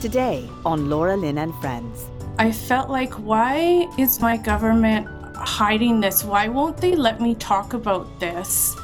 [0.00, 2.06] Today on Laura Lynn and Friends.
[2.38, 6.22] I felt like, why is my government hiding this?
[6.22, 8.76] Why won't they let me talk about this?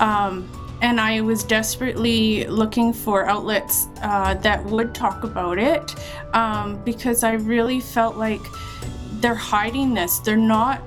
[0.00, 0.50] Um,
[0.82, 5.94] and I was desperately looking for outlets uh, that would talk about it
[6.34, 8.42] um, because I really felt like
[9.12, 10.18] they're hiding this.
[10.18, 10.82] They're not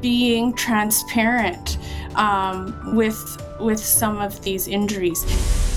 [0.00, 1.76] being transparent
[2.14, 5.67] um, with with some of these injuries.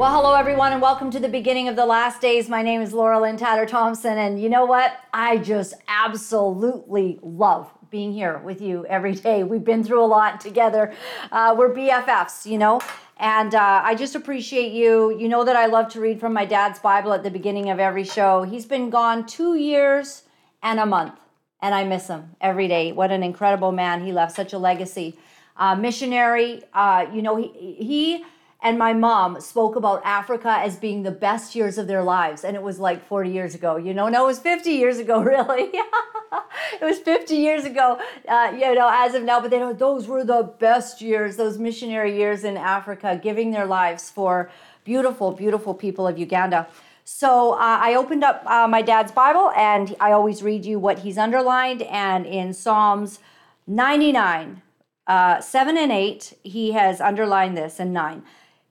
[0.00, 2.48] Well, hello everyone, and welcome to the beginning of the last days.
[2.48, 4.98] My name is Laura Lynn Tyler Thompson, and you know what?
[5.12, 9.42] I just absolutely love being here with you every day.
[9.42, 10.94] We've been through a lot together.
[11.30, 12.80] Uh, we're BFFs, you know,
[13.18, 15.14] and uh, I just appreciate you.
[15.18, 17.78] You know that I love to read from my dad's Bible at the beginning of
[17.78, 18.42] every show.
[18.42, 20.22] He's been gone two years
[20.62, 21.20] and a month,
[21.60, 22.92] and I miss him every day.
[22.92, 24.02] What an incredible man!
[24.02, 25.18] He left such a legacy.
[25.58, 28.24] Uh, missionary, uh, you know, he he
[28.62, 32.44] and my mom spoke about Africa as being the best years of their lives.
[32.44, 34.08] And it was like 40 years ago, you know?
[34.08, 35.70] No, it was 50 years ago, really.
[35.72, 39.40] it was 50 years ago, uh, you know, as of now.
[39.40, 43.66] But they know those were the best years, those missionary years in Africa, giving their
[43.66, 44.50] lives for
[44.84, 46.68] beautiful, beautiful people of Uganda.
[47.04, 51.00] So uh, I opened up uh, my dad's Bible and I always read you what
[51.00, 51.82] he's underlined.
[51.82, 53.20] And in Psalms
[53.66, 54.62] 99,
[55.06, 58.22] uh, 7 and 8, he has underlined this, and 9.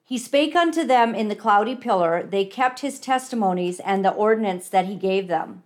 [0.10, 2.24] He spake unto them in the cloudy pillar.
[2.24, 5.62] They kept his testimonies and the ordinance that he gave them.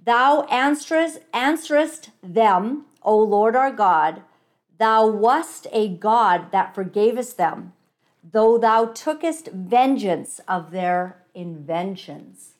[0.00, 4.22] Thou answerest, answerest them, O Lord our God.
[4.78, 7.72] Thou wast a God that forgavest them,
[8.22, 12.52] though thou tookest vengeance of their inventions.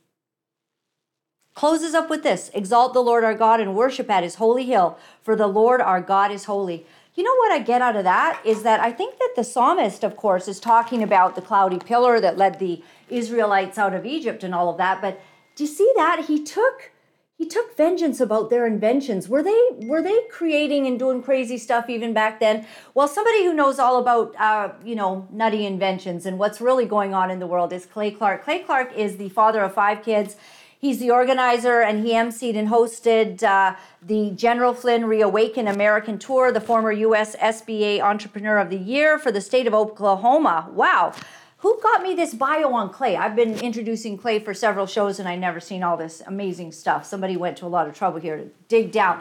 [1.54, 4.98] Closes up with this Exalt the Lord our God and worship at his holy hill,
[5.22, 6.86] for the Lord our God is holy.
[7.14, 10.04] You know what I get out of that is that I think that the psalmist,
[10.04, 14.44] of course, is talking about the cloudy pillar that led the Israelites out of Egypt
[14.44, 15.00] and all of that.
[15.02, 15.20] But
[15.56, 16.92] do you see that he took
[17.36, 19.26] he took vengeance about their inventions.
[19.26, 22.66] Were they were they creating and doing crazy stuff even back then?
[22.92, 27.14] Well, somebody who knows all about uh, you know nutty inventions and what's really going
[27.14, 28.44] on in the world is Clay Clark.
[28.44, 30.36] Clay Clark is the father of five kids.
[30.80, 36.50] He's the organizer and he emceed and hosted uh, the General Flynn Reawaken American Tour,
[36.50, 37.36] the former U.S.
[37.36, 40.70] SBA Entrepreneur of the Year for the state of Oklahoma.
[40.72, 41.12] Wow.
[41.58, 43.14] Who got me this bio on Clay?
[43.14, 47.04] I've been introducing Clay for several shows and I've never seen all this amazing stuff.
[47.04, 49.20] Somebody went to a lot of trouble here to dig down.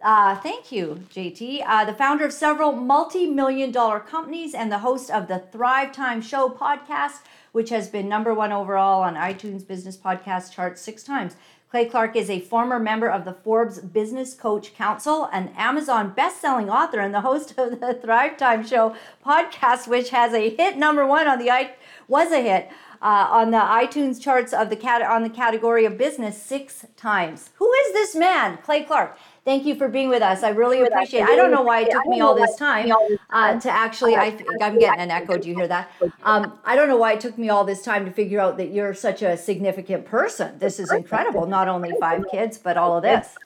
[0.00, 1.62] Uh, thank you, JT.
[1.66, 5.92] Uh, the founder of several multi million dollar companies and the host of the Thrive
[5.92, 7.20] Time Show podcast
[7.54, 11.36] which has been number one overall on iTunes Business Podcast charts six times.
[11.70, 16.68] Clay Clark is a former member of the Forbes Business Coach Council, an Amazon best-selling
[16.68, 21.06] author, and the host of the Thrive Time Show podcast, which has a hit number
[21.06, 21.74] one on the i
[22.08, 22.70] was a hit
[23.00, 27.50] uh, on the iTunes charts of the cat on the category of business six times.
[27.56, 29.16] Who is this man, Clay Clark?
[29.44, 30.42] Thank you for being with us.
[30.42, 31.28] I really appreciate it.
[31.28, 32.90] I don't know why it took me all this time
[33.28, 35.36] uh, to actually, I, think I'm getting an echo.
[35.36, 35.90] Do you hear that?
[36.22, 38.70] Um, I don't know why it took me all this time to figure out that
[38.70, 40.58] you're such a significant person.
[40.58, 41.46] This is incredible.
[41.46, 43.36] Not only five kids, but all of this.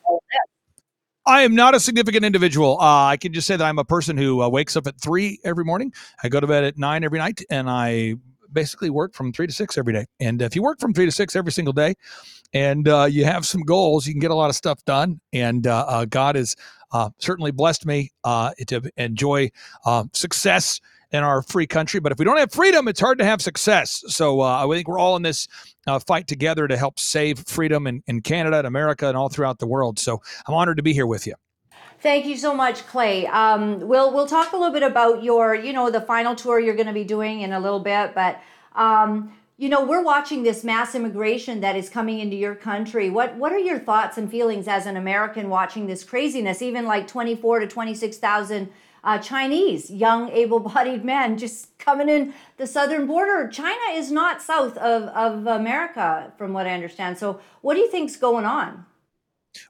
[1.27, 2.81] I am not a significant individual.
[2.81, 5.41] Uh, I can just say that I'm a person who uh, wakes up at three
[5.45, 5.93] every morning.
[6.23, 8.15] I go to bed at nine every night, and I
[8.53, 10.07] basically work from three to six every day.
[10.21, 11.97] And if you work from three to six every single day,
[12.53, 15.21] and uh, you have some goals, you can get a lot of stuff done.
[15.33, 16.57] And uh, uh, God has
[16.93, 19.51] uh, certainly blessed me uh, to enjoy
[19.85, 22.01] uh, success in our free country.
[22.01, 24.03] But if we don't have freedom, it's hard to have success.
[24.09, 25.49] So I think we're all in this
[26.07, 29.67] fight together to help save freedom in, in Canada and America and all throughout the
[29.67, 29.99] world.
[29.99, 31.35] So I'm honored to be here with you.
[32.01, 33.27] Thank you so much, Clay.
[33.27, 36.77] Um, we'll we'll talk a little bit about your, you know, the final tour you're
[36.77, 38.41] going to be doing in a little bit, but
[38.77, 43.11] um, you know, we're watching this mass immigration that is coming into your country.
[43.11, 46.63] What what are your thoughts and feelings as an American watching this craziness?
[46.63, 48.71] Even like 24 to 26,000
[49.03, 53.49] uh, Chinese young able-bodied men just coming in the southern border.
[53.49, 57.19] China is not south of of America, from what I understand.
[57.19, 58.87] So, what do you think's going on?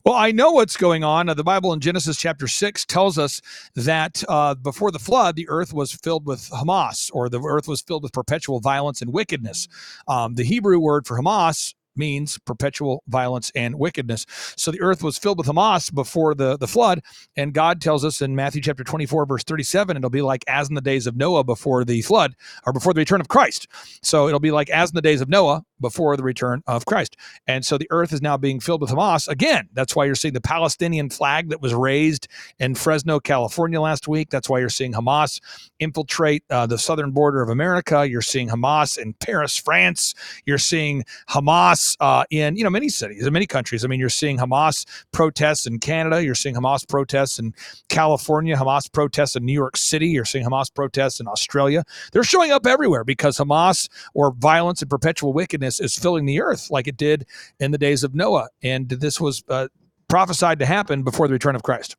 [0.05, 1.29] Well, I know what's going on.
[1.29, 3.41] Uh, the Bible in Genesis chapter 6 tells us
[3.75, 7.81] that uh, before the flood, the earth was filled with Hamas, or the earth was
[7.81, 9.69] filled with perpetual violence and wickedness.
[10.07, 14.25] Um, the Hebrew word for Hamas means perpetual violence and wickedness.
[14.57, 17.03] So the earth was filled with Hamas before the, the flood.
[17.37, 20.75] And God tells us in Matthew chapter 24, verse 37, it'll be like as in
[20.75, 22.35] the days of Noah before the flood
[22.65, 23.67] or before the return of Christ.
[24.03, 27.17] So it'll be like as in the days of Noah before the return of Christ.
[27.47, 29.69] And so the earth is now being filled with Hamas again.
[29.73, 32.29] That's why you're seeing the Palestinian flag that was raised
[32.59, 34.31] in Fresno, California last week.
[34.31, 35.41] That's why you're seeing Hamas
[35.79, 38.09] infiltrate uh, the southern border of America.
[38.09, 40.15] You're seeing Hamas in Paris, France.
[40.45, 43.85] You're seeing Hamas uh, in you know many cities in many countries.
[43.85, 46.25] I mean, you're seeing Hamas protests in Canada.
[46.25, 47.55] You're seeing Hamas protests in
[47.89, 48.57] California.
[48.57, 50.09] Hamas protests in New York City.
[50.09, 51.85] You're seeing Hamas protests in Australia.
[52.13, 56.71] They're showing up everywhere because Hamas or violence and perpetual wickedness is filling the earth
[56.71, 57.27] like it did
[57.61, 59.69] in the days of Noah, and this was uh,
[60.09, 61.97] prophesied to happen before the return of Christ.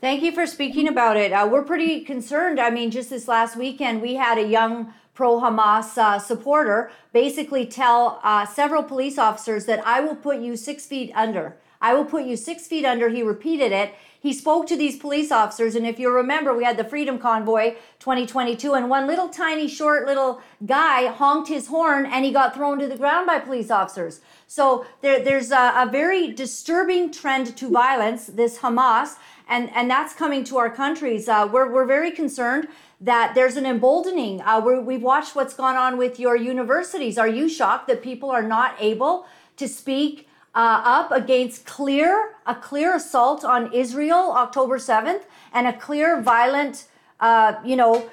[0.00, 1.32] Thank you for speaking about it.
[1.32, 2.60] Uh, we're pretty concerned.
[2.60, 7.66] I mean, just this last weekend, we had a young pro Hamas uh, supporter basically
[7.66, 11.56] tell uh, several police officers that I will put you six feet under.
[11.80, 13.08] I will put you six feet under.
[13.08, 13.94] He repeated it.
[14.20, 17.74] He spoke to these police officers, and if you remember, we had the Freedom Convoy
[18.00, 22.80] 2022, and one little tiny, short little guy honked his horn and he got thrown
[22.80, 24.20] to the ground by police officers.
[24.48, 29.16] So there, there's a, a very disturbing trend to violence, this Hamas
[29.48, 31.28] and and that's coming to our countries.
[31.28, 32.68] Uh, we're we're very concerned
[33.00, 34.40] that there's an emboldening.
[34.42, 37.16] Uh, we have watched what's gone on with your universities.
[37.16, 39.26] Are you shocked that people are not able
[39.56, 40.27] to speak
[40.58, 46.86] uh, up against clear a clear assault on Israel October seventh and a clear violent,
[47.20, 48.10] uh, you know?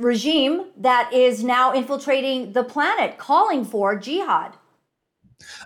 [0.00, 4.52] regime that is now infiltrating the planet calling for jihad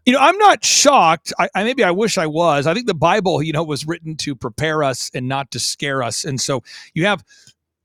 [0.05, 1.33] you know, I'm not shocked.
[1.39, 2.67] I, I, maybe I wish I was.
[2.67, 6.03] I think the Bible, you know, was written to prepare us and not to scare
[6.03, 6.25] us.
[6.25, 6.62] And so
[6.95, 7.25] you have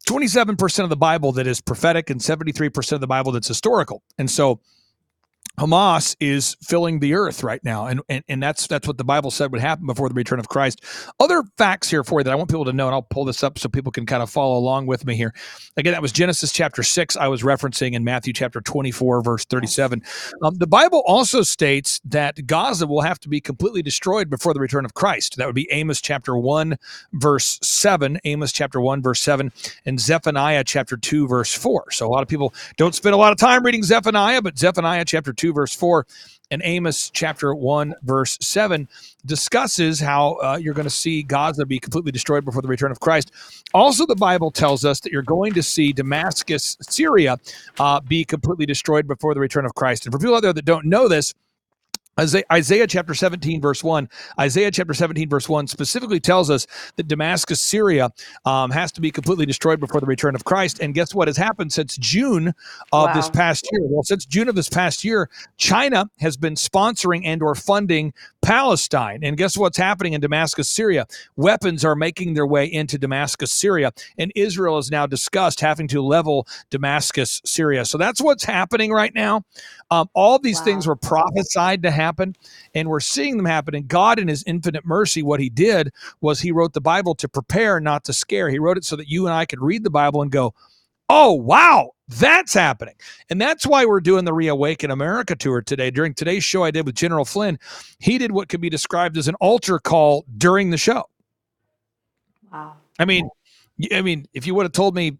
[0.07, 4.03] 27% of the Bible that is prophetic and 73% of the Bible that's historical.
[4.17, 4.59] And so
[5.57, 9.31] Hamas is filling the earth right now, and, and and that's that's what the Bible
[9.31, 10.83] said would happen before the return of Christ.
[11.19, 13.43] Other facts here for you that I want people to know, and I'll pull this
[13.43, 15.33] up so people can kind of follow along with me here.
[15.77, 17.15] Again, that was Genesis chapter six.
[17.15, 20.01] I was referencing in Matthew chapter twenty four, verse thirty seven.
[20.41, 24.59] Um, the Bible also states that Gaza will have to be completely destroyed before the
[24.59, 25.37] return of Christ.
[25.37, 26.77] That would be Amos chapter one,
[27.13, 28.19] verse seven.
[28.25, 29.51] Amos chapter one, verse seven,
[29.85, 31.91] and Zephaniah chapter two, verse four.
[31.91, 35.05] So a lot of people don't spend a lot of time reading Zephaniah, but Zephaniah
[35.05, 36.07] chapter two 2, verse 4,
[36.51, 38.87] and Amos chapter 1, verse 7
[39.25, 42.99] discusses how uh, you're going to see Gaza be completely destroyed before the return of
[42.99, 43.31] Christ.
[43.73, 47.37] Also, the Bible tells us that you're going to see Damascus, Syria,
[47.79, 50.05] uh, be completely destroyed before the return of Christ.
[50.05, 51.33] And for people out there that don't know this,
[52.17, 54.07] Isaiah, chapter 17, verse 1,
[54.39, 56.65] Isaiah chapter 17, verse 1 specifically tells us
[56.95, 58.09] that Damascus, Syria,
[58.45, 60.79] um, has to be completely destroyed before the return of Christ.
[60.79, 62.49] And guess what has happened since June
[62.93, 63.13] of wow.
[63.13, 63.81] this past year?
[63.83, 69.23] Well, since June of this past year, China has been sponsoring and or funding Palestine.
[69.23, 71.07] And guess what's happening in Damascus, Syria?
[71.35, 73.91] Weapons are making their way into Damascus, Syria.
[74.17, 77.83] And Israel is now discussed having to level Damascus, Syria.
[77.85, 79.43] So that's what's happening right now.
[79.91, 80.65] Um, all these wow.
[80.65, 82.04] things were prophesied to happen,
[82.73, 83.75] and we're seeing them happen.
[83.75, 85.91] And God, in His infinite mercy, what He did
[86.21, 88.49] was He wrote the Bible to prepare, not to scare.
[88.49, 90.53] He wrote it so that you and I could read the Bible and go,
[91.09, 92.95] oh, wow, that's happening.
[93.29, 95.91] And that's why we're doing the Reawaken America tour today.
[95.91, 97.59] During today's show I did with General Flynn,
[97.99, 101.03] he did what could be described as an altar call during the show.
[102.51, 102.75] Wow.
[102.99, 103.29] I mean,
[103.91, 105.17] I mean, if you would have told me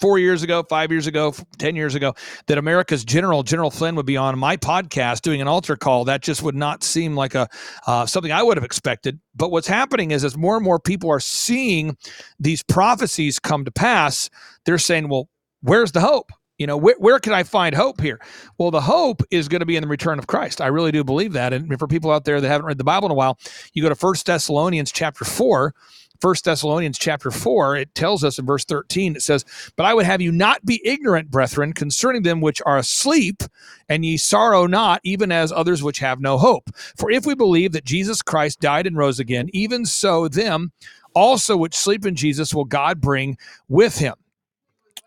[0.00, 2.14] four years ago, five years ago, 10 years ago,
[2.46, 6.04] that America's General, General Flynn, would be on my podcast doing an altar call.
[6.04, 7.48] That just would not seem like a
[7.86, 9.20] uh, something I would have expected.
[9.34, 11.96] But what's happening is as more and more people are seeing
[12.38, 14.30] these prophecies come to pass,
[14.64, 15.28] they're saying, well,
[15.62, 16.30] where's the hope?
[16.58, 18.20] You know, where, where can I find hope here?
[18.58, 20.60] Well, the hope is going to be in the return of Christ.
[20.60, 21.52] I really do believe that.
[21.52, 23.38] And for people out there that haven't read the Bible in a while,
[23.74, 25.72] you go to First Thessalonians chapter 4,
[26.20, 29.44] First Thessalonians chapter 4, it tells us in verse 13, it says,
[29.76, 33.42] But I would have you not be ignorant, brethren, concerning them which are asleep,
[33.88, 36.70] and ye sorrow not, even as others which have no hope.
[36.96, 40.72] For if we believe that Jesus Christ died and rose again, even so them
[41.14, 44.14] also which sleep in Jesus will God bring with him.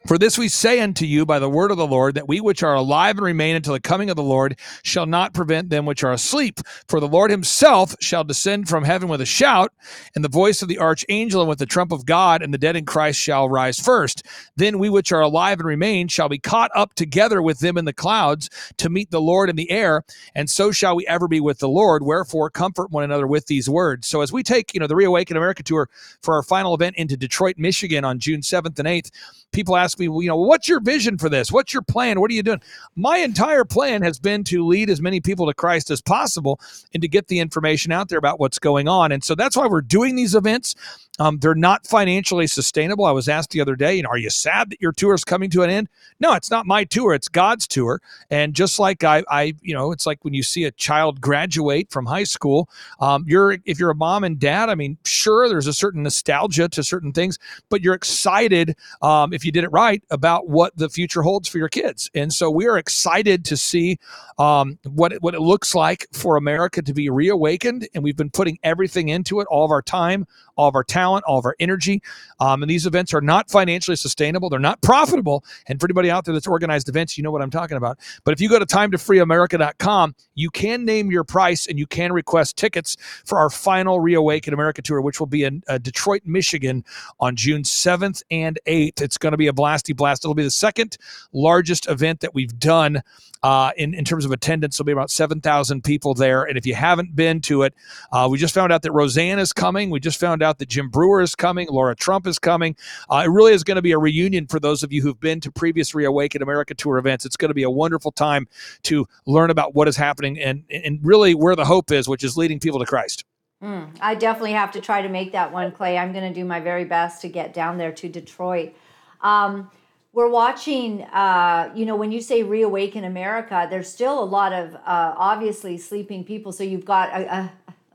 [0.08, 2.64] For this we say unto you by the word of the Lord, that we which
[2.64, 6.04] are alive and remain until the coming of the Lord shall not prevent them which
[6.04, 6.60] are asleep.
[6.88, 9.72] For the Lord himself shall descend from heaven with a shout,
[10.16, 12.76] and the voice of the archangel, and with the trump of God, and the dead
[12.76, 14.26] in Christ shall rise first.
[14.56, 17.86] Then we which are alive and remain shall be caught up together with them in
[17.86, 20.04] the clouds to meet the Lord in the air,
[20.34, 22.02] and so shall we ever be with the Lord.
[22.04, 24.08] Wherefore, comfort one another with these words.
[24.08, 25.90] So as we take, you know, the Reawaken America tour
[26.24, 29.12] for our final event into Detroit, Michigan on June 7th and 8th,
[29.52, 31.52] people ask me, well, you know, what's your vision for this?
[31.52, 32.20] What's your plan?
[32.20, 32.62] What are you doing?
[32.96, 36.60] My entire plan has been to lead as many people to Christ as possible
[36.94, 39.12] and to get the information out there about what's going on.
[39.12, 40.76] And so that's why we're doing these events.
[41.22, 43.06] Um, they're not financially sustainable.
[43.06, 45.24] I was asked the other day, you know, are you sad that your tour is
[45.24, 45.88] coming to an end?
[46.20, 48.02] No, it's not my tour; it's God's tour.
[48.32, 51.92] And just like I, I, you know, it's like when you see a child graduate
[51.92, 52.70] from high school.
[53.00, 56.68] Um, you're if you're a mom and dad, I mean, sure, there's a certain nostalgia
[56.70, 57.38] to certain things,
[57.70, 61.60] but you're excited um, if you did it right about what the future holds for
[61.60, 62.10] your kids.
[62.16, 64.00] And so we are excited to see
[64.40, 68.32] um, what it, what it looks like for America to be reawakened, and we've been
[68.32, 70.26] putting everything into it, all of our time,
[70.56, 72.02] all of our talent, all of our energy.
[72.40, 74.50] Um, and these events are not financially sustainable.
[74.50, 75.44] They're not profitable.
[75.68, 78.00] And for anybody out there that's organized events, you know what I'm talking about.
[78.24, 82.58] But if you go to timetofreeamerica.com, you can name your price and you can request
[82.58, 86.84] tickets for our final Reawaken America tour, which will be in uh, Detroit, Michigan
[87.20, 89.02] on June 7th and 8th.
[89.02, 90.24] It's going to be a blasty blast.
[90.24, 90.98] It'll be the second
[91.34, 93.04] largest event that we've done
[93.44, 94.78] uh, in, in terms of attendance.
[94.78, 96.44] There'll be about 7,000 people there.
[96.44, 97.74] And if you haven't been to it,
[98.12, 99.90] uh, we just found out that Roseanne is coming.
[99.90, 101.68] We just found out that Jim Breuer is coming.
[101.70, 102.76] Laura Trump is coming.
[103.10, 105.40] Uh, it really is going to be a reunion for those of you who've been
[105.40, 107.26] to previous Reawaken America Tour events.
[107.26, 108.48] It's going to be a wonderful time
[108.84, 112.38] to learn about what is happening and, and really where the hope is, which is
[112.38, 113.24] leading people to Christ.
[113.64, 115.98] Mm, I definitely have to try to make that one, Clay.
[115.98, 118.74] I'm going to do my very best to get down there to Detroit.
[119.22, 119.70] Um,
[120.14, 124.76] we're watching, uh, you know, when you say reawaken America, there's still a lot of
[124.76, 126.52] uh, obviously sleeping people.
[126.52, 127.52] So you've got, a,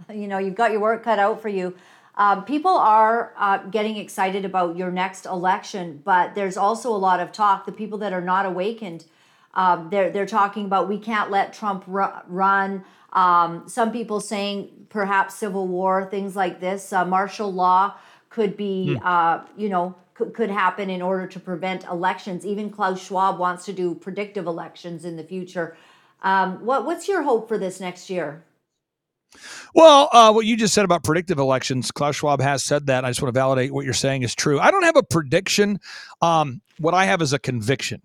[0.08, 1.74] a, you know, you've got your work cut out for you.
[2.16, 7.20] Um, people are uh, getting excited about your next election, but there's also a lot
[7.20, 7.66] of talk.
[7.66, 9.04] The people that are not awakened,
[9.54, 12.84] um, they're they're talking about we can't let Trump ru- run.
[13.12, 16.92] Um, some people saying perhaps civil war, things like this.
[16.92, 17.94] Uh, martial law
[18.30, 19.06] could be, hmm.
[19.06, 22.46] uh, you know, could, could happen in order to prevent elections.
[22.46, 25.76] Even Klaus Schwab wants to do predictive elections in the future.
[26.22, 28.42] Um, what, what's your hope for this next year?
[29.74, 33.04] Well, uh, what you just said about predictive elections, Klaus Schwab has said that.
[33.04, 34.58] I just want to validate what you're saying is true.
[34.58, 35.80] I don't have a prediction.
[36.22, 38.02] Um, what I have is a conviction.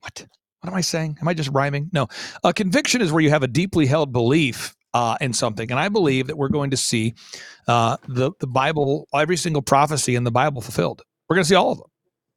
[0.00, 0.26] What?
[0.60, 1.18] What am I saying?
[1.20, 1.90] Am I just rhyming?
[1.92, 2.08] No.
[2.42, 5.70] A conviction is where you have a deeply held belief uh, in something.
[5.70, 7.14] And I believe that we're going to see
[7.68, 11.02] uh, the, the Bible, every single prophecy in the Bible fulfilled.
[11.28, 11.86] We're going to see all of them.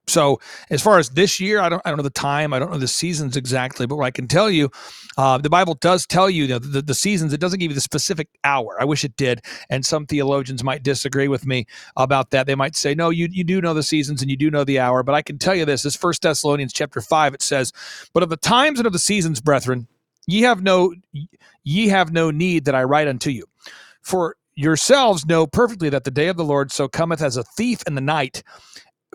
[0.09, 2.71] So as far as this year, I don't I don't know the time, I don't
[2.71, 4.69] know the seasons exactly, but what I can tell you,
[5.17, 7.31] uh, the Bible does tell you, know, the, the seasons.
[7.31, 8.75] It doesn't give you the specific hour.
[8.81, 12.47] I wish it did, and some theologians might disagree with me about that.
[12.47, 14.79] They might say, no, you you do know the seasons and you do know the
[14.79, 17.71] hour, but I can tell you this: this First Thessalonians chapter five, it says,
[18.13, 19.87] "But of the times and of the seasons, brethren,
[20.27, 20.93] ye have no
[21.63, 23.45] ye have no need that I write unto you,
[24.01, 27.81] for." Yourselves know perfectly that the day of the Lord so cometh as a thief
[27.87, 28.43] in the night.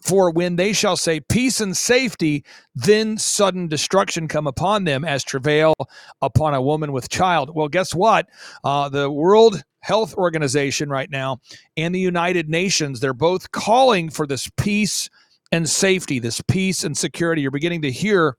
[0.04, 2.44] For when they shall say peace and safety,
[2.74, 5.72] then sudden destruction come upon them as travail
[6.20, 7.54] upon a woman with child.
[7.54, 8.28] Well, guess what?
[8.62, 11.40] Uh, the World Health Organization right now
[11.78, 15.08] and the United Nations, they're both calling for this peace
[15.50, 17.40] and safety, this peace and security.
[17.40, 18.36] You're beginning to hear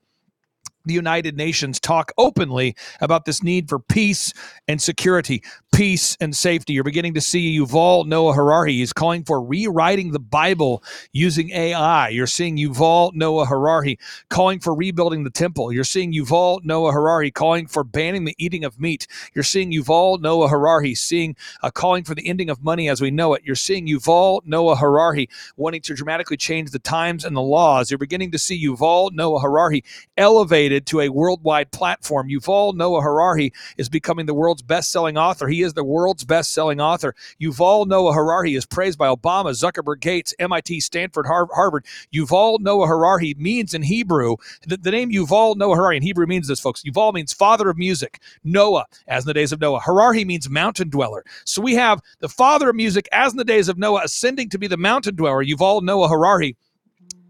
[0.85, 4.33] the United Nations talk openly about this need for peace
[4.67, 6.73] and security, peace and safety.
[6.73, 8.81] You're beginning to see Yuval Noah Harari.
[8.81, 12.09] is calling for rewriting the Bible using AI.
[12.09, 13.99] You're seeing Yuval Noah Harari
[14.29, 15.71] calling for rebuilding the temple.
[15.71, 19.07] You're seeing Yuval Noah Harari calling for banning the eating of meat.
[19.33, 23.11] You're seeing Yuval Noah Harari seeing uh, calling for the ending of money as we
[23.11, 23.43] know it.
[23.45, 27.89] You're seeing Yuval Noah Harari wanting to dramatically change the times and the laws.
[27.89, 29.83] You're beginning to see Yuval Noah Harari
[30.17, 32.29] elevated elevated to a worldwide platform.
[32.29, 35.47] Yuval Noah Harari is becoming the world's best selling author.
[35.47, 37.15] He is the world's best selling author.
[37.41, 41.85] Yuval Noah Harari is praised by Obama, Zuckerberg, Gates, MIT, Stanford, Harvard.
[42.13, 44.35] Yuval Noah Harari means in Hebrew,
[44.67, 46.83] the, the name Yuval Noah Harari in Hebrew means this, folks.
[46.83, 48.19] Yuval means father of music.
[48.43, 49.79] Noah, as in the days of Noah.
[49.79, 51.23] Harari means mountain dweller.
[51.45, 54.59] So we have the father of music, as in the days of Noah, ascending to
[54.59, 56.57] be the mountain dweller, Yuval Noah Harari.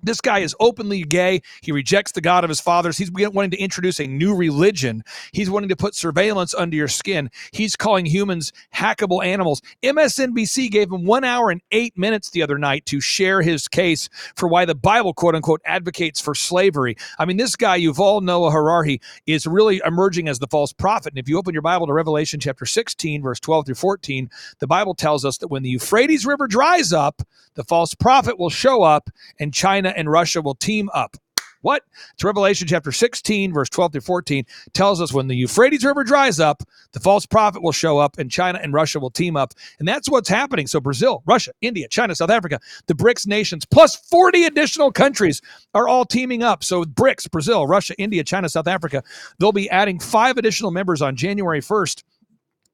[0.06, 1.42] This guy is openly gay.
[1.62, 2.98] He rejects the God of his fathers.
[2.98, 5.04] He's wanting to introduce a new religion.
[5.32, 7.32] He's wanting to put surveillance under your skin.
[7.52, 9.64] He's calling humans hackable animals.
[9.82, 14.10] MSNBC gave him one hour and eight minutes the other night to share his case
[14.36, 16.96] for why the Bible, quote unquote, advocates for slavery.
[17.18, 21.14] I mean, this guy, you've Yuval Noah Harari, is really emerging as the false prophet.
[21.14, 24.68] And if you open your Bible to Revelation chapter 16, verse 12 through 14, the
[24.68, 27.22] Bible tells us that when the Euphrates River dries up,
[27.56, 29.10] the false prophet will show up
[29.40, 31.18] and China and Russia will team up.
[31.66, 31.82] What?
[32.14, 36.40] It's Revelation chapter 16, verse 12 through 14, tells us when the Euphrates River dries
[36.40, 36.62] up,
[36.92, 39.52] the false prophet will show up and China and Russia will team up.
[39.80, 40.68] And that's what's happening.
[40.68, 45.42] So Brazil, Russia, India, China, South Africa, the BRICS nations, plus 40 additional countries
[45.74, 46.64] are all teaming up.
[46.64, 49.02] So BRICS, Brazil, Russia, India, China, South Africa,
[49.40, 52.04] they'll be adding five additional members on January 1st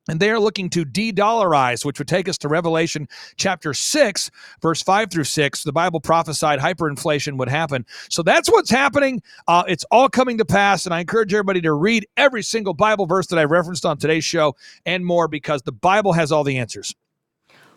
[0.09, 4.31] and they are looking to de-dollarize which would take us to revelation chapter 6
[4.61, 7.85] verse 5 through 6 the bible prophesied hyperinflation would happen.
[8.09, 9.21] So that's what's happening.
[9.47, 13.05] Uh, it's all coming to pass and i encourage everybody to read every single bible
[13.05, 14.55] verse that i referenced on today's show
[14.85, 16.95] and more because the bible has all the answers.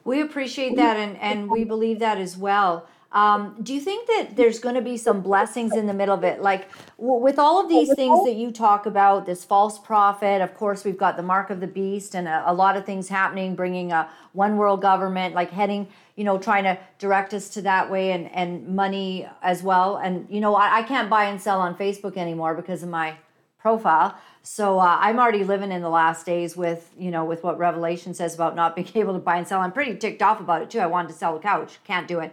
[0.04, 2.86] We appreciate that and, and we believe that as well.
[3.14, 6.24] Um, do you think that there's going to be some blessings in the middle of
[6.24, 6.42] it?
[6.42, 6.68] Like
[6.98, 10.84] w- with all of these things that you talk about, this false prophet, of course,
[10.84, 13.92] we've got the mark of the beast and a, a lot of things happening, bringing
[13.92, 18.10] a one world government, like heading, you know, trying to direct us to that way
[18.10, 19.96] and, and money as well.
[19.96, 23.16] And, you know, I, I can't buy and sell on Facebook anymore because of my
[23.60, 24.18] profile.
[24.42, 28.12] So uh, I'm already living in the last days with you know with what Revelation
[28.12, 29.60] says about not being able to buy and sell.
[29.60, 30.80] I'm pretty ticked off about it too.
[30.80, 32.32] I wanted to sell a couch, can't do it.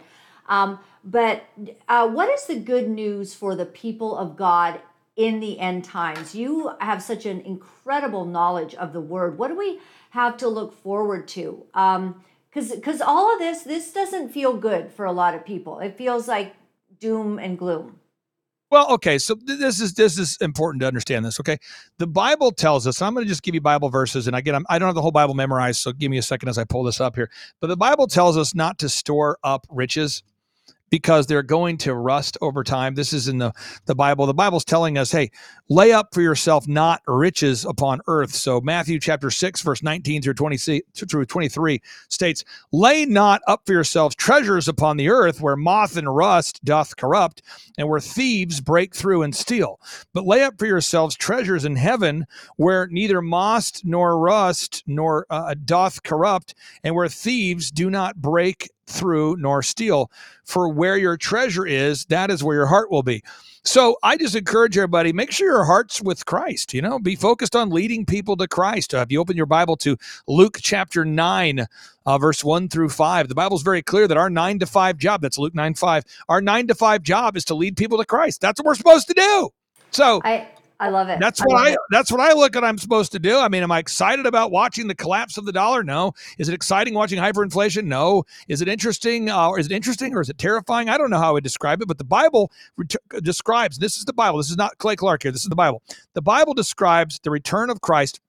[0.52, 1.44] Um, but
[1.88, 4.80] uh, what is the good news for the people of God
[5.16, 6.34] in the end times?
[6.34, 9.38] You have such an incredible knowledge of the Word.
[9.38, 9.80] What do we
[10.10, 11.64] have to look forward to?
[11.72, 15.80] Because because all of this this doesn't feel good for a lot of people.
[15.80, 16.54] It feels like
[17.00, 17.98] doom and gloom.
[18.70, 21.40] Well, okay, so th- this is this is important to understand this.
[21.40, 21.56] Okay,
[21.98, 23.00] the Bible tells us.
[23.00, 25.02] I'm going to just give you Bible verses, and again, I'm, I don't have the
[25.02, 27.30] whole Bible memorized, so give me a second as I pull this up here.
[27.60, 30.22] But the Bible tells us not to store up riches
[30.92, 32.94] because they're going to rust over time.
[32.94, 33.50] This is in the,
[33.86, 34.26] the Bible.
[34.26, 35.30] The Bible's telling us, hey,
[35.70, 38.34] lay up for yourself not riches upon earth.
[38.34, 41.80] So Matthew chapter 6, verse 19 through 20 through 23
[42.10, 46.94] states, lay not up for yourselves treasures upon the earth where moth and rust doth
[46.98, 47.40] corrupt
[47.78, 49.80] and where thieves break through and steal.
[50.12, 55.54] But lay up for yourselves treasures in heaven where neither moth nor rust nor uh,
[55.64, 60.10] doth corrupt and where thieves do not break through nor steal.
[60.44, 63.22] For where your treasure is, that is where your heart will be.
[63.64, 66.74] So I just encourage everybody, make sure your heart's with Christ.
[66.74, 68.92] You know, be focused on leading people to Christ.
[68.92, 69.96] Uh, if you open your Bible to
[70.26, 71.66] Luke chapter 9,
[72.04, 75.22] uh, verse 1 through 5, the Bible's very clear that our nine to five job,
[75.22, 78.40] that's Luke 9 5, our nine to five job is to lead people to Christ.
[78.40, 79.50] That's what we're supposed to do.
[79.92, 80.48] So I
[80.80, 81.20] I love it.
[81.20, 83.38] that's what love I that's what I look at I'm supposed to do.
[83.38, 85.82] I mean, am I excited about watching the collapse of the dollar?
[85.82, 86.12] No.
[86.38, 87.84] Is it exciting watching hyperinflation?
[87.84, 88.24] No.
[88.48, 90.88] Is it interesting uh, or is it interesting or is it terrifying?
[90.88, 94.04] I don't know how I would describe it, but the Bible ret- describes this is
[94.04, 94.38] the Bible.
[94.38, 95.32] This is not Clay Clark here.
[95.32, 95.82] This is the Bible.
[96.14, 98.20] The Bible describes the return of Christ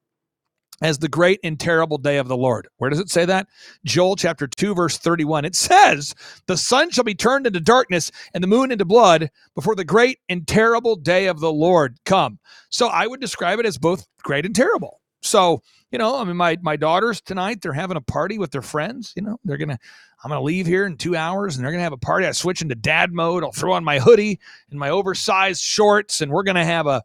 [0.84, 2.68] as the great and terrible day of the Lord.
[2.76, 3.48] Where does it say that?
[3.86, 5.46] Joel chapter 2 verse 31.
[5.46, 6.14] It says,
[6.46, 10.18] "The sun shall be turned into darkness and the moon into blood before the great
[10.28, 14.44] and terrible day of the Lord come." So I would describe it as both great
[14.44, 15.00] and terrible.
[15.22, 18.60] So, you know, I mean my my daughters tonight, they're having a party with their
[18.60, 19.38] friends, you know.
[19.42, 19.78] They're going to
[20.22, 22.26] I'm going to leave here in 2 hours and they're going to have a party.
[22.26, 23.42] I switch into dad mode.
[23.42, 24.38] I'll throw on my hoodie
[24.70, 27.02] and my oversized shorts and we're going to have a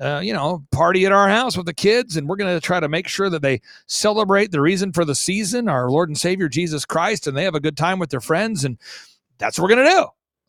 [0.00, 2.80] uh, you know, party at our house with the kids, and we're going to try
[2.80, 6.48] to make sure that they celebrate the reason for the season, our Lord and Savior
[6.48, 8.78] Jesus Christ, and they have a good time with their friends, and
[9.38, 10.06] that's what we're going to do.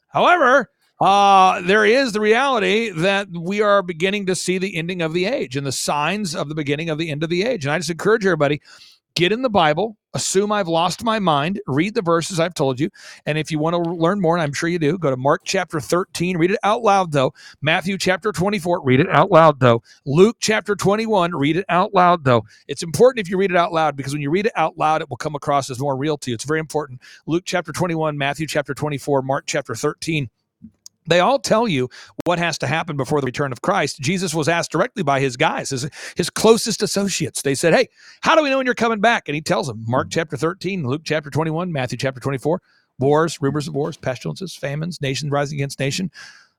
[0.08, 0.70] However,
[1.02, 5.26] uh, there is the reality that we are beginning to see the ending of the
[5.26, 7.66] age and the signs of the beginning of the end of the age.
[7.66, 8.62] And I just encourage everybody
[9.22, 12.90] get in the Bible, assume I've lost my mind, read the verses I've told you.
[13.28, 15.44] And if you want to learn more, and I'm sure you do, go to Mark
[15.46, 17.32] chapter 13, read it out loud though.
[17.62, 19.84] Matthew chapter 24, read it out loud though.
[20.08, 22.44] Luke chapter 21, read it out loud though.
[22.68, 25.02] It's important if you read it out loud because when you read it out loud,
[25.02, 26.34] it will come across as more real to you.
[26.34, 27.00] It's very important.
[27.28, 30.32] Luke chapter 21, Matthew chapter 24, Mark chapter 13
[31.08, 31.90] they all tell you
[32.26, 34.00] what has to happen before the return of Christ.
[34.00, 37.42] Jesus was asked directly by his guys, his, his closest associates.
[37.42, 37.90] They said, Hey,
[38.22, 39.28] how do we know when you're coming back?
[39.28, 40.20] And he tells them Mark mm-hmm.
[40.20, 42.62] chapter 13, Luke chapter 21, Matthew chapter 24,
[43.00, 46.12] wars, rumors of wars, pestilences, famines, nations rising against nation.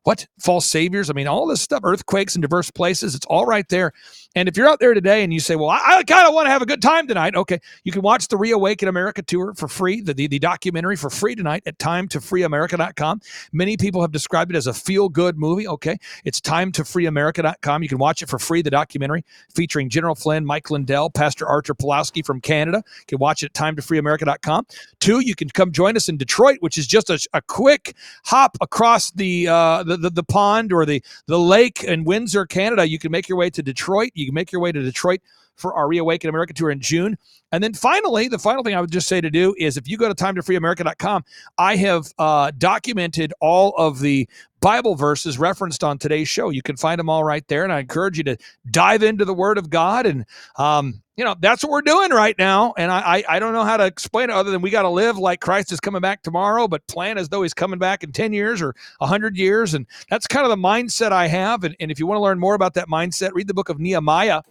[0.04, 0.26] What?
[0.40, 1.10] False saviors?
[1.10, 3.92] I mean, all this stuff, earthquakes in diverse places, it's all right there.
[4.34, 6.46] And if you're out there today and you say, Well, I, I kind of want
[6.46, 9.68] to have a good time tonight, okay, you can watch the Reawaken America tour for
[9.68, 13.20] free, the, the, the documentary for free tonight at timetofreeamerica.com.
[13.52, 15.98] Many people have described it as a feel good movie, okay?
[16.24, 17.82] It's timetofreeamerica.com.
[17.82, 21.74] You can watch it for free, the documentary featuring General Flynn, Mike Lindell, Pastor Artur
[21.74, 22.82] Pawlowski from Canada.
[23.00, 24.66] You can watch it at timetofreeamerica.com.
[25.00, 28.56] Two, you can come join us in Detroit, which is just a, a quick hop
[28.60, 32.88] across the, uh, the, the the pond or the the lake in Windsor, Canada.
[32.88, 34.10] You can make your way to Detroit.
[34.26, 35.20] Can make your way to Detroit
[35.56, 37.16] for our Reawaken America tour in June.
[37.52, 39.96] And then finally, the final thing I would just say to do is if you
[39.96, 41.24] go to timetofreeamerica.com,
[41.58, 44.28] I have uh, documented all of the
[44.62, 46.48] Bible verses referenced on today's show.
[46.48, 47.64] You can find them all right there.
[47.64, 48.38] And I encourage you to
[48.70, 50.06] dive into the Word of God.
[50.06, 50.24] And,
[50.56, 52.72] um, you know, that's what we're doing right now.
[52.78, 54.88] And I, I, I don't know how to explain it other than we got to
[54.88, 58.12] live like Christ is coming back tomorrow, but plan as though he's coming back in
[58.12, 59.74] 10 years or 100 years.
[59.74, 61.64] And that's kind of the mindset I have.
[61.64, 63.78] And, and if you want to learn more about that mindset, read the book of
[63.78, 64.42] Nehemiah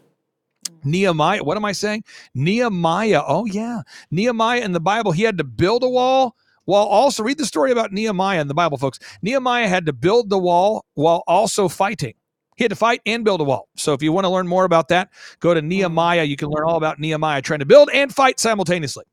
[0.83, 2.03] Nehemiah, what am I saying?
[2.33, 3.23] Nehemiah.
[3.25, 3.81] Oh, yeah.
[4.09, 6.35] Nehemiah in the Bible, he had to build a wall
[6.71, 8.97] while also read the story about Nehemiah in the Bible, folks.
[9.21, 12.13] Nehemiah had to build the wall while also fighting.
[12.55, 13.67] He had to fight and build a wall.
[13.75, 15.09] So if you want to learn more about that,
[15.41, 16.23] go to Nehemiah.
[16.23, 19.03] You can learn all about Nehemiah trying to build and fight simultaneously.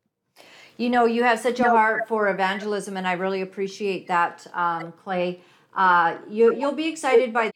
[0.76, 4.92] You know, you have such a heart for evangelism, and I really appreciate that, um,
[4.92, 5.40] Clay.
[5.74, 7.52] Uh, you, you'll be excited by this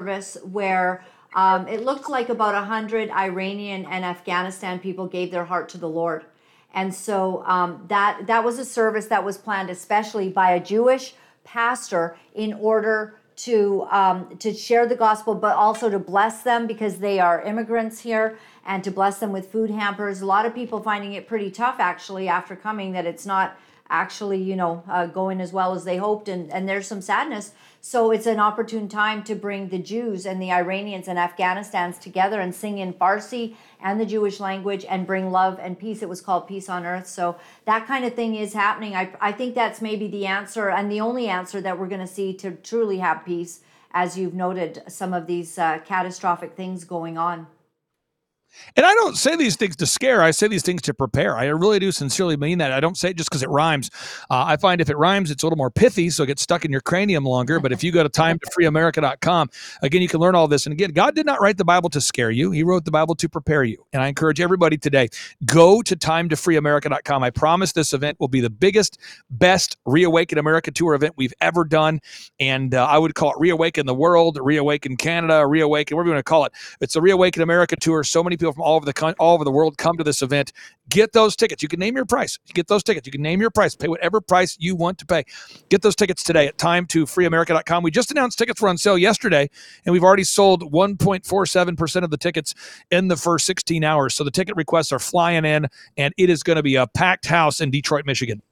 [0.00, 5.68] service where um, it looked like about 100 Iranian and Afghanistan people gave their heart
[5.70, 6.24] to the Lord.
[6.74, 11.14] And so um, that that was a service that was planned especially by a Jewish
[11.44, 16.98] pastor in order to um, to share the gospel, but also to bless them because
[16.98, 20.20] they are immigrants here, and to bless them with food hampers.
[20.20, 23.56] A lot of people finding it pretty tough actually after coming that it's not
[23.90, 27.52] actually you know uh, going as well as they hoped, and and there's some sadness.
[27.90, 32.38] So it's an opportune time to bring the Jews and the Iranians and Afghanistans together
[32.38, 36.02] and sing in Farsi and the Jewish language and bring love and peace.
[36.02, 37.06] It was called Peace on Earth.
[37.06, 38.94] So that kind of thing is happening.
[38.94, 42.06] I, I think that's maybe the answer and the only answer that we're going to
[42.06, 43.60] see to truly have peace,
[43.92, 47.46] as you've noted some of these uh, catastrophic things going on.
[48.76, 50.22] And I don't say these things to scare.
[50.22, 51.36] I say these things to prepare.
[51.36, 52.72] I really do sincerely mean that.
[52.72, 53.90] I don't say it just because it rhymes.
[54.30, 56.64] Uh, I find if it rhymes, it's a little more pithy, so it gets stuck
[56.64, 57.60] in your cranium longer.
[57.60, 59.50] But if you go to timetofreeamerica.com,
[59.82, 60.66] again, you can learn all this.
[60.66, 62.50] And again, God did not write the Bible to scare you.
[62.50, 63.84] He wrote the Bible to prepare you.
[63.92, 65.08] And I encourage everybody today,
[65.44, 67.22] go to timetofreeamerica.com.
[67.22, 68.98] I promise this event will be the biggest,
[69.30, 72.00] best Reawaken America tour event we've ever done.
[72.38, 76.24] And uh, I would call it Reawaken the World, Reawaken Canada, Reawaken, whatever you want
[76.24, 76.52] to call it.
[76.80, 78.04] It's a Reawaken America tour.
[78.04, 80.52] So many people from all over the all over the world come to this event.
[80.88, 81.62] Get those tickets.
[81.62, 82.38] You can name your price.
[82.46, 83.06] You get those tickets.
[83.06, 83.74] You can name your price.
[83.76, 85.24] Pay whatever price you want to pay.
[85.68, 87.82] Get those tickets today at time to freeamerica.com.
[87.82, 89.50] We just announced tickets were on sale yesterday,
[89.84, 92.54] and we've already sold 1.47% of the tickets
[92.90, 94.14] in the first 16 hours.
[94.14, 97.26] So the ticket requests are flying in, and it is going to be a packed
[97.26, 98.42] house in Detroit, Michigan.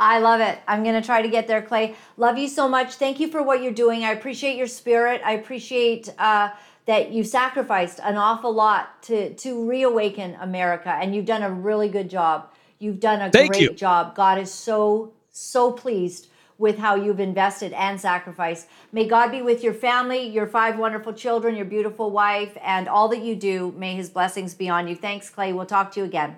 [0.00, 0.58] I love it.
[0.66, 1.94] I'm going to try to get there, Clay.
[2.16, 2.94] Love you so much.
[2.94, 4.02] Thank you for what you're doing.
[4.02, 5.20] I appreciate your spirit.
[5.22, 6.48] I appreciate uh,
[6.86, 11.88] that you sacrificed an awful lot to to reawaken America, and you've done a really
[11.88, 12.50] good job.
[12.78, 13.74] You've done a Thank great you.
[13.74, 14.14] job.
[14.14, 18.68] God is so so pleased with how you've invested and sacrificed.
[18.92, 23.08] May God be with your family, your five wonderful children, your beautiful wife, and all
[23.08, 23.72] that you do.
[23.78, 24.94] May His blessings be on you.
[24.94, 25.52] Thanks, Clay.
[25.52, 26.36] We'll talk to you again.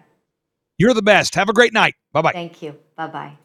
[0.78, 1.34] You're the best.
[1.34, 1.94] Have a great night.
[2.12, 2.32] Bye bye.
[2.32, 2.78] Thank you.
[2.96, 3.41] Bye bye.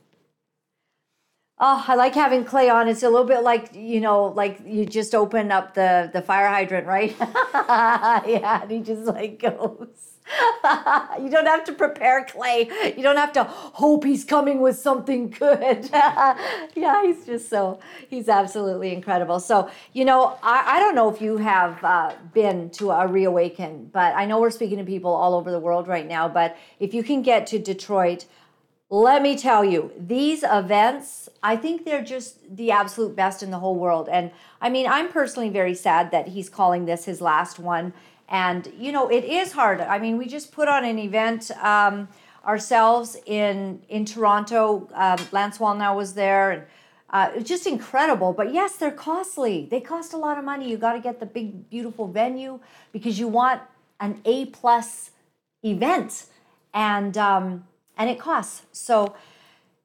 [1.59, 2.87] Oh, I like having Clay on.
[2.87, 6.47] It's a little bit like you know, like you just open up the the fire
[6.47, 7.15] hydrant, right?
[7.19, 10.13] yeah, and he just like goes.
[11.21, 12.69] you don't have to prepare Clay.
[12.95, 15.89] You don't have to hope he's coming with something good.
[15.93, 19.39] yeah, he's just so he's absolutely incredible.
[19.39, 23.89] So you know, I, I don't know if you have uh, been to a reawaken,
[23.91, 26.27] but I know we're speaking to people all over the world right now.
[26.27, 28.25] But if you can get to Detroit
[28.89, 33.59] let me tell you, these events, I think they're just the absolute best in the
[33.59, 34.07] whole world.
[34.07, 37.93] And I mean, I'm personally very sad that he's calling this his last one.
[38.29, 39.81] And, you know, it is hard.
[39.81, 42.07] I mean, we just put on an event um,
[42.45, 44.89] ourselves in, in Toronto.
[44.93, 46.51] Um, Lance Wallnau was there.
[46.51, 46.63] And,
[47.09, 48.31] uh, it's just incredible.
[48.31, 49.67] But yes, they're costly.
[49.69, 50.69] They cost a lot of money.
[50.69, 52.59] You got to get the big, beautiful venue
[52.93, 53.61] because you want
[53.99, 55.11] an A plus
[55.63, 56.25] event.
[56.73, 57.65] And, um,
[57.97, 58.63] and it costs.
[58.71, 59.15] So,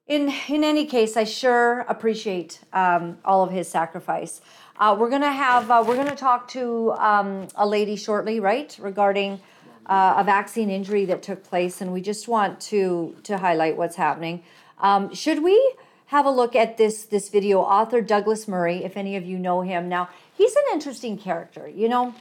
[0.06, 4.40] in in any case, I sure appreciate um, all of his sacrifice.
[4.78, 9.40] Uh, we're gonna have uh, we're gonna talk to um, a lady shortly, right, regarding
[9.86, 13.96] uh, a vaccine injury that took place, and we just want to to highlight what's
[13.96, 14.42] happening.
[14.78, 15.74] Um, should we
[16.06, 17.60] have a look at this this video?
[17.60, 21.68] Author Douglas Murray, if any of you know him, now he's an interesting character.
[21.68, 22.14] You know,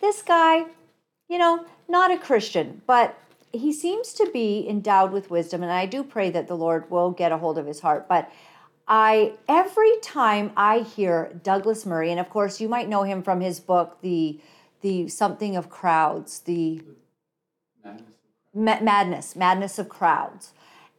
[0.00, 0.64] this guy,
[1.28, 3.18] you know, not a Christian, but
[3.54, 7.10] he seems to be endowed with wisdom, and I do pray that the Lord will
[7.10, 8.08] get a hold of his heart.
[8.08, 8.30] But
[8.86, 13.40] I every time I hear Douglas Murray, and of course you might know him from
[13.40, 14.40] his book, the
[14.82, 16.82] the something of crowds, the
[18.54, 20.52] madness, madness of crowds,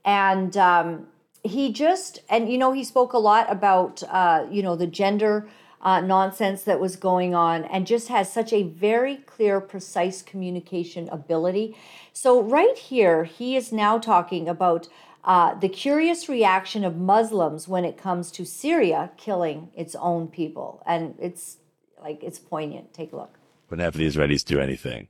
[0.03, 1.07] and um,
[1.43, 5.47] he just and you know he spoke a lot about uh, you know the gender
[5.85, 11.07] uh, nonsense that was going on and just has such a very clear, precise communication
[11.09, 11.77] ability.
[12.17, 14.87] So, right here, he is now talking about
[15.25, 20.81] uh, the curious reaction of Muslims when it comes to Syria killing its own people.
[20.85, 21.57] And it's
[22.01, 22.93] like, it's poignant.
[22.93, 23.37] Take a look.
[23.67, 25.09] Whenever the Israelis do anything,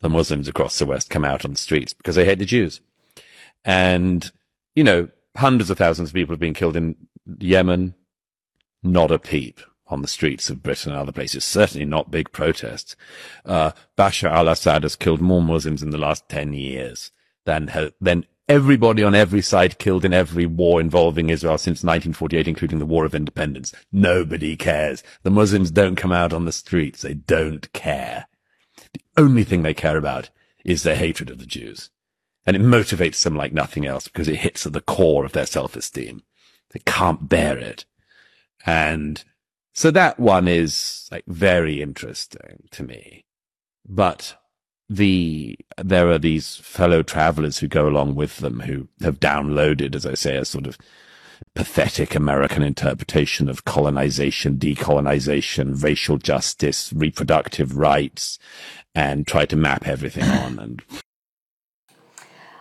[0.00, 2.80] the Muslims across the West come out on the streets because they hate the Jews.
[3.64, 4.30] And,
[4.76, 6.94] you know, hundreds of thousands of people have been killed in
[7.40, 7.94] Yemen,
[8.84, 9.60] not a peep.
[9.88, 11.44] On the streets of Britain and other places.
[11.44, 12.96] Certainly not big protests.
[13.44, 17.10] Uh, Bashar al-Assad has killed more Muslims in the last 10 years
[17.44, 22.78] than, than everybody on every side killed in every war involving Israel since 1948, including
[22.78, 23.74] the War of Independence.
[23.90, 25.02] Nobody cares.
[25.22, 27.02] The Muslims don't come out on the streets.
[27.02, 28.26] They don't care.
[28.92, 30.30] The only thing they care about
[30.64, 31.90] is their hatred of the Jews.
[32.44, 35.46] And it motivates them like nothing else because it hits at the core of their
[35.46, 36.22] self-esteem.
[36.72, 37.84] They can't bear it.
[38.66, 39.22] And
[39.72, 43.24] so that one is like very interesting to me.
[43.88, 44.36] But
[44.88, 50.04] the, there are these fellow travelers who go along with them who have downloaded, as
[50.04, 50.76] I say, a sort of
[51.54, 58.38] pathetic American interpretation of colonization, decolonization, racial justice, reproductive rights,
[58.94, 60.58] and try to map everything on.
[60.58, 60.82] And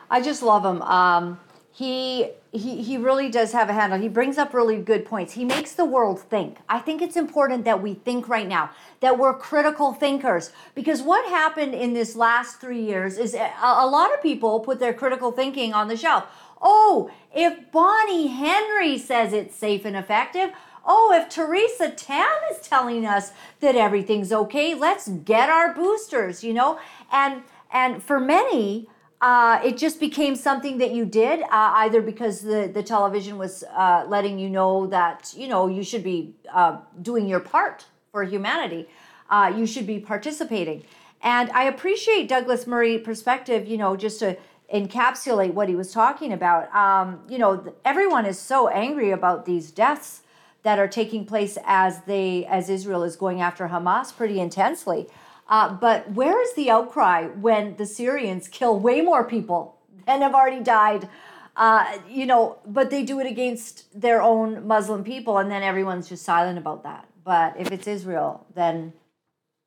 [0.09, 0.81] I just love him.
[0.81, 1.39] Um,
[1.73, 3.97] he he he really does have a handle.
[3.99, 5.33] He brings up really good points.
[5.33, 6.57] He makes the world think.
[6.67, 11.25] I think it's important that we think right now, that we're critical thinkers because what
[11.29, 15.31] happened in this last 3 years is a, a lot of people put their critical
[15.31, 16.25] thinking on the shelf.
[16.61, 20.51] Oh, if Bonnie Henry says it's safe and effective,
[20.85, 26.53] oh, if Theresa Tam is telling us that everything's okay, let's get our boosters, you
[26.53, 26.79] know?
[27.11, 28.89] And and for many,
[29.21, 33.63] uh, it just became something that you did uh, either because the, the television was
[33.75, 38.23] uh, letting you know that you know you should be uh, doing your part for
[38.23, 38.87] humanity.
[39.29, 40.83] Uh, you should be participating.
[41.23, 44.35] And i appreciate douglas murray perspective you know just to
[44.73, 46.73] encapsulate what he was talking about.
[46.73, 50.23] Um, you know everyone is so angry about these deaths
[50.63, 55.07] that are taking place as they as israel is going after hamas pretty intensely
[55.51, 60.33] uh, but where is the outcry when the Syrians kill way more people than have
[60.33, 61.09] already died?
[61.57, 66.07] Uh, you know, but they do it against their own Muslim people, and then everyone's
[66.07, 67.05] just silent about that.
[67.25, 68.93] But if it's Israel, then,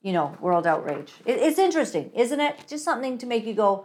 [0.00, 1.12] you know, world outrage.
[1.26, 2.64] It, it's interesting, isn't it?
[2.66, 3.84] Just something to make you go,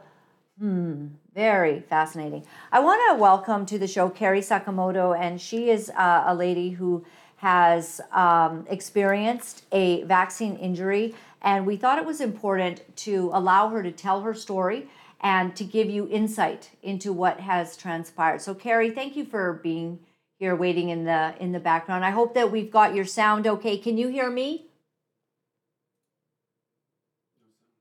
[0.57, 2.45] hmm, very fascinating.
[2.71, 6.69] I want to welcome to the show Carrie Sakamoto, and she is uh, a lady
[6.69, 13.69] who has um, experienced a vaccine injury and we thought it was important to allow
[13.69, 14.89] her to tell her story
[15.21, 18.41] and to give you insight into what has transpired.
[18.41, 19.99] So Carrie, thank you for being
[20.37, 22.05] here waiting in the in the background.
[22.05, 23.77] I hope that we've got your sound okay.
[23.77, 24.67] Can you hear me?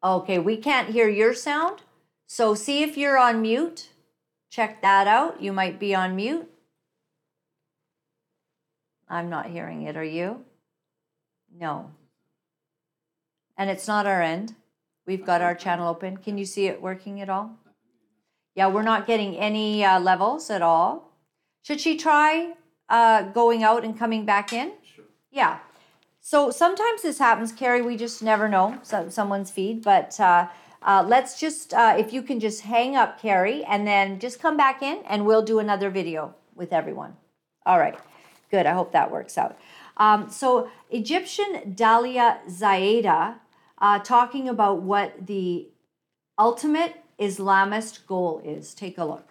[0.03, 1.83] Okay, we can't hear your sound.
[2.27, 3.89] So see if you're on mute.
[4.51, 5.43] Check that out.
[5.43, 6.49] You might be on mute.
[9.09, 9.97] I'm not hearing it.
[9.97, 10.45] Are you?
[11.59, 11.91] No
[13.59, 14.55] and it's not our end.
[15.07, 16.17] We've got our channel open.
[16.19, 17.59] Can you see it working at all?
[18.55, 21.13] Yeah, we're not getting any uh, levels at all.
[21.63, 22.55] Should she try
[22.89, 24.73] uh, going out and coming back in?
[24.83, 25.05] Sure.
[25.31, 25.59] Yeah.
[26.21, 27.83] So sometimes this happens, Carrie.
[27.83, 29.83] We just never know so, someone's feed.
[29.83, 30.49] But uh,
[30.83, 34.57] uh, let's just, uh, if you can just hang up, Carrie, and then just come
[34.57, 37.17] back in and we'll do another video with everyone.
[37.65, 37.99] All right.
[38.51, 38.67] Good.
[38.67, 39.59] I hope that works out.
[39.97, 43.37] Um, so Egyptian Dalia Ziada
[43.81, 45.69] uh, talking about what the
[46.39, 48.75] ultimate Islamist goal is.
[48.75, 49.29] Take a look.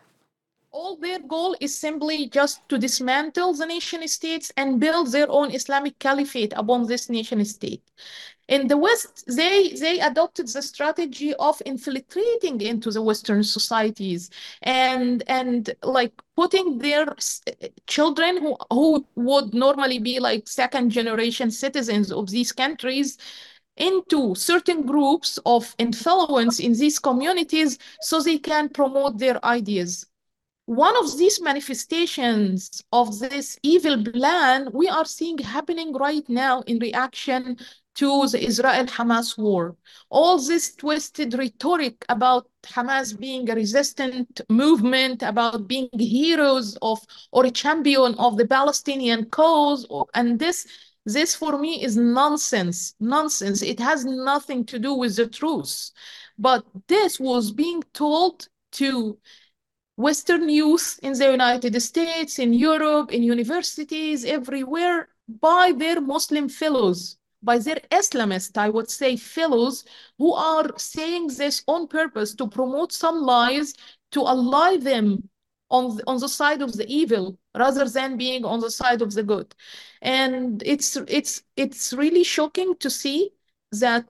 [0.71, 5.51] All their goal is simply just to dismantle the nation states and build their own
[5.51, 7.81] Islamic caliphate upon this nation state.
[8.47, 14.29] In the West, they, they adopted the strategy of infiltrating into the Western societies
[14.61, 17.15] and, and like putting their
[17.87, 23.17] children who, who would normally be like second generation citizens of these countries
[23.77, 30.05] into certain groups of influence in these communities so they can promote their ideas.
[30.65, 36.79] One of these manifestations of this evil plan we are seeing happening right now in
[36.79, 37.57] reaction
[37.95, 39.75] to the Israel-Hamas war.
[40.09, 46.99] All this twisted rhetoric about Hamas being a resistant movement, about being heroes of
[47.31, 50.67] or a champion of the Palestinian cause, and this
[51.07, 53.61] this for me is nonsense, nonsense.
[53.61, 55.91] It has nothing to do with the truth.
[56.37, 59.17] But this was being told to
[59.95, 67.17] Western youth in the United States, in Europe, in universities, everywhere by their Muslim fellows,
[67.41, 69.85] by their Islamist, I would say, fellows
[70.17, 73.73] who are saying this on purpose to promote some lies,
[74.11, 75.29] to ally them
[75.69, 79.13] on the, on the side of the evil rather than being on the side of
[79.13, 79.53] the good
[80.01, 83.31] and it's it's it's really shocking to see
[83.71, 84.07] that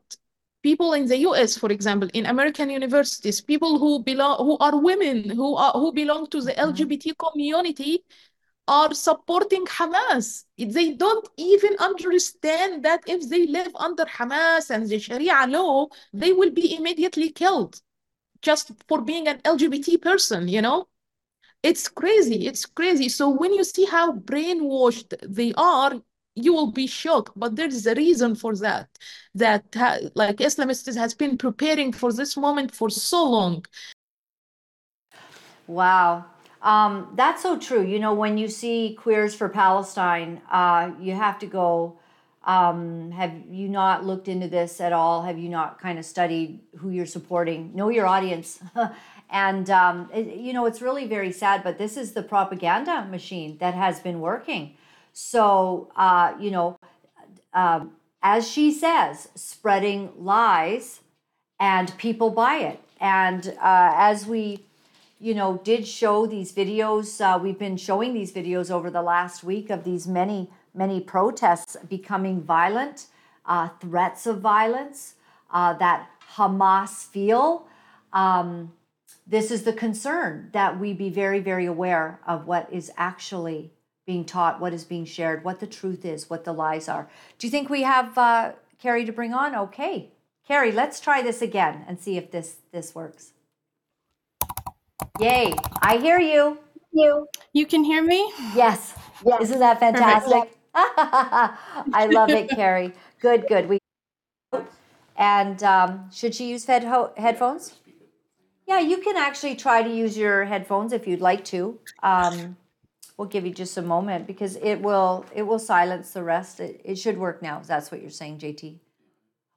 [0.63, 5.29] people in the US for example in American universities people who belong who are women
[5.29, 6.69] who are who belong to the mm-hmm.
[6.71, 8.03] LGBT community
[8.67, 10.43] are supporting Hamas.
[10.57, 16.33] They don't even understand that if they live under Hamas and the Sharia law, they
[16.33, 17.81] will be immediately killed
[18.41, 20.87] just for being an LGBT person, you know?
[21.63, 22.47] It's crazy.
[22.47, 23.09] It's crazy.
[23.09, 25.93] So when you see how brainwashed they are,
[26.35, 27.31] you will be shocked.
[27.35, 28.89] But there is a reason for that.
[29.35, 29.63] That
[30.15, 33.65] like Islamists has been preparing for this moment for so long.
[35.67, 36.25] Wow.
[36.61, 37.85] Um, that's so true.
[37.85, 41.99] You know, when you see Queers for Palestine, uh, you have to go.
[42.43, 45.23] Um, have you not looked into this at all?
[45.23, 47.75] Have you not kind of studied who you're supporting?
[47.75, 48.59] Know your audience.
[49.29, 53.57] and, um, it, you know, it's really very sad, but this is the propaganda machine
[53.57, 54.75] that has been working.
[55.13, 56.77] So, uh, you know,
[57.53, 57.85] uh,
[58.21, 61.01] as she says, spreading lies
[61.59, 62.79] and people buy it.
[62.99, 64.67] And uh, as we
[65.19, 67.21] you know, did show these videos.
[67.21, 71.75] Uh, we've been showing these videos over the last week of these many, many protests
[71.89, 73.07] becoming violent,
[73.45, 75.15] uh, threats of violence
[75.51, 77.67] uh, that Hamas feel.
[78.13, 78.73] Um,
[79.27, 83.71] this is the concern that we be very, very aware of what is actually
[84.05, 87.09] being taught, what is being shared, what the truth is, what the lies are.
[87.37, 89.53] Do you think we have uh, Carrie to bring on?
[89.53, 90.11] Okay,
[90.47, 93.33] Carrie, let's try this again and see if this this works.
[95.19, 95.51] Yay.
[95.81, 96.59] I hear you.
[96.93, 97.27] You.
[97.51, 98.31] You can hear me?
[98.55, 98.93] Yes.
[99.25, 99.41] yes.
[99.41, 100.57] Isn't that fantastic?
[100.73, 102.93] I love it, Carrie.
[103.19, 103.67] Good, good.
[103.67, 103.79] We
[105.17, 106.83] and um, should she use head
[107.17, 107.73] headphones?
[108.67, 111.80] Yeah, you can actually try to use your headphones if you'd like to.
[112.03, 112.58] Um,
[113.17, 116.60] we'll give you just a moment because it will it will silence the rest.
[116.60, 117.62] It, it should work now.
[117.65, 118.77] That's what you're saying, JT.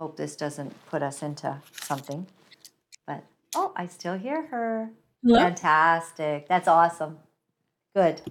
[0.01, 2.27] Hope this doesn't put us into something.
[3.07, 4.91] But oh, I still hear her.
[5.23, 5.41] Hello?
[5.41, 6.49] Fantastic.
[6.49, 7.19] That's awesome.
[7.95, 8.23] Good.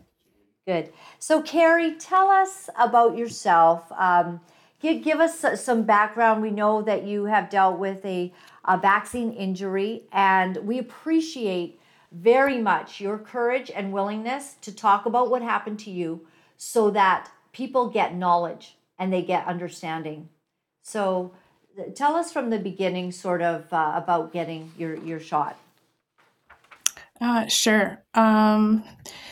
[0.66, 0.92] Good.
[1.20, 3.92] So, Carrie, tell us about yourself.
[3.92, 4.40] Um,
[4.80, 6.42] give, give us some background.
[6.42, 8.34] We know that you have dealt with a,
[8.66, 11.80] a vaccine injury, and we appreciate
[12.12, 16.26] very much your courage and willingness to talk about what happened to you
[16.58, 20.30] so that people get knowledge and they get understanding.
[20.82, 21.32] So,
[21.96, 25.58] tell us from the beginning, sort of, uh, about getting your, your shot.
[27.22, 28.04] Uh, sure.
[28.14, 28.84] Um,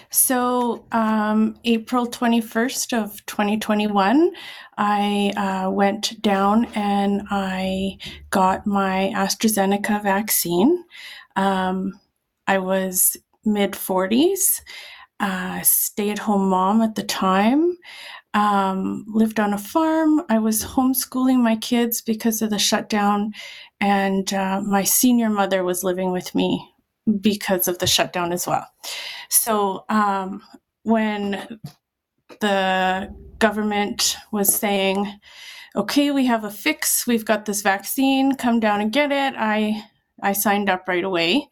[0.09, 4.31] so, um, April 21st of 2021,
[4.77, 7.97] I uh, went down and I
[8.29, 10.83] got my AstraZeneca vaccine.
[11.35, 11.99] Um,
[12.45, 14.61] I was mid 40s,
[15.19, 17.77] uh, stay at home mom at the time,
[18.33, 20.21] um, lived on a farm.
[20.29, 23.33] I was homeschooling my kids because of the shutdown,
[23.81, 26.73] and uh, my senior mother was living with me
[27.21, 28.67] because of the shutdown as well.
[29.29, 30.41] So um,
[30.83, 31.59] when
[32.41, 35.19] the government was saying,
[35.75, 39.83] okay, we have a fix, we've got this vaccine, come down and get it, I,
[40.21, 41.49] I signed up right away.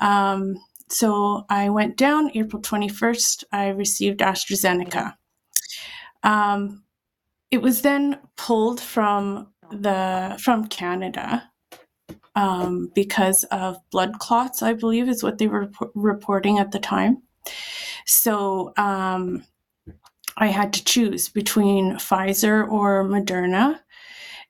[0.00, 0.56] Um,
[0.88, 5.14] so I went down April 21st, I received AstraZeneca.
[6.22, 6.84] Um,
[7.50, 11.50] it was then pulled from the from Canada
[12.34, 16.78] um, because of blood clots, I believe is what they were rep- reporting at the
[16.78, 17.22] time.
[18.06, 19.44] So um,
[20.36, 23.80] I had to choose between Pfizer or Moderna.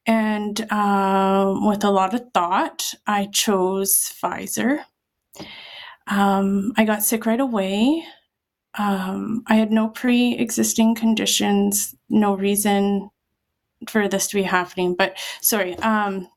[0.06, 4.84] And um, with a lot of thought, I chose Pfizer.
[6.06, 8.04] Um, I got sick right away.
[8.76, 13.08] Um, I had no pre existing conditions, no reason
[13.88, 14.94] for this to be happening.
[14.94, 16.28] But sorry, um,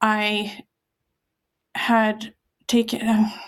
[0.00, 0.64] I
[1.78, 2.34] had
[2.66, 3.06] taken.
[3.08, 3.32] Um,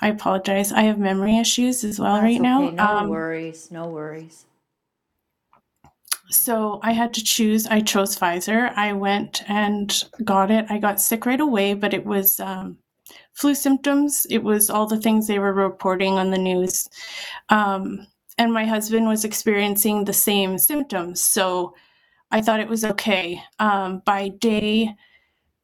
[0.00, 0.70] I apologize.
[0.70, 2.70] I have memory issues as well That's right now.
[2.70, 3.68] No um, worries.
[3.72, 4.46] No worries.
[6.30, 7.66] So I had to choose.
[7.66, 8.72] I chose Pfizer.
[8.76, 10.66] I went and got it.
[10.68, 12.78] I got sick right away, but it was um,
[13.32, 14.24] flu symptoms.
[14.30, 16.88] It was all the things they were reporting on the news.
[17.48, 21.24] Um, and my husband was experiencing the same symptoms.
[21.24, 21.74] So
[22.30, 23.42] I thought it was okay.
[23.58, 24.94] Um, by day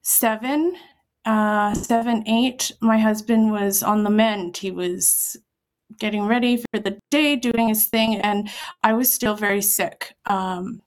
[0.03, 0.77] seven,
[1.25, 4.57] uh, seven, eight, my husband was on the mend.
[4.57, 5.37] He was
[5.99, 8.51] getting ready for the day, doing his thing, and
[8.83, 10.15] I was still very sick.
[10.27, 10.83] Um,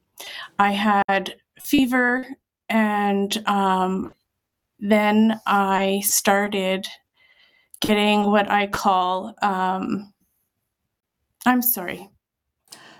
[0.59, 2.25] I had fever,
[2.69, 4.13] and um,
[4.79, 6.87] then I started
[7.81, 10.13] getting what I call, um,
[11.45, 12.09] I'm sorry.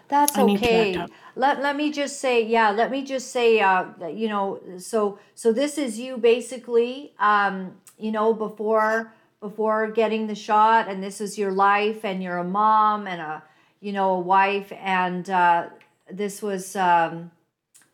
[0.07, 1.05] That's okay
[1.38, 5.51] let, let me just say yeah let me just say uh, you know so so
[5.51, 11.38] this is you basically um, you know before before getting the shot and this is
[11.38, 13.43] your life and you're a mom and a
[13.79, 15.67] you know, a wife, and uh,
[16.11, 17.31] this was um,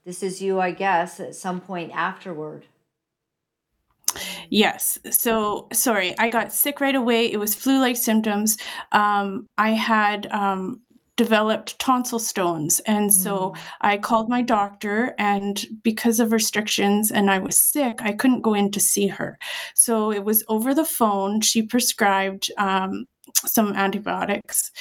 [0.05, 2.65] this is you, I guess, at some point afterward.
[4.49, 4.99] Yes.
[5.09, 7.31] So sorry, I got sick right away.
[7.31, 8.57] It was flu-like symptoms.
[8.91, 10.81] Um, I had um,
[11.16, 13.57] developed tonsil stones, and so Mm.
[13.82, 18.53] I called my doctor, and because of restrictions and I was sick, I couldn't go
[18.53, 19.38] in to see her.
[19.76, 21.41] So it was over the phone.
[21.41, 23.05] She prescribed um,
[23.36, 24.72] some antibiotics.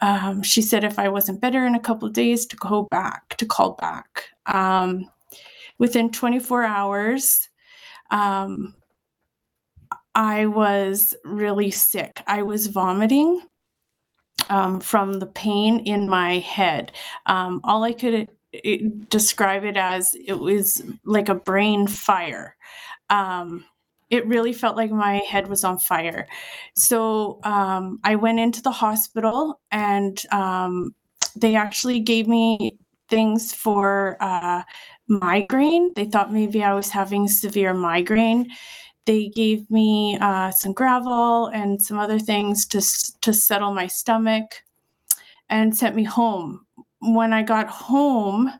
[0.00, 3.36] Um, she said if I wasn't better in a couple of days to go back
[3.38, 4.24] to call back.
[4.46, 5.10] Um,
[5.78, 7.48] within 24 hours.
[8.12, 8.74] Um,
[10.14, 12.22] I was really sick.
[12.26, 13.42] I was vomiting
[14.50, 16.92] um, from the pain in my head.
[17.26, 18.28] Um, all I could
[18.64, 18.70] uh,
[19.08, 22.56] describe it as it was like a brain fire.
[23.10, 23.64] Um,
[24.10, 26.28] it really felt like my head was on fire.
[26.76, 30.94] So um, I went into the hospital and um,
[31.34, 32.76] they actually gave me
[33.08, 34.62] things for uh,
[35.08, 35.92] migraine.
[35.94, 38.50] They thought maybe I was having severe migraine
[39.04, 42.80] they gave me uh, some Gravol and some other things to
[43.20, 44.62] to settle my stomach,
[45.48, 46.66] and sent me home.
[47.00, 48.52] When I got home,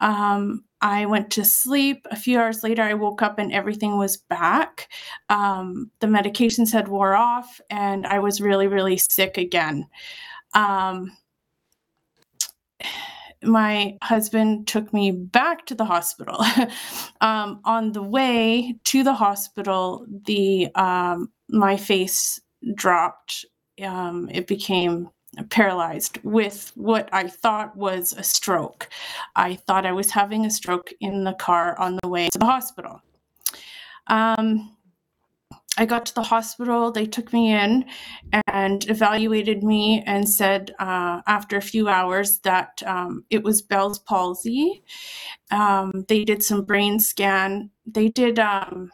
[0.00, 2.06] um, I went to sleep.
[2.10, 4.88] A few hours later, I woke up and everything was back.
[5.30, 9.86] Um, the medications had wore off, and I was really, really sick again.
[10.54, 11.16] Um,
[13.44, 16.44] my husband took me back to the hospital.
[17.20, 22.40] um, on the way to the hospital, the um, my face
[22.74, 23.44] dropped.
[23.82, 25.10] Um, it became
[25.50, 28.88] paralyzed with what I thought was a stroke.
[29.36, 32.46] I thought I was having a stroke in the car on the way to the
[32.46, 33.00] hospital.
[34.06, 34.73] Um,
[35.76, 36.92] I got to the hospital.
[36.92, 37.84] They took me in
[38.46, 43.98] and evaluated me and said uh, after a few hours that um, it was Bell's
[43.98, 44.84] palsy.
[45.50, 47.70] Um, they did some brain scan.
[47.86, 48.92] They did, um,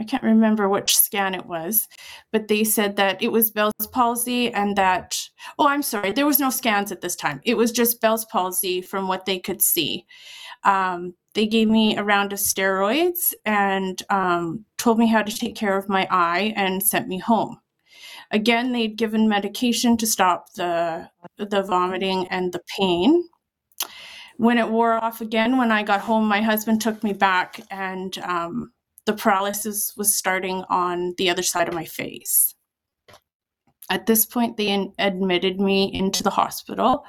[0.00, 1.88] I can't remember which scan it was,
[2.30, 5.20] but they said that it was Bell's palsy and that,
[5.58, 7.40] oh, I'm sorry, there was no scans at this time.
[7.44, 10.06] It was just Bell's palsy from what they could see.
[11.34, 15.76] They gave me a round of steroids and um, told me how to take care
[15.76, 17.58] of my eye and sent me home.
[18.30, 23.24] Again, they'd given medication to stop the the vomiting and the pain.
[24.36, 28.16] When it wore off again, when I got home, my husband took me back, and
[28.18, 28.72] um,
[29.06, 32.54] the paralysis was starting on the other side of my face.
[33.90, 37.06] At this point, they in- admitted me into the hospital.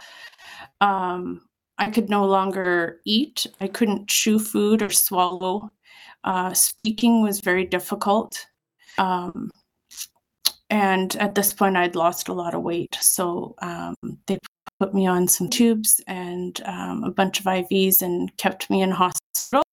[0.80, 1.49] Um,
[1.80, 3.48] I could no longer eat.
[3.62, 5.72] I couldn't chew food or swallow.
[6.26, 8.46] Uh, speaking was very difficult.
[8.98, 9.50] Um,
[10.70, 12.98] and at this point, I'd lost a lot of weight.
[13.00, 13.96] So um,
[14.28, 14.38] they
[14.80, 18.92] put me on some tubes and um, a bunch of IVs and kept me in
[18.92, 19.64] hospital.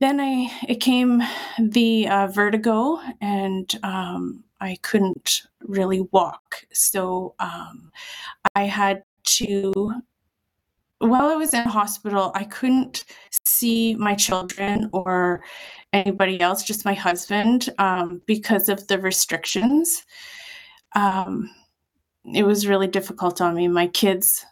[0.00, 1.22] Then I it came
[1.58, 6.66] the uh, vertigo, and um, I couldn't really walk.
[6.72, 7.90] So um,
[8.54, 9.02] I had
[9.38, 9.94] to
[10.98, 13.04] while I was in hospital, I couldn't
[13.44, 15.42] see my children or
[15.92, 20.04] anybody else, just my husband, um, because of the restrictions.
[20.94, 21.50] Um,
[22.34, 23.68] it was really difficult on me.
[23.68, 24.44] My kids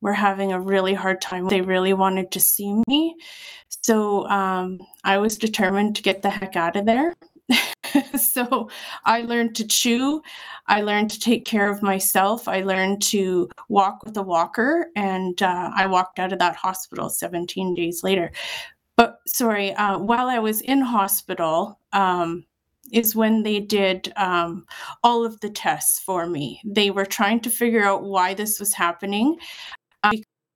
[0.00, 1.48] were having a really hard time.
[1.48, 3.16] They really wanted to see me.
[3.82, 7.14] So um, I was determined to get the heck out of there.
[8.18, 8.70] so
[9.04, 10.22] I learned to chew.
[10.66, 12.48] I learned to take care of myself.
[12.48, 17.08] I learned to walk with a walker, and uh, I walked out of that hospital
[17.08, 18.32] 17 days later.
[18.96, 22.44] But sorry, uh, while I was in hospital, um,
[22.92, 24.64] is when they did um,
[25.02, 26.60] all of the tests for me.
[26.64, 29.36] They were trying to figure out why this was happening.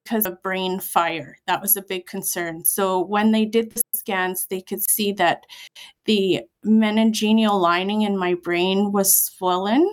[0.04, 1.38] Because of brain fire.
[1.46, 2.64] That was a big concern.
[2.64, 5.44] So when they did the scans, they could see that
[6.06, 9.88] the meningeal lining in my brain was swollen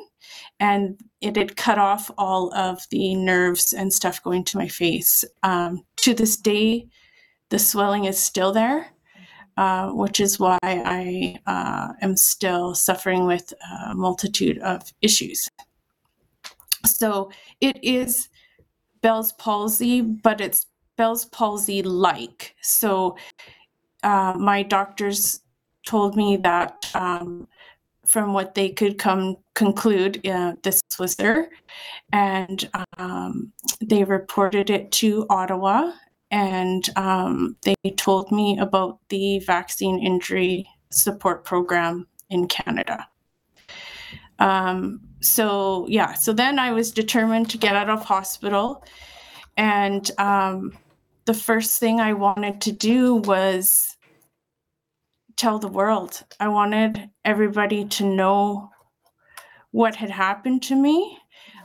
[0.59, 5.23] and it had cut off all of the nerves and stuff going to my face.
[5.43, 6.87] Um, to this day,
[7.49, 8.93] the swelling is still there.
[9.57, 13.51] Uh, which is why I uh, am still suffering with
[13.89, 15.49] a multitude of issues.
[16.85, 17.29] So
[17.59, 18.29] it is
[19.01, 20.65] Bell's palsy, but it's
[20.97, 22.55] Bell's palsy like.
[22.61, 23.17] So
[24.03, 25.41] uh, my doctors
[25.85, 27.47] told me that um,
[28.05, 31.49] from what they could come conclude, uh, this was there,
[32.11, 35.91] and um, they reported it to Ottawa,
[36.31, 43.07] and um, they told me about the vaccine injury support program in Canada.
[44.39, 48.83] Um, so yeah, so then I was determined to get out of hospital,
[49.57, 50.77] and um,
[51.25, 53.97] the first thing I wanted to do was
[55.35, 56.23] tell the world.
[56.39, 58.69] I wanted everybody to know
[59.71, 61.17] what had happened to me.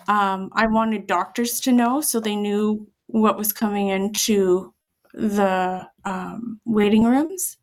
[0.09, 4.73] Um, I wanted doctors to know so they knew what was coming into
[5.13, 7.57] the um, waiting rooms.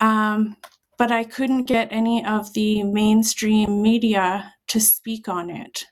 [0.00, 0.56] Um,
[0.98, 5.86] but I couldn't get any of the mainstream media to speak on it.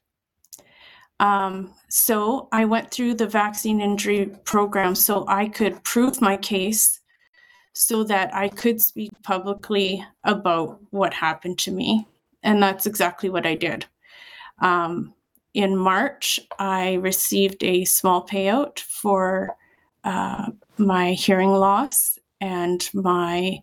[1.20, 7.00] Um, so I went through the vaccine injury program so I could prove my case
[7.72, 12.06] so that I could speak publicly about what happened to me.
[12.42, 13.86] And that's exactly what I did.
[14.60, 15.14] Um,
[15.54, 19.56] in March, I received a small payout for
[20.04, 23.58] uh, my hearing loss and my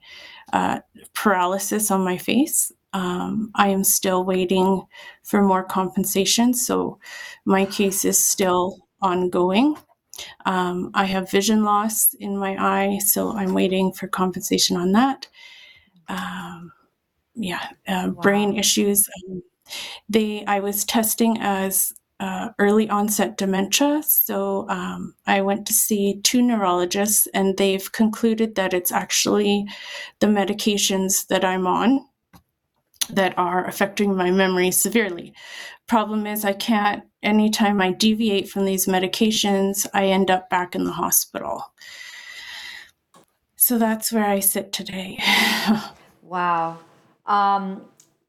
[0.53, 0.79] uh,
[1.13, 2.71] paralysis on my face.
[2.93, 4.85] Um, I am still waiting
[5.23, 6.99] for more compensation, so
[7.43, 9.75] my case is still ongoing.
[10.45, 15.27] Um, I have vision loss in my eye, so I'm waiting for compensation on that.
[16.07, 16.71] Um,
[17.33, 19.09] yeah, uh, brain issues.
[19.27, 19.41] Um,
[20.07, 21.93] they, I was testing as
[22.23, 24.01] uh, early onset dementia.
[24.07, 29.65] So um, I went to see two neurologists, and they've concluded that it's actually
[30.19, 32.05] the medications that I'm on
[33.09, 35.33] that are affecting my memory severely.
[35.87, 40.85] Problem is, I can't, anytime I deviate from these medications, I end up back in
[40.85, 41.73] the hospital.
[43.57, 45.19] So that's where I sit today.
[46.21, 46.77] wow.
[47.25, 47.81] Um,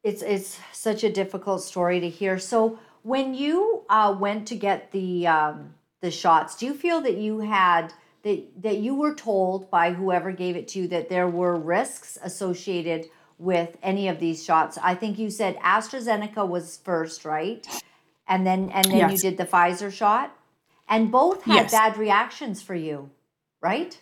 [0.02, 2.40] it's, it's such a difficult story to hear.
[2.40, 7.16] So, when you uh, went to get the um, the shots, do you feel that
[7.16, 7.92] you had
[8.22, 12.18] that that you were told by whoever gave it to you that there were risks
[12.22, 13.06] associated
[13.38, 14.78] with any of these shots?
[14.82, 17.66] I think you said AstraZeneca was first, right?
[18.26, 19.12] And then and then yes.
[19.12, 20.36] you did the Pfizer shot,
[20.88, 21.72] and both had yes.
[21.72, 23.10] bad reactions for you,
[23.60, 24.00] right?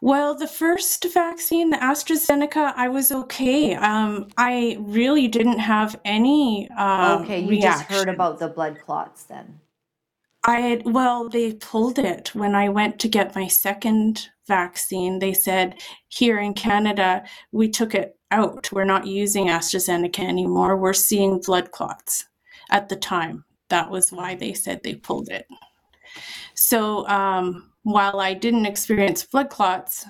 [0.00, 3.74] Well, the first vaccine, the AstraZeneca, I was okay.
[3.74, 9.24] Um, I really didn't have any um, Okay, you just heard about the blood clots
[9.24, 9.60] then.
[10.44, 15.18] I had, well, they pulled it when I went to get my second vaccine.
[15.18, 18.70] They said, here in Canada, we took it out.
[18.72, 20.76] We're not using AstraZeneca anymore.
[20.76, 22.26] We're seeing blood clots
[22.70, 23.44] at the time.
[23.68, 25.46] That was why they said they pulled it.
[26.54, 30.04] So, um, while I didn't experience blood clots,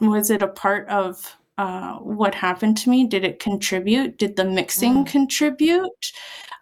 [0.00, 3.06] was it a part of uh, what happened to me?
[3.06, 4.18] Did it contribute?
[4.18, 5.06] Did the mixing mm.
[5.06, 6.12] contribute?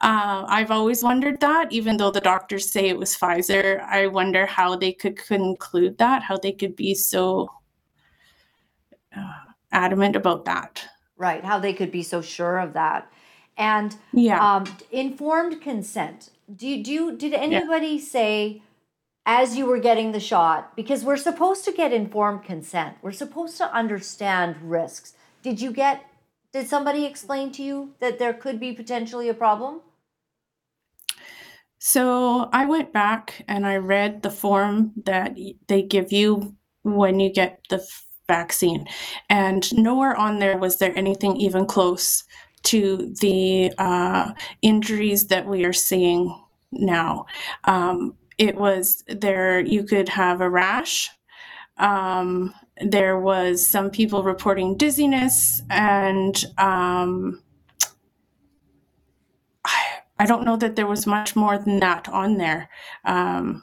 [0.03, 3.83] Uh, I've always wondered that, even though the doctors say it was Pfizer.
[3.83, 7.49] I wonder how they could conclude that, how they could be so
[9.17, 10.85] uh, adamant about that.
[11.17, 13.11] Right, how they could be so sure of that.
[13.57, 16.31] And yeah, um, informed consent.
[16.55, 18.05] Do you, do you, did anybody yeah.
[18.05, 18.63] say
[19.33, 22.97] as you were getting the shot because we're supposed to get informed consent.
[23.01, 25.13] We're supposed to understand risks.
[25.45, 26.05] Did you get
[26.53, 29.83] did somebody explain to you that there could be potentially a problem?
[31.79, 37.33] So I went back and I read the form that they give you when you
[37.33, 37.87] get the
[38.27, 38.89] vaccine,
[39.29, 42.25] and nowhere on there was there anything even close
[42.65, 46.37] to the uh, injuries that we are seeing
[46.73, 47.27] now.
[47.65, 51.11] Um, it was there you could have a rash.
[51.77, 57.43] Um, there was some people reporting dizziness and um,
[59.65, 59.85] I,
[60.19, 62.71] I, don't know that there was much more than that on there.
[63.05, 63.63] Um,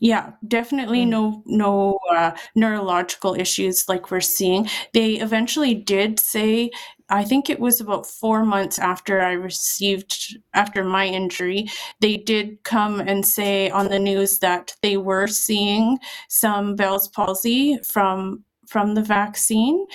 [0.00, 1.08] yeah definitely mm.
[1.08, 4.68] no no uh, neurological issues like we're seeing.
[4.92, 6.70] They eventually did say
[7.08, 11.68] I think it was about four months after I received, after my injury,
[12.00, 15.98] they did come and say on the news that they were seeing
[16.28, 19.86] some Bell's palsy from from the vaccine.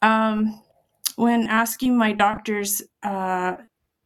[0.00, 0.62] Um,
[1.16, 3.56] when asking my doctors, uh,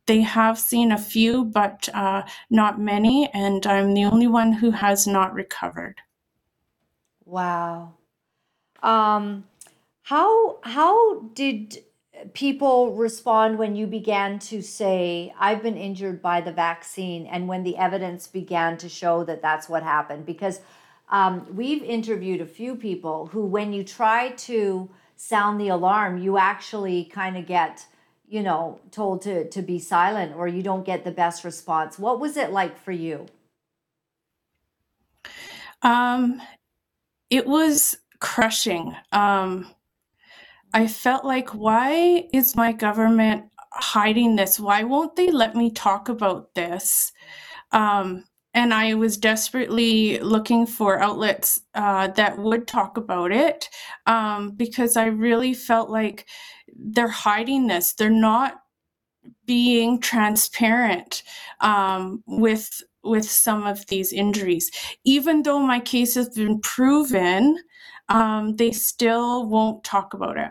[0.06, 4.72] they have seen a few, but uh, not many, and I'm the only one who
[4.72, 6.00] has not recovered.
[7.24, 7.94] Wow.
[8.82, 9.44] Um,
[10.02, 11.84] how how did
[12.34, 17.62] people respond when you began to say, I've been injured by the vaccine, and when
[17.62, 20.26] the evidence began to show that that's what happened?
[20.26, 20.60] Because
[21.10, 26.38] um, we've interviewed a few people who, when you try to sound the alarm, you
[26.38, 27.86] actually kind of get,
[28.28, 31.98] you know, told to, to be silent or you don't get the best response.
[31.98, 33.26] What was it like for you?
[35.82, 36.42] Um,
[37.30, 38.94] it was crushing.
[39.12, 39.66] Um,
[40.74, 44.60] I felt like, why is my government hiding this?
[44.60, 47.12] Why won't they let me talk about this?
[47.72, 53.68] Um, and I was desperately looking for outlets uh, that would talk about it
[54.06, 56.26] um, because I really felt like
[56.76, 57.94] they're hiding this.
[57.94, 58.60] They're not
[59.46, 61.22] being transparent
[61.60, 64.70] um, with with some of these injuries.
[65.04, 67.56] Even though my case has been proven,
[68.08, 70.50] um, they still won't talk about it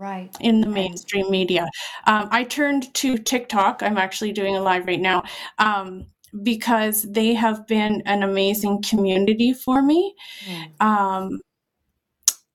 [0.00, 0.34] Right.
[0.40, 1.68] in the mainstream media.
[2.06, 3.82] Um, I turned to TikTok.
[3.82, 5.22] I'm actually doing a live right now
[5.58, 6.06] um,
[6.42, 10.14] because they have been an amazing community for me.
[10.48, 11.40] Mm, Um,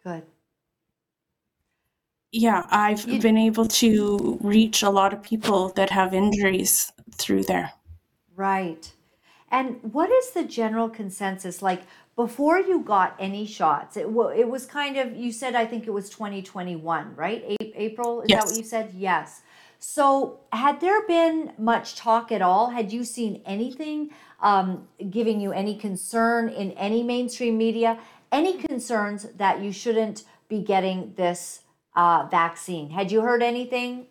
[0.04, 0.24] good.
[2.32, 7.43] yeah, I've You- been able to reach a lot of people that have injuries through
[7.43, 7.74] there.
[8.36, 8.91] Right.
[9.52, 11.84] And what is the general consensus like
[12.16, 13.97] before you got any shots?
[13.97, 17.43] It, it was kind of, you said, I think it was 2021, right?
[17.43, 18.91] A- April, is that what you said?
[18.95, 19.41] Yes.
[19.80, 22.70] So, had there been much talk at all?
[22.70, 24.09] Had you seen anything
[24.41, 27.99] um, giving you any concern in any mainstream media?
[28.32, 31.61] Any concerns that you shouldn't be getting this
[31.95, 32.89] uh, vaccine?
[32.89, 34.07] Had you heard anything?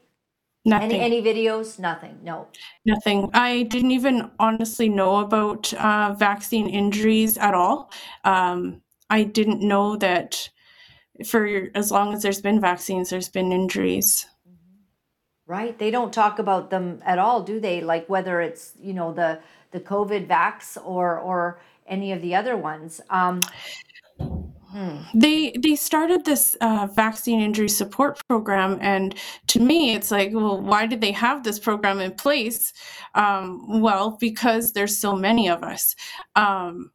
[0.64, 0.92] Nothing.
[0.92, 1.78] Any any videos?
[1.78, 2.18] Nothing.
[2.22, 2.48] No.
[2.86, 3.28] Nothing.
[3.34, 7.90] I didn't even honestly know about uh, vaccine injuries at all.
[8.24, 10.48] Um, I didn't know that
[11.26, 14.26] for as long as there's been vaccines, there's been injuries.
[15.46, 15.78] Right.
[15.78, 17.82] They don't talk about them at all, do they?
[17.82, 19.40] Like whether it's, you know, the
[19.72, 23.02] the COVID vax or or any of the other ones.
[23.10, 23.40] Um,
[24.74, 24.96] hmm.
[25.14, 29.14] They they started this uh, vaccine injury support program, and
[29.48, 32.72] to me, it's like, well, why did they have this program in place?
[33.14, 35.94] Um, well, because there's so many of us,
[36.36, 36.90] um,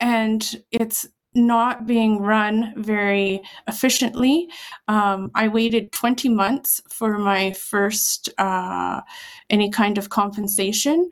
[0.00, 4.48] and it's not being run very efficiently.
[4.88, 9.00] Um, I waited 20 months for my first uh,
[9.48, 11.08] any kind of compensation.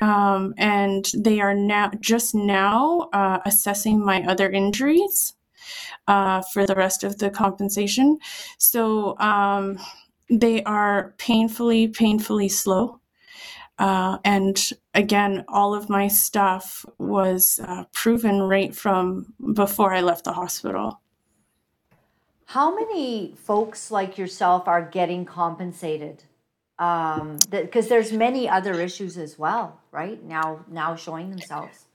[0.00, 5.34] Um, and they are now just now uh, assessing my other injuries
[6.06, 8.18] uh, for the rest of the compensation.
[8.58, 9.78] So um,
[10.28, 13.00] they are painfully, painfully slow.
[13.78, 20.24] Uh, and again, all of my stuff was uh, proven right from before I left
[20.24, 21.00] the hospital.
[22.46, 26.24] How many folks like yourself are getting compensated?
[26.78, 30.22] Um, because there's many other issues as well, right?
[30.22, 31.86] Now now showing themselves.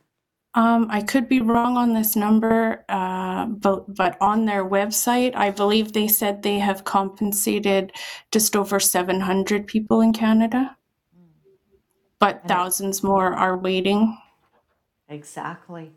[0.53, 5.51] Um, I could be wrong on this number, uh, but but on their website, I
[5.51, 7.93] believe they said they have compensated
[8.31, 10.75] just over 700 people in Canada,
[12.19, 14.17] but And it- thousands more are waiting.
[15.07, 15.91] Exactly.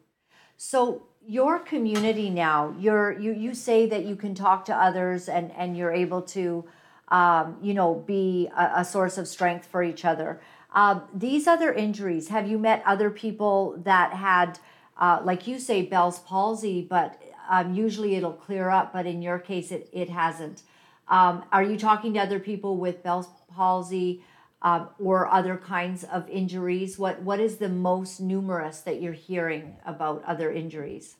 [0.56, 5.50] So your community now, you're you you say that you can talk to others and
[5.52, 6.64] and you're able to,
[7.08, 10.40] um, you know, be a, a source of strength for each other.
[10.72, 14.58] Um, these other injuries, have you met other people that had,
[14.98, 19.38] uh, like you say, Bell's palsy, but um, usually it'll clear up, but in your
[19.38, 20.62] case, it it hasn't.
[21.08, 24.22] Um, are you talking to other people with Bell's palsy?
[24.64, 26.98] um, or other kinds of injuries?
[26.98, 31.16] What what is the most numerous that you're hearing about other injuries?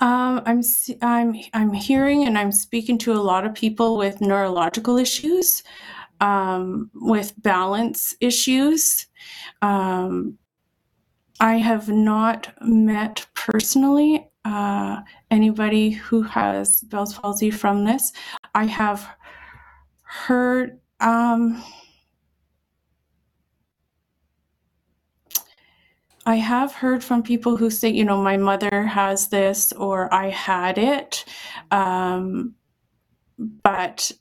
[0.00, 0.62] Um, I'm
[1.02, 5.62] I'm I'm hearing and I'm speaking to a lot of people with neurological issues,
[6.20, 9.06] um, with balance issues.
[9.62, 10.38] Um,
[11.40, 15.00] I have not met personally uh,
[15.30, 18.12] anybody who has Bell's palsy from this.
[18.54, 19.08] I have
[20.02, 20.80] heard.
[21.00, 21.62] Um,
[26.28, 30.28] I have heard from people who say, you know, my mother has this or I
[30.28, 31.24] had it.
[31.70, 32.54] Um,
[33.38, 34.12] but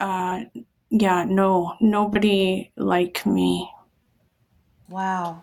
[0.00, 0.44] uh,
[0.88, 3.70] yeah, no, nobody like me.
[4.88, 5.42] Wow.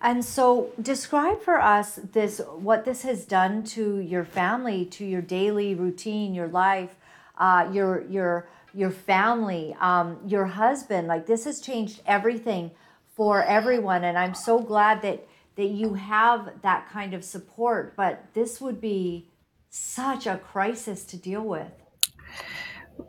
[0.00, 5.22] And so describe for us this what this has done to your family, to your
[5.22, 6.96] daily routine, your life,
[7.38, 11.06] uh, your your your family, um, your husband.
[11.06, 12.72] Like this has changed everything
[13.14, 15.24] for everyone, and I'm so glad that
[15.56, 17.96] that you have that kind of support.
[17.96, 19.30] But this would be
[19.70, 21.72] such a crisis to deal with.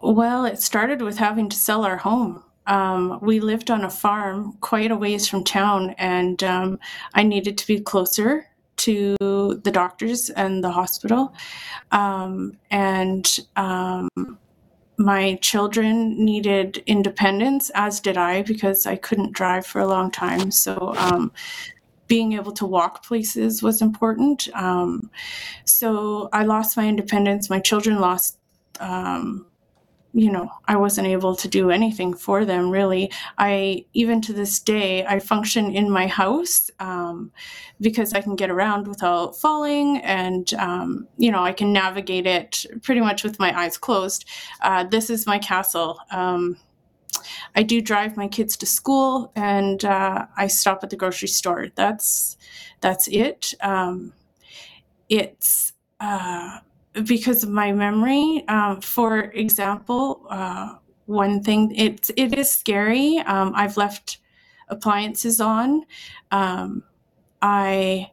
[0.01, 2.43] Well, it started with having to sell our home.
[2.65, 6.79] Um, we lived on a farm quite a ways from town, and um,
[7.13, 11.33] I needed to be closer to the doctors and the hospital.
[11.91, 14.09] Um, and um,
[14.97, 20.51] my children needed independence, as did I, because I couldn't drive for a long time.
[20.51, 21.31] So, um,
[22.07, 24.47] being able to walk places was important.
[24.53, 25.09] Um,
[25.65, 27.49] so, I lost my independence.
[27.49, 28.37] My children lost
[28.79, 29.45] um,
[30.17, 33.11] you know, I wasn't able to do anything for them really.
[33.37, 37.31] I, even to this day, I function in my house um,
[37.79, 42.65] because I can get around without falling and, um, you know, I can navigate it
[42.81, 44.25] pretty much with my eyes closed.
[44.61, 45.99] Uh, this is my castle.
[46.09, 46.57] Um,
[47.55, 51.67] I do drive my kids to school and uh, I stop at the grocery store.
[51.75, 52.37] That's
[52.81, 53.53] that's it.
[53.61, 54.13] Um,
[55.09, 56.59] it's uh,
[57.05, 58.43] because of my memory.
[58.47, 63.19] Um, for example, uh, one thing it's it is scary.
[63.19, 64.19] Um, I've left
[64.69, 65.83] appliances on.
[66.31, 66.83] Um,
[67.41, 68.11] I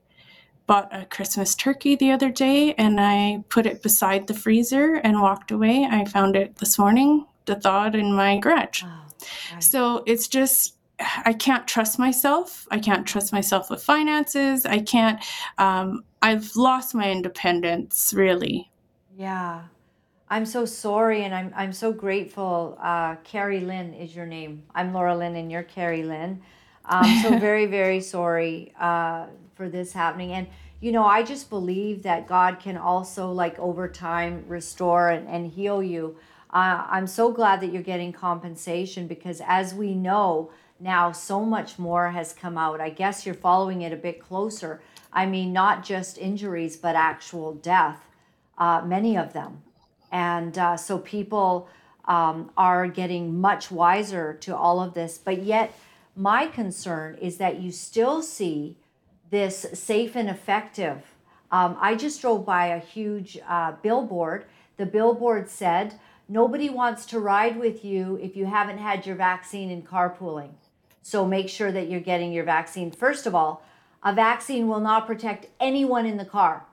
[0.67, 5.21] bought a Christmas turkey the other day and I put it beside the freezer and
[5.21, 5.87] walked away.
[5.91, 8.83] I found it this morning, the thought in my garage.
[8.85, 9.03] Oh,
[9.53, 9.63] right.
[9.63, 10.77] So it's just,
[11.25, 12.67] I can't trust myself.
[12.71, 14.65] I can't trust myself with finances.
[14.65, 15.23] I can't,
[15.59, 18.71] um, I've lost my independence, really.
[19.17, 19.65] Yeah.
[20.29, 22.79] I'm so sorry and I'm I'm so grateful.
[22.83, 24.63] Uh, Carrie Lynn is your name.
[24.75, 26.43] I'm Laura Lynn and you're Carrie Lynn.
[26.87, 30.33] Um, so very, very sorry uh, for this happening.
[30.33, 30.47] And
[30.81, 35.47] you know, I just believe that God can also like over time restore and, and
[35.47, 36.17] heal you.
[36.55, 41.79] Uh, I'm so glad that you're getting compensation because as we know now, so much
[41.81, 42.81] more has come out.
[42.81, 44.81] I guess you're following it a bit closer.
[45.13, 48.01] I mean, not just injuries, but actual death,
[48.57, 49.63] uh, many of them.
[50.13, 51.69] And uh, so people
[52.05, 55.19] um, are getting much wiser to all of this.
[55.19, 55.77] But yet,
[56.15, 58.77] my concern is that you still see
[59.31, 61.03] this safe and effective.
[61.51, 64.45] Um, I just drove by a huge uh, billboard.
[64.77, 65.95] The billboard said,
[66.29, 70.53] Nobody wants to ride with you if you haven't had your vaccine in carpooling.
[71.03, 72.91] So make sure that you're getting your vaccine.
[72.91, 73.63] First of all,
[74.03, 76.67] a vaccine will not protect anyone in the car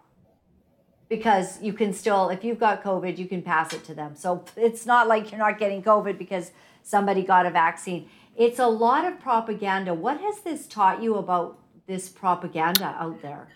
[1.10, 4.16] because you can still, if you've got COVID, you can pass it to them.
[4.16, 6.52] So it's not like you're not getting COVID because
[6.84, 8.10] somebody got a vaccine.
[8.38, 9.94] It's a lot of propaganda.
[9.94, 13.50] What has this taught you about this propaganda out there?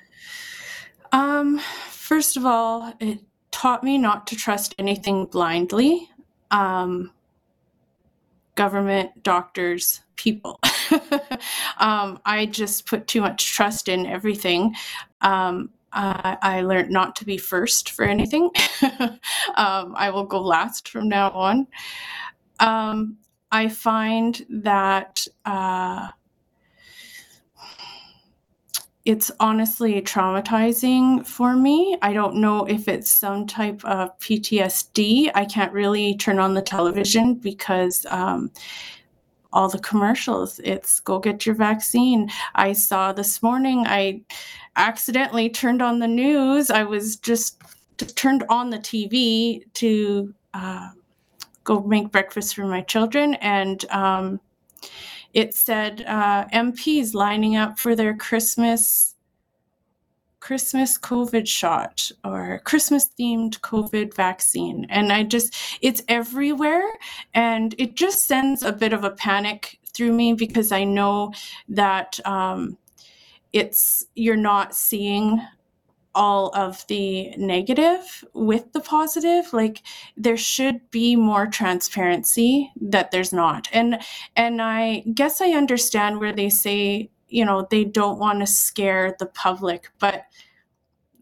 [1.13, 3.19] Um, first of all, it
[3.56, 6.10] taught me not to trust anything blindly.
[6.51, 7.14] Um,
[8.56, 10.60] government, doctors, people.
[11.78, 14.76] um, I just put too much trust in everything.
[15.22, 18.49] Um, I, I learned not to be first for anything.
[19.56, 21.66] um, I will go last from now on.
[22.60, 23.16] Um,
[23.53, 26.10] I find that uh,
[29.06, 31.95] it's honestly traumatizing for me.
[32.01, 35.32] I don't know if it's some type of PTSD.
[35.36, 38.51] I can't really turn on the television because um,
[39.53, 42.32] all the commercials, it's go get your vaccine.
[42.56, 44.22] I saw this morning, I
[44.76, 46.72] accidentally turned on the news.
[46.72, 47.62] I was just,
[47.99, 50.89] just turned on the TV to uh,
[51.64, 53.36] go make breakfast for my children.
[53.36, 54.39] And um,
[55.36, 59.11] it said uh, MPs lining up for their Christmas
[60.39, 64.86] Christmas COVID shot or Christmas themed COVID vaccine.
[64.89, 66.88] And I just, it's everywhere.
[67.33, 71.33] And it just sends a bit of a panic through me because I know
[71.69, 72.77] that um,
[73.53, 75.41] it's, you're not seeing
[76.16, 79.82] all of the negative with the positive like
[80.16, 84.01] there should be more transparency that there's not and
[84.36, 89.16] and i guess i understand where they say you know they don't want to scare
[89.20, 90.26] the public but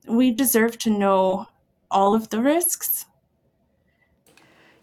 [0.08, 1.48] we deserve to know
[1.90, 3.06] all of the risks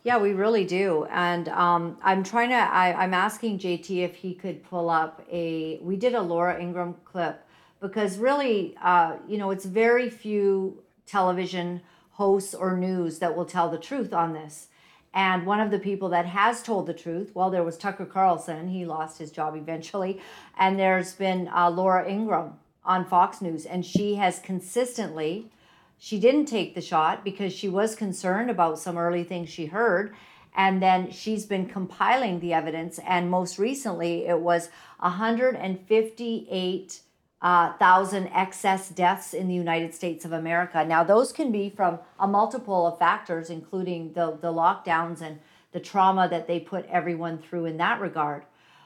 [0.03, 1.07] Yeah, we really do.
[1.11, 5.79] And um, I'm trying to, I, I'm asking JT if he could pull up a,
[5.83, 7.45] we did a Laura Ingraham clip
[7.81, 11.81] because really, uh, you know, it's very few television
[12.13, 14.69] hosts or news that will tell the truth on this.
[15.13, 18.69] And one of the people that has told the truth, well, there was Tucker Carlson,
[18.69, 20.21] he lost his job eventually.
[20.57, 22.55] And there's been uh, Laura Ingraham
[22.85, 25.51] on Fox News, and she has consistently,
[25.99, 30.15] she didn't take the shot because she was concerned about some early things she heard.
[30.55, 32.99] And then she's been compiling the evidence.
[33.07, 34.69] And most recently, it was
[34.99, 37.01] 158
[37.43, 40.85] uh, thousand excess deaths in the United States of America.
[40.85, 45.39] Now, those can be from a multiple of factors, including the, the lockdowns and
[45.73, 48.45] the trauma that they put everyone through in that regard.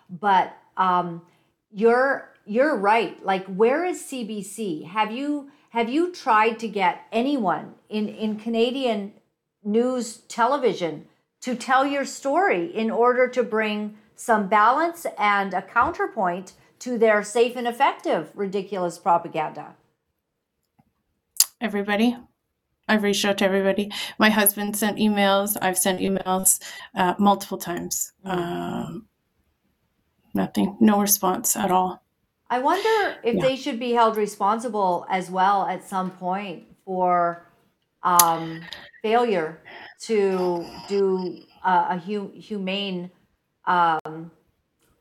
[0.09, 1.23] But um,
[1.73, 3.25] you're you're right.
[3.25, 4.87] Like, where is CBC?
[4.87, 9.15] Have you have you tried to get anyone in in Canadian
[9.65, 11.07] news television
[11.41, 16.53] to tell your story in order to bring some balance and a counterpoint
[16.85, 19.75] to their safe and effective ridiculous propaganda?
[21.61, 22.17] everybody
[22.87, 23.91] I've reached out to everybody.
[24.19, 25.57] My husband sent emails.
[25.63, 26.61] I've sent emails
[26.95, 28.13] uh, multiple times.
[28.27, 29.07] Um,
[30.35, 32.03] nothing, no response at all.
[32.51, 33.41] I wonder if Yeah.
[33.41, 37.51] they should be held responsible as well at some point for
[38.03, 38.61] um,
[39.01, 39.63] failure
[40.03, 43.11] to do a, a hu- humane
[43.67, 44.31] um,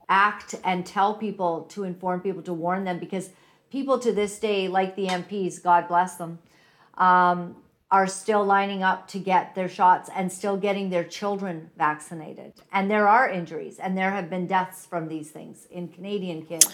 [0.09, 3.29] act and tell people to inform people to warn them because
[3.71, 6.39] people to this day, like the MPs, God bless them,
[6.97, 7.55] um,
[7.89, 12.53] are still lining up to get their shots and still getting their children vaccinated.
[12.71, 16.73] And there are injuries and there have been deaths from these things in Canadian kids.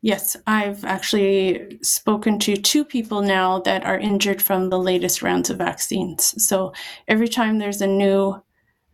[0.00, 5.50] Yes, I've actually spoken to two people now that are injured from the latest rounds
[5.50, 6.34] of vaccines.
[6.46, 6.72] So
[7.08, 8.40] every time there's a new,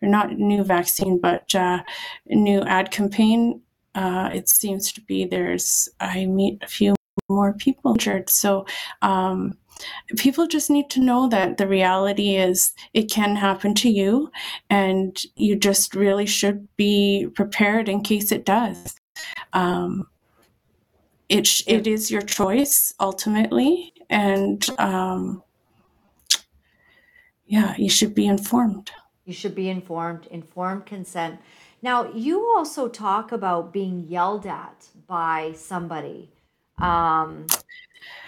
[0.04, 1.82] not new vaccine, but uh,
[2.26, 3.60] new ad campaign,
[3.94, 6.94] uh, it seems to be there's, I meet a few
[7.28, 8.28] more people injured.
[8.28, 8.66] So
[9.02, 9.56] um,
[10.16, 14.30] people just need to know that the reality is it can happen to you,
[14.70, 18.96] and you just really should be prepared in case it does.
[19.52, 20.08] Um,
[21.28, 25.42] it it is your choice ultimately and um
[27.46, 28.90] yeah you should be informed
[29.24, 31.40] You should be informed, informed consent.
[31.82, 36.30] Now, you also talk about being yelled at by somebody.
[36.78, 37.46] Um,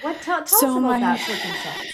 [0.02, 1.92] what tell, tell So us about my- that circumstance?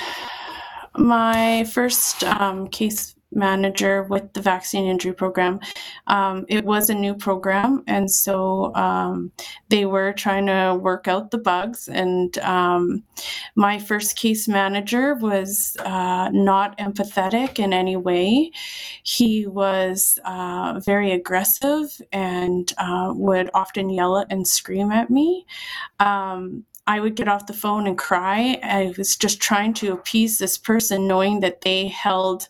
[0.96, 5.60] my first um, case manager with the vaccine injury program.
[6.06, 9.32] Um, it was a new program and so um,
[9.68, 13.02] they were trying to work out the bugs and um,
[13.54, 18.50] my first case manager was uh, not empathetic in any way.
[19.02, 25.46] He was uh, very aggressive and uh, would often yell at and scream at me.
[26.00, 28.58] Um, I would get off the phone and cry.
[28.62, 32.48] I was just trying to appease this person, knowing that they held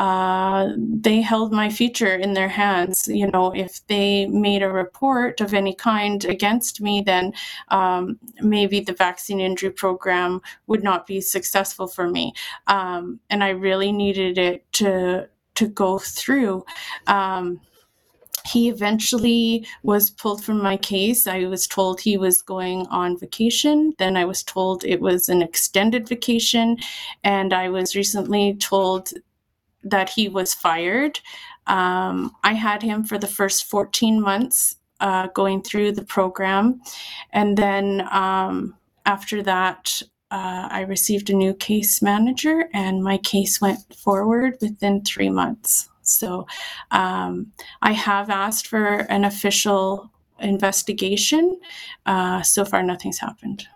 [0.00, 3.06] uh, they held my future in their hands.
[3.06, 7.34] You know, if they made a report of any kind against me, then
[7.68, 12.32] um, maybe the vaccine injury program would not be successful for me.
[12.66, 16.64] Um, and I really needed it to to go through.
[17.06, 17.60] Um,
[18.46, 21.26] he eventually was pulled from my case.
[21.26, 23.92] I was told he was going on vacation.
[23.98, 26.78] Then I was told it was an extended vacation.
[27.22, 29.12] And I was recently told
[29.82, 31.20] that he was fired.
[31.66, 36.80] Um, I had him for the first 14 months uh, going through the program.
[37.32, 38.74] And then um,
[39.06, 45.02] after that, uh, I received a new case manager, and my case went forward within
[45.02, 45.88] three months.
[46.02, 46.46] So
[46.92, 47.52] um,
[47.82, 51.58] I have asked for an official investigation.
[52.06, 53.66] Uh, so far, nothing's happened.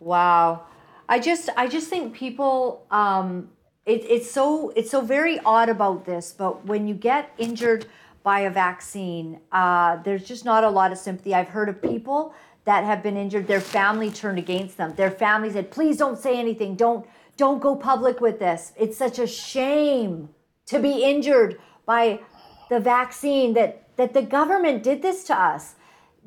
[0.00, 0.66] Wow.
[1.08, 3.50] I just I just think people um
[3.88, 7.86] it, it's so it's so very odd about this, but when you get injured
[8.22, 11.34] by a vaccine, uh, there's just not a lot of sympathy.
[11.34, 12.34] I've heard of people
[12.66, 14.94] that have been injured, their family turned against them.
[14.94, 16.76] Their family said, please don't say anything.
[16.76, 17.06] Don't
[17.38, 18.72] don't go public with this.
[18.76, 20.28] It's such a shame
[20.66, 22.20] to be injured by
[22.68, 25.76] the vaccine that that the government did this to us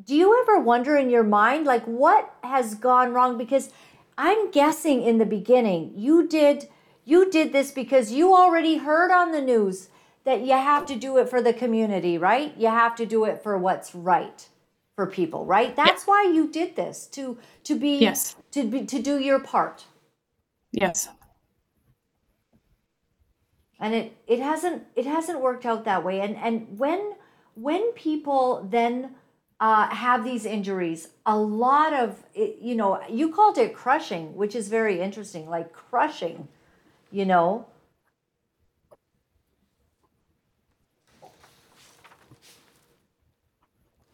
[0.04, 3.70] do you ever wonder in your mind like what has gone wrong because
[4.18, 6.68] i'm guessing in the beginning you did
[7.12, 9.90] you did this because you already heard on the news
[10.24, 12.50] that you have to do it for the community right?
[12.58, 14.40] You have to do it for what's right
[14.96, 15.76] for people right?
[15.76, 18.36] That's why you did this to to be Yes.
[18.52, 19.86] to be to do your part.
[20.72, 21.10] Yes.
[23.84, 26.22] and it it hasn't it hasn't worked out that way.
[26.22, 27.02] And and when
[27.56, 29.16] when people then
[29.60, 34.56] uh, have these injuries a lot of it, you know you called it crushing which
[34.56, 36.48] is very interesting like crushing
[37.12, 37.66] you know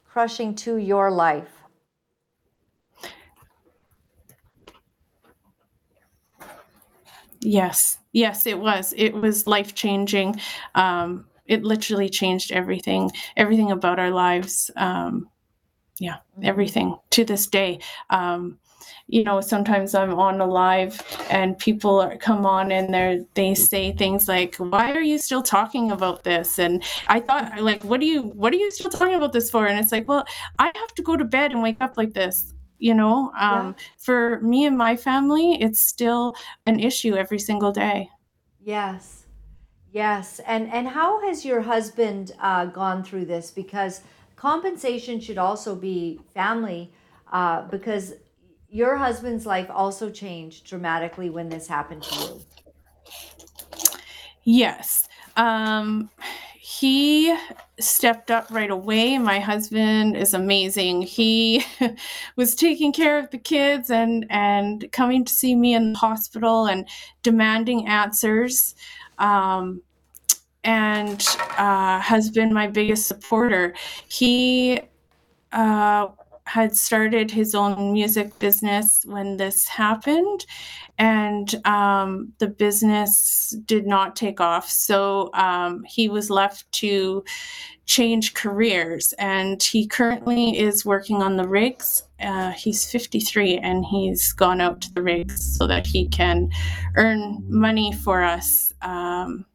[0.08, 1.64] crushing to your life
[7.42, 8.94] Yes, yes, it was.
[8.98, 10.36] It was life changing.
[10.76, 14.72] Um, it literally changed everything, everything about our lives.
[14.76, 15.30] Um,
[16.00, 17.80] yeah, everything to this day.
[18.10, 18.60] Um,
[19.08, 23.56] you know, sometimes I'm on a live and people are, come on and they they
[23.56, 28.00] say things like, "Why are you still talking about this?" And I thought, like, what
[28.02, 29.66] do you what are you still talking about this for?
[29.68, 30.26] And it's like, well,
[30.60, 32.54] I have to go to bed and wake up like this.
[32.80, 36.36] You know, um, for me and my family, it's still
[36.68, 38.10] an issue every single day.
[38.62, 39.26] Yes,
[39.92, 40.40] yes.
[40.46, 43.52] And and how has your husband uh, gone through this?
[43.52, 44.02] Because
[44.36, 46.92] compensation should also be family,
[47.32, 48.14] uh, because
[48.70, 52.42] your husband's life also changed dramatically when this happened to you.
[54.44, 55.08] Yes.
[55.36, 56.10] Um,
[56.60, 57.36] he
[57.80, 59.18] stepped up right away.
[59.18, 61.02] My husband is amazing.
[61.02, 61.66] He
[62.36, 66.66] was taking care of the kids and and coming to see me in the hospital
[66.66, 66.88] and
[67.24, 68.76] demanding answers.
[69.18, 69.82] Um,
[70.64, 71.26] and
[71.58, 73.74] uh, has been my biggest supporter.
[74.10, 74.82] He
[75.54, 76.08] uh,
[76.48, 80.46] had started his own music business when this happened,
[80.98, 84.70] and um, the business did not take off.
[84.70, 87.24] So um, he was left to
[87.86, 92.04] change careers, and he currently is working on the rigs.
[92.20, 96.50] Uh, he's 53 and he's gone out to the rigs so that he can
[96.96, 99.46] earn money for us um,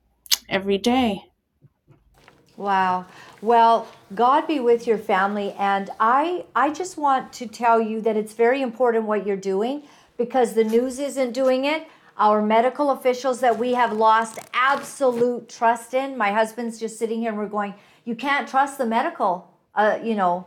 [0.49, 1.25] every day.
[2.63, 3.07] Wow.
[3.41, 8.17] Well, God be with your family and I I just want to tell you that
[8.17, 9.83] it's very important what you're doing
[10.17, 11.89] because the news isn't doing it.
[12.17, 16.17] Our medical officials that we have lost absolute trust in.
[16.17, 19.51] My husband's just sitting here and we're going, you can't trust the medical.
[19.75, 20.47] Uh, you know,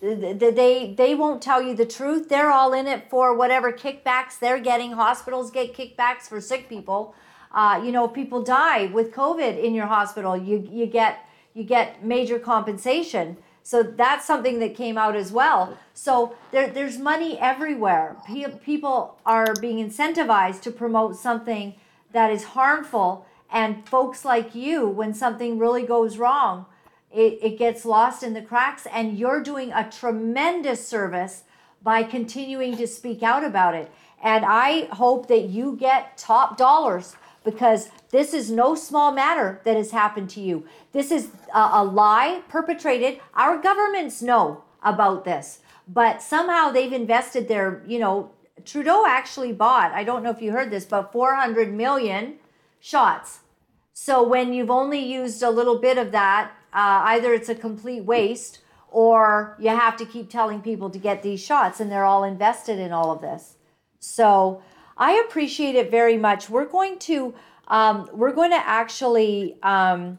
[0.00, 2.30] they they won't tell you the truth.
[2.30, 4.92] They're all in it for whatever kickbacks they're getting.
[4.92, 7.14] Hospitals get kickbacks for sick people.
[7.52, 11.64] Uh, you know, if people die with COVID in your hospital, you you get you
[11.64, 13.36] get major compensation.
[13.62, 15.78] So that's something that came out as well.
[15.94, 18.16] So there, there's money everywhere.
[18.64, 21.74] People are being incentivized to promote something
[22.12, 23.26] that is harmful.
[23.50, 26.66] And folks like you, when something really goes wrong,
[27.12, 28.86] it, it gets lost in the cracks.
[28.86, 31.44] And you're doing a tremendous service
[31.82, 33.90] by continuing to speak out about it.
[34.22, 39.76] And I hope that you get top dollars because this is no small matter that
[39.76, 40.66] has happened to you.
[40.92, 43.20] This is a, a, lie perpetrated.
[43.34, 48.30] Our governments know about this, but somehow they've invested their, you know,
[48.64, 52.34] Trudeau actually bought, I don't know if you heard this, but 400 million
[52.80, 53.40] shots.
[53.92, 58.04] So when you've only used a little bit of that, uh, either it's a complete
[58.04, 62.24] waste or you have to keep telling people to get these shots and they're all
[62.24, 63.56] invested in all of this.
[63.98, 64.62] So
[64.96, 66.50] I appreciate it very much.
[66.50, 67.34] We're going to
[67.68, 70.18] um, we're going to actually um,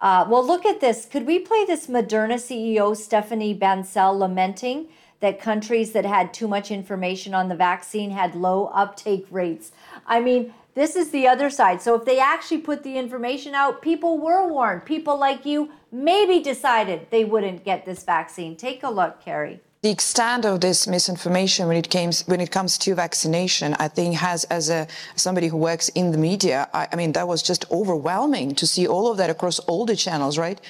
[0.00, 1.06] uh, well look at this.
[1.06, 4.88] Could we play this Moderna CEO Stephanie Bancel lamenting
[5.20, 9.72] that countries that had too much information on the vaccine had low uptake rates?
[10.06, 11.80] I mean, this is the other side.
[11.80, 14.84] So if they actually put the information out, people were warned.
[14.84, 18.56] People like you maybe decided they wouldn't get this vaccine.
[18.56, 22.76] Take a look, Carrie the extent of this misinformation when it comes when it comes
[22.76, 26.96] to vaccination, I think has as a somebody who works in the media, I, I,
[26.96, 30.60] mean that was just overwhelming to see all of that across all the channels, right?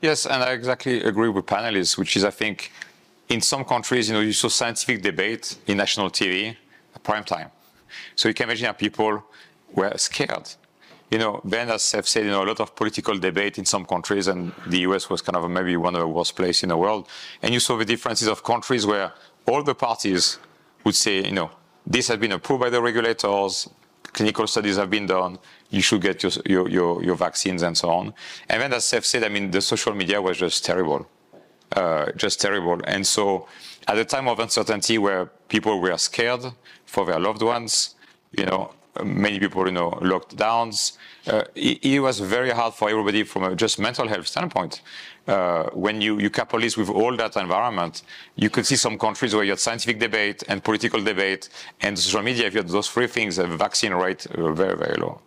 [0.00, 2.72] Yes, and I exactly agree with panelists, which is I think
[3.28, 6.56] in some countries, you know, you saw scientific debate in national TV,
[7.02, 7.50] prime time.
[8.14, 9.22] So you can imagine how people
[9.74, 10.46] were scared
[11.10, 13.84] you know, Ben has have said, you know, a lot of political debate in some
[13.84, 16.76] countries, and the US was kind of maybe one of the worst places in the
[16.76, 17.08] world.
[17.42, 19.12] And you saw the differences of countries where
[19.46, 20.38] all the parties
[20.84, 21.50] would say, you know,
[21.86, 23.68] this has been approved by the regulators,
[24.12, 25.38] clinical studies have been done,
[25.70, 28.14] you should get your, your, your, your vaccines and so on.
[28.48, 31.08] And then, as Seth said, I mean, the social media was just terrible,
[31.72, 32.80] uh, just terrible.
[32.84, 33.48] And so,
[33.88, 36.44] at a time of uncertainty where people were scared
[36.86, 37.96] for their loved ones,
[38.32, 38.72] you know,
[39.04, 40.96] many people, you know, lockdowns.
[41.26, 44.82] Uh, it, it, was very hard for everybody from a just mental health standpoint.
[45.26, 48.02] Uh, when you, you couple this with all that environment,
[48.36, 51.48] you could see some countries where you had scientific debate and political debate
[51.82, 54.96] and social media, if you had those three things, the vaccine rate uh, very, very
[54.96, 55.20] low.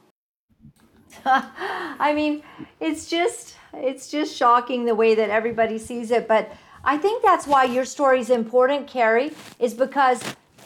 [1.25, 2.43] I mean,
[2.79, 6.27] it's just, it's just shocking the way that everybody sees it.
[6.27, 6.51] But
[6.83, 10.21] I think that's why your story is important, Carrie, is because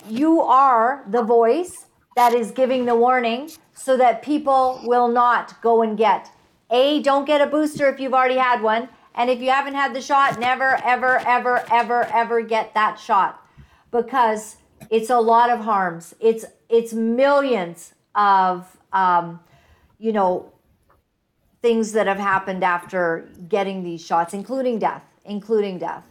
[0.10, 1.87] you are the voice
[2.18, 6.32] that is giving the warning so that people will not go and get.
[6.72, 8.90] A, don't get a booster if you've already had one.
[9.14, 13.46] And if you haven't had the shot, never, ever, ever, ever, ever get that shot
[13.92, 14.58] because
[14.90, 16.16] it's a lot of harms.
[16.20, 19.40] It's it's millions of um,
[20.00, 20.52] you know
[21.62, 26.06] things that have happened after getting these shots, including death, including death.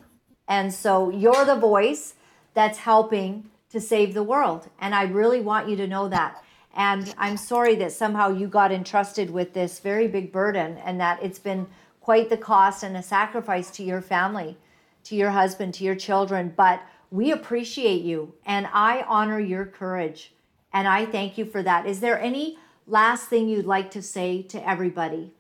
[0.47, 2.15] And so you're the voice
[2.55, 4.69] that's helping to save the world.
[4.81, 6.43] And I really want you to know that.
[6.75, 11.23] And I'm sorry that somehow you got entrusted with this very big burden and that
[11.23, 11.67] it's been
[12.01, 14.57] quite the cost and a sacrifice to your family,
[15.05, 16.55] to your husband, to your children.
[16.57, 20.33] But we appreciate you and I honor your courage.
[20.73, 21.87] And I thank you for that.
[21.87, 25.33] Is there any last thing you'd like to say to everybody?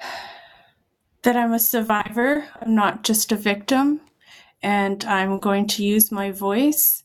[1.22, 4.00] that I'm a survivor, I'm not just a victim,
[4.62, 7.02] and I'm going to use my voice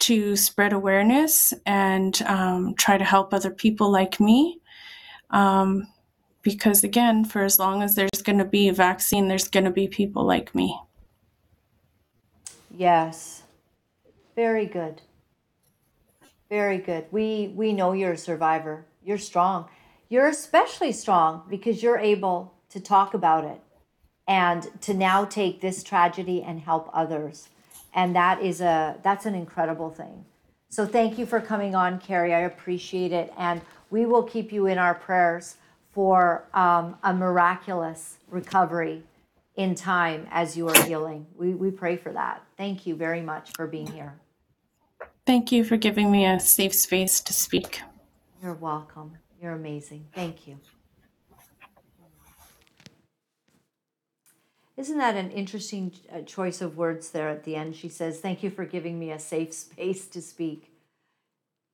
[0.00, 4.60] to spread awareness and um, try to help other people like me.
[5.30, 5.86] Um,
[6.42, 9.70] because again, for as long as there's going to be a vaccine, there's going to
[9.70, 10.78] be people like me.
[12.74, 13.42] Yes.
[14.34, 15.02] Very good.
[16.48, 17.04] Very good.
[17.10, 18.86] We we know you're a survivor.
[19.04, 19.68] You're strong.
[20.08, 23.60] You're especially strong because you're able to talk about it
[24.28, 27.48] and to now take this tragedy and help others.
[27.94, 30.24] And that is a that's an incredible thing.
[30.68, 32.32] So thank you for coming on, Carrie.
[32.32, 33.32] I appreciate it.
[33.36, 33.60] And
[33.90, 35.56] we will keep you in our prayers
[35.92, 39.02] for um, a miraculous recovery
[39.56, 41.26] in time as you are healing.
[41.36, 42.42] We, we pray for that.
[42.56, 44.14] Thank you very much for being here.
[45.26, 47.82] Thank you for giving me a safe space to speak.
[48.42, 49.18] You're welcome.
[49.42, 50.06] You're amazing.
[50.14, 50.58] Thank you.
[54.80, 57.76] Isn't that an interesting uh, choice of words there at the end?
[57.76, 60.72] She says, Thank you for giving me a safe space to speak.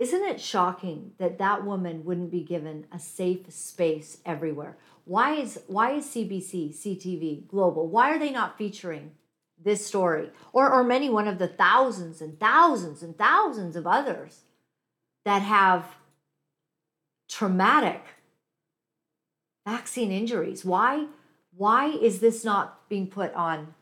[0.00, 4.76] Isn't it shocking that that woman wouldn't be given a safe space everywhere?
[5.04, 9.12] Why is why is CBC, CTV, Global, why are they not featuring
[9.56, 14.40] this story or or many one of the thousands and thousands and thousands of others
[15.24, 15.84] that have
[17.28, 18.02] traumatic
[19.64, 20.64] vaccine injuries?
[20.64, 21.06] Why
[21.56, 23.74] why is this not being put on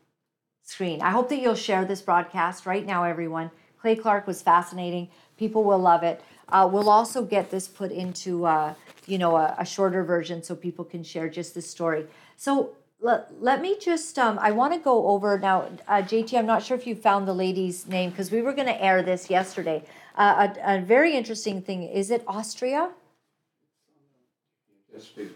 [0.63, 1.01] screen?
[1.01, 3.51] I hope that you'll share this broadcast right now everyone.
[3.79, 5.09] Clay Clark was fascinating.
[5.37, 6.23] People will love it.
[6.49, 8.73] Uh, we'll also get this put into, uh,
[9.07, 12.05] you know, a, a, shorter version so people can share just this story.
[12.37, 12.71] So
[13.01, 16.63] let, let me just, um, I want to go over now, uh, JT, I'm not
[16.63, 19.83] sure if you found the lady's name because we were going to air this yesterday.
[20.15, 22.91] Uh, a, a, very interesting thing, is it Austria?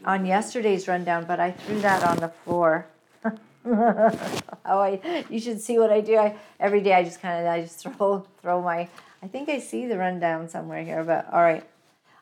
[0.05, 2.87] On yesterday's rundown, but I threw that on the floor.
[3.65, 6.17] oh, I, you should see what I do.
[6.17, 8.87] I, every day I just kind of, I just throw, throw my,
[9.21, 11.63] I think I see the rundown somewhere here, but all right.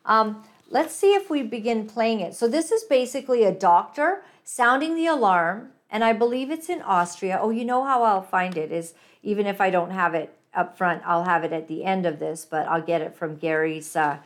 [0.05, 2.33] Um, let's see if we begin playing it.
[2.33, 7.39] So this is basically a doctor sounding the alarm, and I believe it's in Austria.
[7.41, 10.77] Oh, you know how I'll find it is even if I don't have it up
[10.77, 13.95] front, I'll have it at the end of this, but I'll get it from Gary's.
[13.95, 14.17] Uh,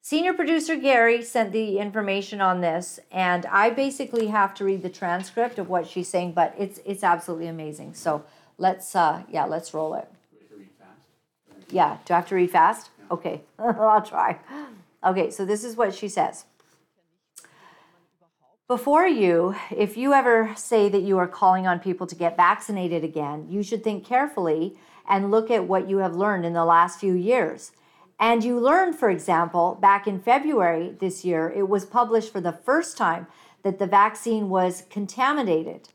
[0.00, 4.90] senior producer Gary sent the information on this, and I basically have to read the
[4.90, 7.94] transcript of what she's saying, but it's it's absolutely amazing.
[7.94, 8.24] So
[8.58, 10.08] let's uh, yeah, let's roll it.
[11.70, 12.90] Yeah, do I have to read fast?
[13.10, 14.38] Okay, I'll try.
[15.04, 16.44] Okay, so this is what she says.
[18.68, 23.02] Before you, if you ever say that you are calling on people to get vaccinated
[23.02, 24.76] again, you should think carefully
[25.08, 27.72] and look at what you have learned in the last few years.
[28.20, 32.52] And you learned, for example, back in February this year, it was published for the
[32.52, 33.26] first time
[33.62, 35.88] that the vaccine was contaminated,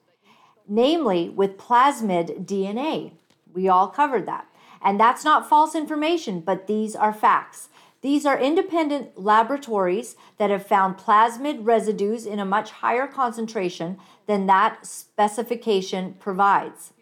[0.68, 3.12] namely with plasmid DNA.
[3.54, 4.48] We all covered that.
[4.84, 7.70] And that's not false information, but these are facts.
[8.02, 14.48] These are independent laboratories that have found plasmid residues in a much higher concentration than
[14.48, 16.94] that specification provides.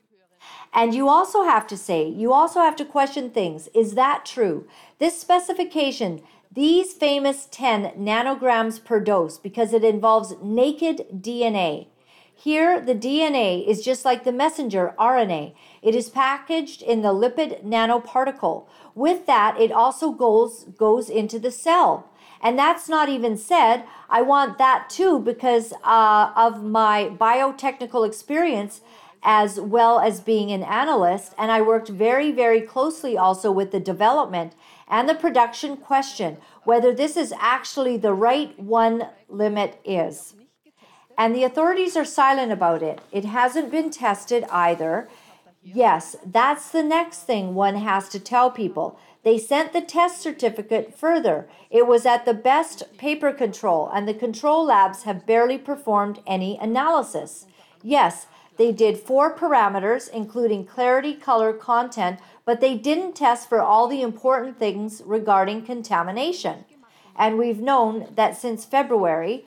[0.73, 3.69] And you also have to say, you also have to question things.
[3.75, 4.67] Is that true?
[5.03, 11.87] This specification, these famous 10 nanograms per dose, because it involves naked DNA.
[12.33, 15.55] Here, the DNA is just like the messenger RNA.
[15.81, 18.65] It is packaged in the lipid nanoparticle.
[18.95, 22.09] With that, it also goes, goes into the cell.
[22.41, 23.83] And that's not even said.
[24.09, 28.79] I want that too because uh, of my biotechnical experience
[29.21, 31.33] as well as being an analyst.
[31.37, 34.53] And I worked very, very closely also with the development
[34.87, 40.35] and the production question whether this is actually the right one limit is.
[41.17, 42.99] And the authorities are silent about it.
[43.11, 45.09] It hasn't been tested either.
[45.61, 48.99] Yes, that's the next thing one has to tell people.
[49.23, 51.47] They sent the test certificate further.
[51.69, 56.57] It was at the best paper control, and the control labs have barely performed any
[56.57, 57.45] analysis.
[57.81, 63.87] Yes, they did four parameters, including clarity, color, content, but they didn't test for all
[63.87, 66.65] the important things regarding contamination.
[67.15, 69.45] And we've known that since February,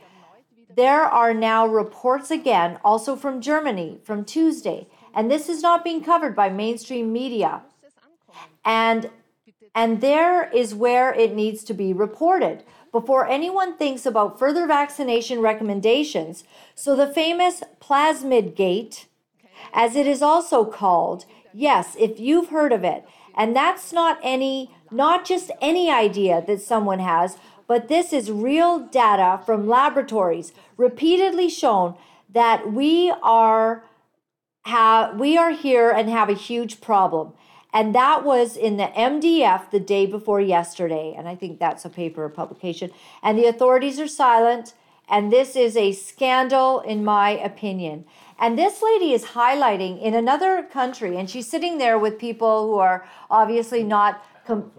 [0.74, 6.04] there are now reports again, also from Germany, from Tuesday, and this is not being
[6.04, 7.62] covered by mainstream media.
[8.64, 9.10] And
[9.74, 15.40] and there is where it needs to be reported before anyone thinks about further vaccination
[15.40, 16.44] recommendations.
[16.74, 19.04] So the famous plasmid gate,
[19.74, 21.26] as it is also called,
[21.56, 23.04] yes, if you've heard of it,
[23.34, 28.78] and that's not any not just any idea that someone has, but this is real
[28.78, 31.96] data from laboratories repeatedly shown
[32.32, 33.84] that we are
[34.64, 37.32] have we are here and have a huge problem.
[37.72, 41.14] And that was in the MDF the day before yesterday.
[41.16, 42.90] And I think that's a paper publication.
[43.22, 44.72] And the authorities are silent.
[45.08, 48.06] And this is a scandal, in my opinion.
[48.38, 52.78] And this lady is highlighting in another country, and she's sitting there with people who
[52.78, 54.70] are obviously not com-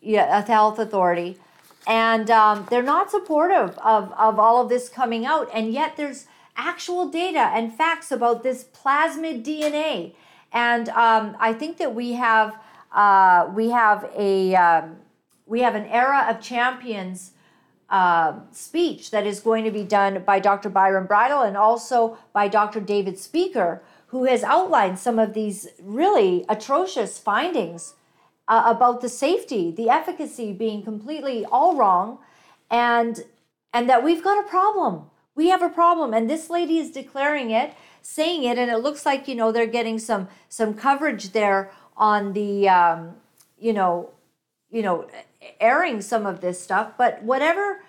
[0.00, 1.38] yeah, a health authority.
[1.86, 5.48] And um, they're not supportive of, of all of this coming out.
[5.54, 6.26] And yet there's
[6.56, 10.14] actual data and facts about this plasmid DNA.
[10.52, 12.58] And um, I think that we have
[12.92, 14.96] uh, we have a um,
[15.46, 17.32] we have an era of champions
[17.90, 20.68] uh, speech that is going to be done by Dr.
[20.68, 22.80] Byron Bridle and also by Dr.
[22.80, 27.94] David Speicher, who has outlined some of these really atrocious findings
[28.46, 32.18] uh, about the safety, the efficacy being completely all wrong,
[32.70, 33.24] and
[33.72, 35.10] and that we've got a problem.
[35.34, 39.04] We have a problem, and this lady is declaring it, saying it, and it looks
[39.06, 43.16] like you know they're getting some some coverage there on the um,
[43.58, 44.10] you know
[44.70, 45.06] you know
[45.60, 46.92] airing some of this stuff.
[46.96, 47.82] But whatever,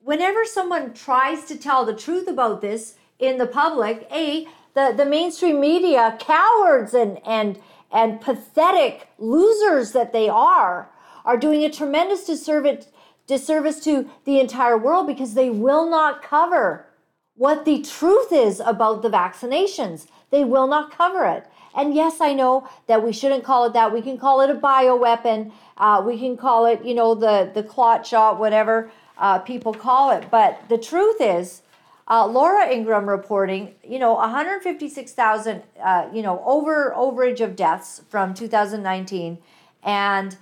[0.00, 5.04] whenever someone tries to tell the truth about this in the public, a the the
[5.04, 7.58] mainstream media cowards and and
[7.90, 10.90] and pathetic losers that they are
[11.24, 12.86] are doing a tremendous disservice
[13.26, 16.86] disservice to the entire world because they will not cover
[17.34, 20.06] what the truth is about the vaccinations.
[20.30, 21.46] They will not cover it.
[21.74, 23.92] And yes, I know that we shouldn't call it that.
[23.92, 25.52] We can call it a bioweapon.
[25.76, 30.10] Uh, we can call it, you know, the the clot shot, whatever uh, people call
[30.10, 30.30] it.
[30.30, 31.62] But the truth is,
[32.08, 38.34] uh, Laura Ingraham reporting, you know, 156,000, uh, you know, over overage of deaths from
[38.34, 39.38] 2019,
[39.82, 40.36] and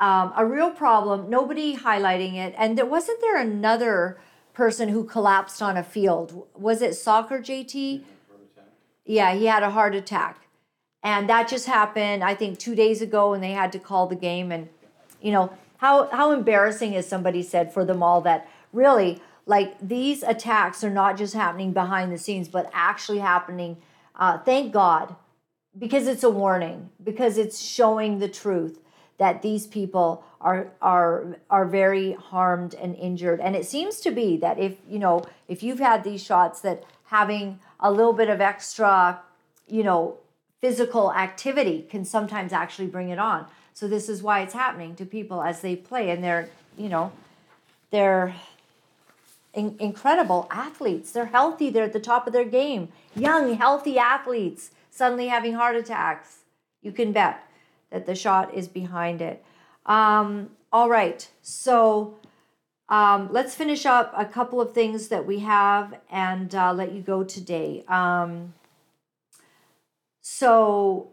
[0.00, 1.30] um, a real problem.
[1.30, 2.54] Nobody highlighting it.
[2.58, 4.18] And there wasn't there another
[4.52, 6.46] person who collapsed on a field.
[6.54, 8.02] Was it soccer, JT?
[9.04, 10.41] Yeah, he had a heart attack.
[11.02, 14.16] And that just happened, I think, two days ago, and they had to call the
[14.16, 14.52] game.
[14.52, 14.68] And,
[15.20, 20.22] you know, how, how embarrassing, as somebody said, for them all that really, like, these
[20.22, 23.78] attacks are not just happening behind the scenes, but actually happening,
[24.14, 25.16] uh, thank God,
[25.76, 28.78] because it's a warning, because it's showing the truth
[29.18, 34.36] that these people are are are very harmed and injured and it seems to be
[34.36, 38.40] that if you know if you've had these shots that having a little bit of
[38.40, 39.20] extra
[39.68, 40.18] you know
[40.62, 43.44] physical activity can sometimes actually bring it on
[43.74, 46.48] so this is why it's happening to people as they play and they're
[46.78, 47.12] you know
[47.90, 48.34] they're
[49.52, 54.70] in- incredible athletes they're healthy they're at the top of their game young healthy athletes
[54.90, 56.38] suddenly having heart attacks
[56.80, 57.46] you can bet
[57.92, 59.44] that the shot is behind it.
[59.86, 62.16] Um, all right, so
[62.88, 67.02] um, let's finish up a couple of things that we have and uh, let you
[67.02, 67.84] go today.
[67.86, 68.54] Um,
[70.22, 71.12] so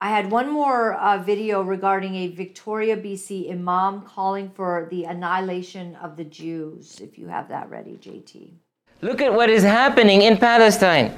[0.00, 5.94] I had one more uh, video regarding a Victoria, BC imam calling for the annihilation
[5.96, 7.00] of the Jews.
[7.00, 8.54] If you have that ready, JT.
[9.02, 11.16] Look at what is happening in Palestine.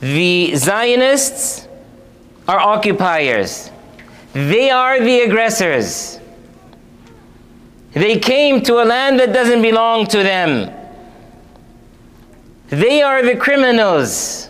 [0.00, 1.68] The Zionists
[2.46, 3.70] are occupiers.
[4.34, 6.20] They are the aggressors.
[7.92, 10.83] They came to a land that doesn't belong to them.
[12.68, 14.48] They are the criminals.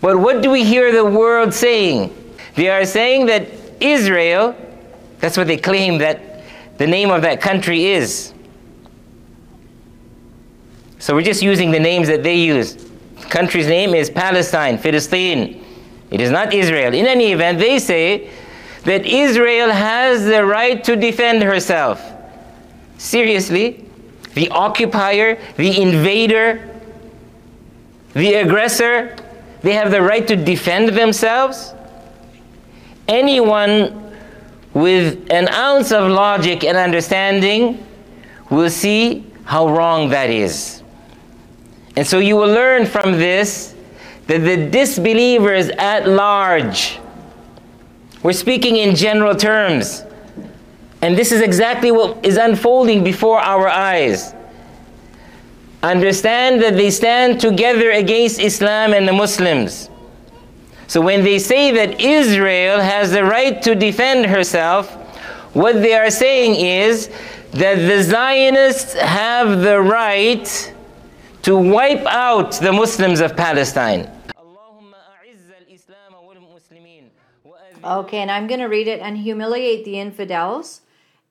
[0.00, 2.12] But what do we hear the world saying?
[2.54, 3.48] They are saying that
[3.80, 4.56] Israel,
[5.20, 6.44] that's what they claim that
[6.78, 8.32] the name of that country is.
[10.98, 12.74] So we're just using the names that they use.
[12.74, 15.64] The country's name is Palestine, Philistine.
[16.10, 16.92] It is not Israel.
[16.94, 18.30] In any event, they say
[18.84, 22.02] that Israel has the right to defend herself.
[22.98, 23.88] Seriously?
[24.34, 26.68] The occupier, the invader,
[28.14, 29.16] the aggressor,
[29.62, 31.74] they have the right to defend themselves?
[33.08, 34.14] Anyone
[34.74, 37.86] with an ounce of logic and understanding
[38.50, 40.82] will see how wrong that is.
[41.96, 43.74] And so you will learn from this
[44.26, 46.98] that the disbelievers at large,
[48.22, 50.04] we're speaking in general terms,
[51.02, 54.34] and this is exactly what is unfolding before our eyes.
[55.82, 59.90] Understand that they stand together against Islam and the Muslims.
[60.86, 64.92] So when they say that Israel has the right to defend herself,
[65.54, 67.10] what they are saying is
[67.50, 70.72] that the Zionists have the right
[71.42, 74.08] to wipe out the Muslims of Palestine.
[77.84, 80.82] Okay, and I'm going to read it and humiliate the infidels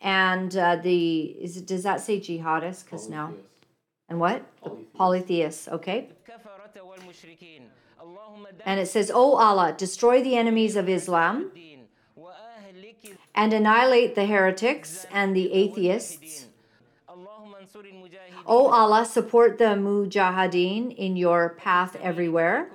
[0.02, 2.84] and uh, the is it, does that say jihadists?
[2.84, 3.34] Because now,
[4.10, 4.44] And what?
[4.64, 6.10] The polytheists, okay?
[8.66, 11.52] And it says, O Allah, destroy the enemies of Islam
[13.36, 16.48] and annihilate the heretics and the atheists.
[18.46, 22.72] O Allah, support the mujahideen in your path everywhere.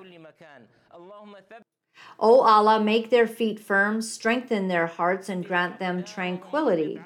[2.19, 6.99] O Allah, make their feet firm, strengthen their hearts, and grant them tranquility.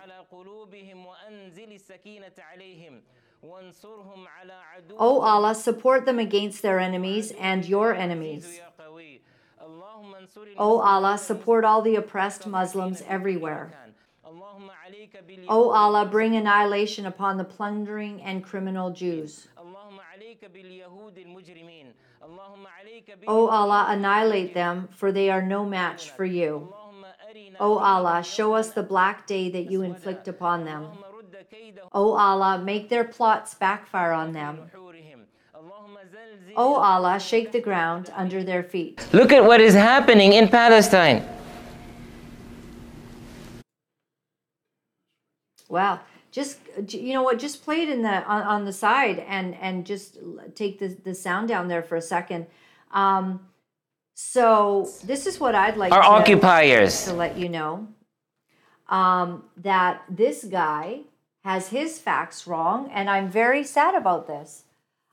[4.97, 8.59] O oh Allah, support them against their enemies and your enemies.
[9.59, 13.71] O oh Allah, support all the oppressed Muslims everywhere.
[14.23, 14.31] O
[15.49, 19.47] oh Allah, bring annihilation upon the plundering and criminal Jews.
[23.27, 26.73] O Allah, annihilate them, for they are no match for you.
[27.59, 30.87] O Allah, show us the black day that you inflict upon them.
[31.93, 34.69] O Allah, make their plots backfire on them.
[36.55, 39.05] O Allah, shake the ground under their feet.
[39.13, 41.27] Look at what is happening in Palestine.
[45.69, 45.99] Wow.
[46.31, 47.39] Just you know what?
[47.39, 50.17] Just play it in the on, on the side and and just
[50.55, 52.47] take the the sound down there for a second.
[52.91, 53.47] Um,
[54.13, 57.05] so this is what I'd like Our to, occupiers.
[57.05, 57.87] to let you know
[58.87, 61.01] um, that this guy
[61.43, 64.63] has his facts wrong, and I'm very sad about this.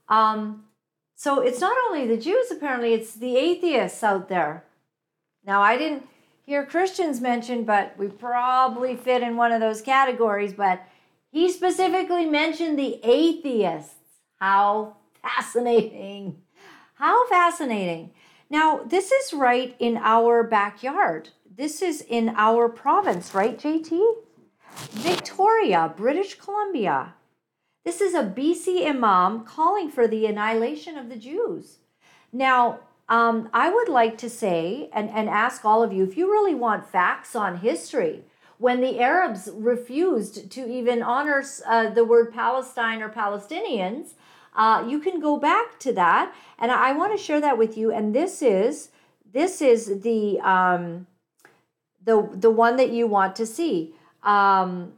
[0.08, 0.64] Um,
[1.14, 4.64] so it's not only the Jews, apparently, it's the atheists out there.
[5.44, 6.06] Now, I didn't
[6.46, 10.52] hear Christians mentioned, but we probably fit in one of those categories.
[10.52, 10.82] But
[11.30, 13.94] he specifically mentioned the atheists.
[14.38, 16.42] How fascinating!
[16.94, 18.10] How fascinating.
[18.50, 21.30] Now, this is right in our backyard.
[21.56, 24.00] This is in our province, right, JT?
[24.92, 27.14] Victoria, British Columbia.
[27.84, 31.78] This is a BC imam calling for the annihilation of the Jews.
[32.32, 36.30] Now, um, I would like to say and, and ask all of you if you
[36.30, 38.24] really want facts on history,
[38.58, 44.14] when the Arabs refused to even honor uh, the word Palestine or Palestinians,
[44.54, 47.78] uh, you can go back to that, and I, I want to share that with
[47.78, 47.92] you.
[47.92, 48.90] And this is
[49.32, 51.06] this is the um,
[52.04, 53.94] the the one that you want to see.
[54.22, 54.92] Um,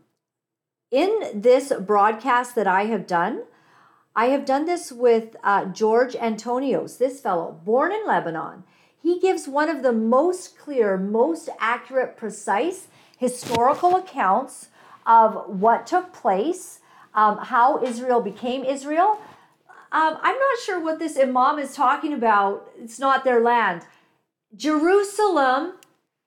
[0.90, 3.42] in this broadcast that I have done,
[4.16, 8.64] I have done this with uh, George Antonios, this fellow, born in Lebanon.
[9.00, 14.68] He gives one of the most clear, most accurate, precise historical accounts
[15.06, 16.80] of what took place,
[17.14, 19.18] um, how Israel became Israel.
[19.92, 22.70] Um, I'm not sure what this imam is talking about.
[22.78, 23.82] It's not their land.
[24.56, 25.74] Jerusalem,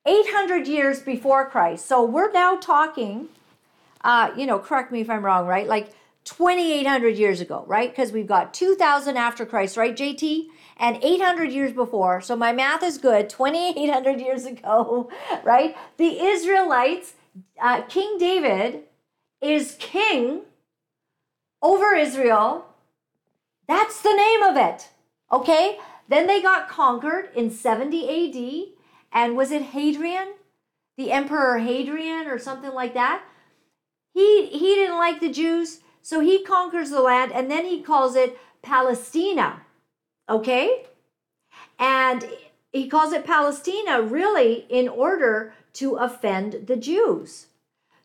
[0.06, 1.86] 800 years before Christ.
[1.86, 3.30] So we're now talking,
[4.02, 5.68] uh, you know, correct me if I'm wrong, right?
[5.68, 5.94] Like
[6.26, 7.90] 2,800 years ago, right?
[7.90, 10.48] Because we've got 2,000 after Christ, right, JT?
[10.78, 12.22] And 800 years before.
[12.22, 13.30] So my math is good.
[13.30, 15.10] 2,800 years ago,
[15.44, 15.76] right?
[15.98, 17.14] The Israelites,
[17.62, 18.84] uh, King David
[19.42, 20.42] is king
[21.62, 22.66] over Israel.
[23.68, 24.90] That's the name of it,
[25.32, 25.78] okay?
[26.10, 28.73] Then they got conquered in 70 AD.
[29.14, 30.34] And was it Hadrian?
[30.98, 33.24] The Emperor Hadrian or something like that?
[34.14, 35.80] He, he didn't like the Jews.
[36.02, 39.62] So he conquers the land and then he calls it Palestina.
[40.28, 40.86] Okay?
[41.80, 42.28] And
[42.72, 47.48] he calls it Palestina really in order to offend the Jews.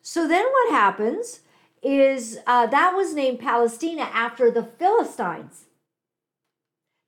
[0.01, 1.41] So then what happens
[1.81, 5.65] is uh, that was named Palestina after the Philistines.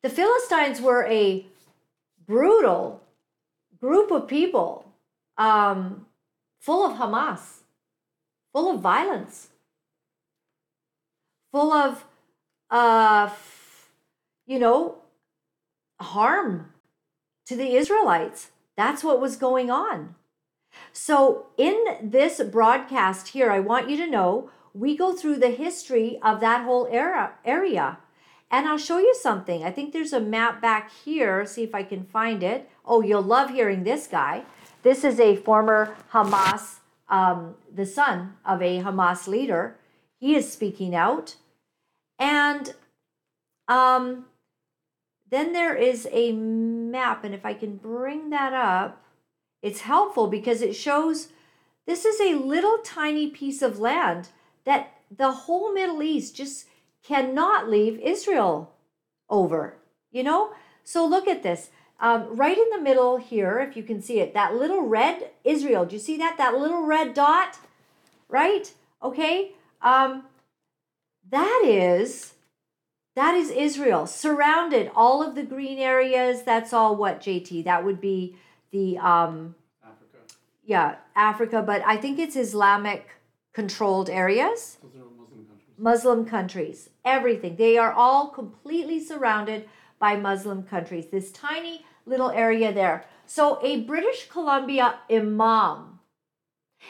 [0.03, 1.45] The Philistines were a
[2.25, 3.03] brutal
[3.81, 4.93] group of people
[5.37, 6.05] um,
[6.59, 7.63] full of Hamas,
[8.53, 9.49] full of violence
[11.51, 12.05] full of,
[12.69, 13.29] uh,
[14.47, 14.99] you know,
[15.99, 16.73] harm
[17.45, 18.51] to the Israelites.
[18.77, 20.15] That's what was going on.
[20.93, 26.17] So, in this broadcast here, I want you to know we go through the history
[26.23, 27.97] of that whole era, area.
[28.49, 29.63] And I'll show you something.
[29.63, 31.45] I think there's a map back here.
[31.45, 32.69] See if I can find it.
[32.85, 34.43] Oh, you'll love hearing this guy.
[34.83, 36.79] This is a former Hamas,
[37.09, 39.77] um, the son of a Hamas leader.
[40.19, 41.35] He is speaking out.
[42.17, 42.73] And
[43.67, 44.25] um,
[45.29, 47.23] then there is a map.
[47.23, 49.03] And if I can bring that up,
[49.61, 51.29] it's helpful because it shows
[51.85, 54.29] this is a little tiny piece of land
[54.65, 56.67] that the whole Middle East just
[57.03, 58.73] cannot leave Israel
[59.29, 59.77] over,
[60.11, 60.51] you know?
[60.83, 61.69] So look at this.
[62.01, 65.85] Um, right in the middle here, if you can see it, that little red Israel.
[65.85, 66.35] Do you see that?
[66.37, 67.59] That little red dot,
[68.27, 68.73] right?
[69.01, 69.51] Okay.
[69.81, 70.23] Um,
[71.29, 72.33] that is
[73.15, 76.43] That is Israel, surrounded all of the green areas.
[76.43, 77.65] That's all what JT.
[77.65, 78.37] That would be
[78.71, 80.17] the um, Africa.
[80.63, 83.09] Yeah, Africa, but I think it's Islamic
[83.53, 84.77] controlled areas.
[84.81, 85.77] Muslim countries.
[85.77, 86.89] Muslim countries.
[87.03, 87.57] Everything.
[87.57, 89.67] They are all completely surrounded
[89.99, 91.07] by Muslim countries.
[91.11, 93.05] This tiny little area there.
[93.25, 95.99] So a British Columbia imam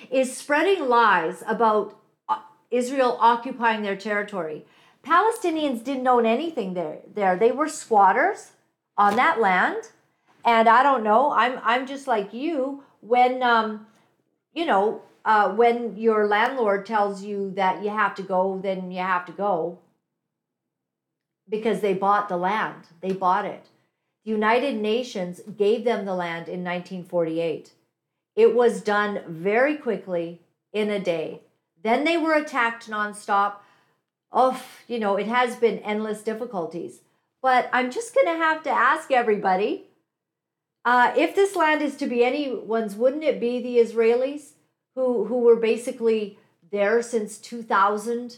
[0.09, 2.39] is spreading lies about uh,
[2.71, 4.65] Israel occupying their territory.
[5.03, 6.99] Palestinians didn't own anything there.
[7.13, 8.51] There, they were squatters
[8.97, 9.89] on that land,
[10.45, 11.31] and I don't know.
[11.31, 12.83] I'm I'm just like you.
[13.01, 13.87] When um,
[14.53, 18.99] you know, uh, when your landlord tells you that you have to go, then you
[19.01, 19.79] have to go
[21.49, 22.87] because they bought the land.
[23.01, 23.67] They bought it.
[24.23, 27.71] The United Nations gave them the land in 1948.
[28.35, 30.41] It was done very quickly
[30.71, 31.41] in a day.
[31.83, 33.55] Then they were attacked nonstop
[34.31, 37.01] oh, you know, it has been endless difficulties.
[37.41, 39.85] But I'm just going to have to ask everybody
[40.83, 44.53] uh, if this land is to be anyone's, wouldn't it be the Israelis
[44.95, 46.39] who, who were basically
[46.71, 48.37] there since 2000?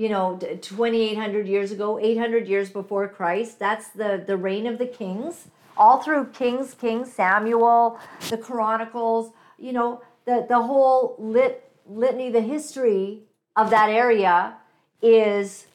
[0.00, 3.58] You know, 2,800 years ago, 800 years before Christ.
[3.58, 8.00] That's the, the reign of the kings, all through Kings, King Samuel,
[8.30, 13.24] the Chronicles, you know, the, the whole lit, litany, the history
[13.56, 14.54] of that area
[15.02, 15.66] is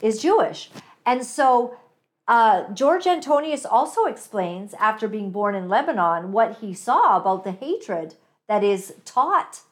[0.00, 0.70] is Jewish.
[1.04, 1.76] And so
[2.28, 7.50] uh, George Antonius also explains, after being born in Lebanon, what he saw about the
[7.50, 8.14] hatred
[8.46, 9.62] that is taught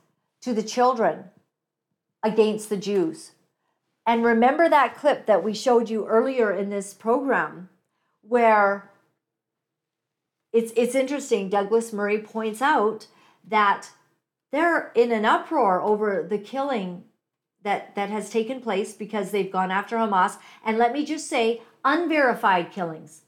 [0.41, 1.27] to the children
[2.24, 3.31] against the Jews.
[4.07, 7.69] And remember that clip that we showed you earlier in this program
[8.23, 8.91] where
[10.53, 13.07] it's it's interesting Douglas Murray points out
[13.47, 13.91] that
[14.51, 17.05] they're in an uproar over the killing
[17.62, 20.37] that that has taken place because they've gone after Hamas.
[20.65, 23.23] And let me just say, unverified killings,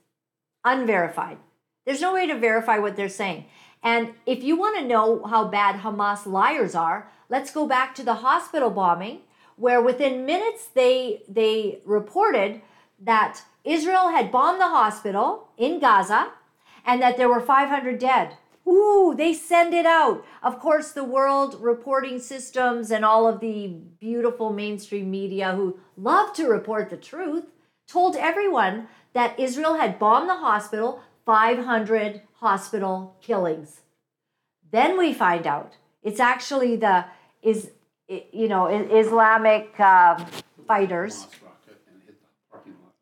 [0.65, 1.39] unverified.
[1.87, 3.47] There's no way to verify what they're saying.
[3.83, 8.03] And if you want to know how bad Hamas liars are, let's go back to
[8.03, 9.21] the hospital bombing,
[9.57, 12.61] where within minutes they they reported
[13.01, 16.33] that Israel had bombed the hospital in Gaza
[16.85, 18.37] and that there were 500 dead.
[18.67, 20.25] Ooh, they send it out.
[20.43, 23.69] Of course, the world reporting systems and all of the
[24.01, 27.45] beautiful mainstream media who love to report the truth
[27.87, 33.81] told everyone that Israel had bombed the hospital, 500 hospital killings.
[34.71, 37.05] Then we find out it's actually the
[37.43, 37.71] is
[38.09, 40.27] you know Islamic um,
[40.67, 41.27] fighters.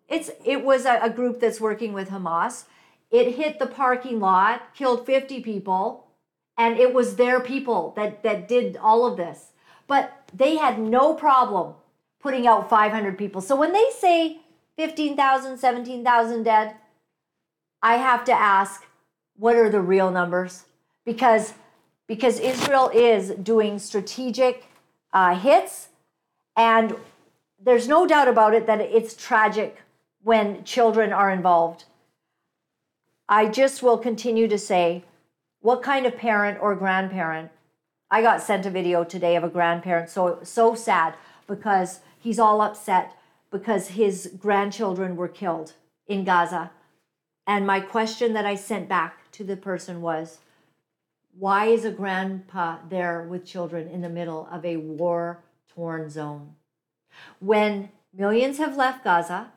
[0.08, 2.64] It's it was a, a group that's working with Hamas
[3.12, 6.08] it hit the parking lot, killed 50 people,
[6.56, 9.52] and it was their people that, that did all of this.
[9.86, 11.74] But they had no problem
[12.20, 13.42] putting out 500 people.
[13.42, 14.40] So when they say
[14.78, 16.74] 15,000, 17,000 dead,
[17.82, 18.86] I have to ask,
[19.36, 20.64] what are the real numbers?
[21.04, 21.52] Because
[22.08, 24.66] because Israel is doing strategic
[25.12, 25.88] uh, hits,
[26.56, 26.96] and
[27.62, 29.82] there's no doubt about it that it's tragic
[30.22, 31.84] when children are involved.
[33.28, 35.04] I just will continue to say,
[35.60, 37.50] what kind of parent or grandparent?
[38.10, 41.14] I got sent a video today of a grandparent, so so sad
[41.46, 43.16] because he's all upset
[43.50, 45.74] because his grandchildren were killed
[46.06, 46.70] in Gaza.
[47.46, 50.38] And my question that I sent back to the person was,
[51.38, 55.42] why is a grandpa there with children in the middle of a war
[55.74, 56.54] torn zone?
[57.40, 59.52] When millions have left Gaza,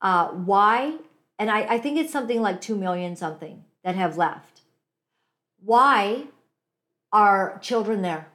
[0.00, 0.98] uh, why
[1.38, 4.62] and I, I think it's something like 2 million something that have left.
[5.62, 6.24] Why
[7.12, 8.28] are children there?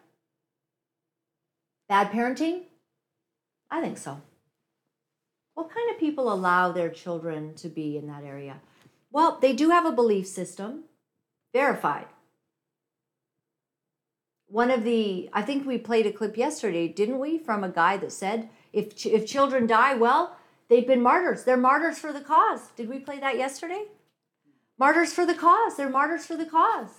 [1.89, 2.63] Bad parenting?
[3.69, 4.21] I think so.
[5.55, 8.61] What kind of people allow their children to be in that area?
[9.11, 10.85] Well, they do have a belief system,
[11.53, 12.07] verified.
[14.47, 17.97] One of the, I think we played a clip yesterday, didn't we, from a guy
[17.97, 20.37] that said, if, if children die, well,
[20.71, 21.43] They've been martyrs.
[21.43, 22.69] They're martyrs for the cause.
[22.77, 23.87] Did we play that yesterday?
[24.79, 25.75] Martyrs for the cause.
[25.75, 26.91] They're martyrs for the cause.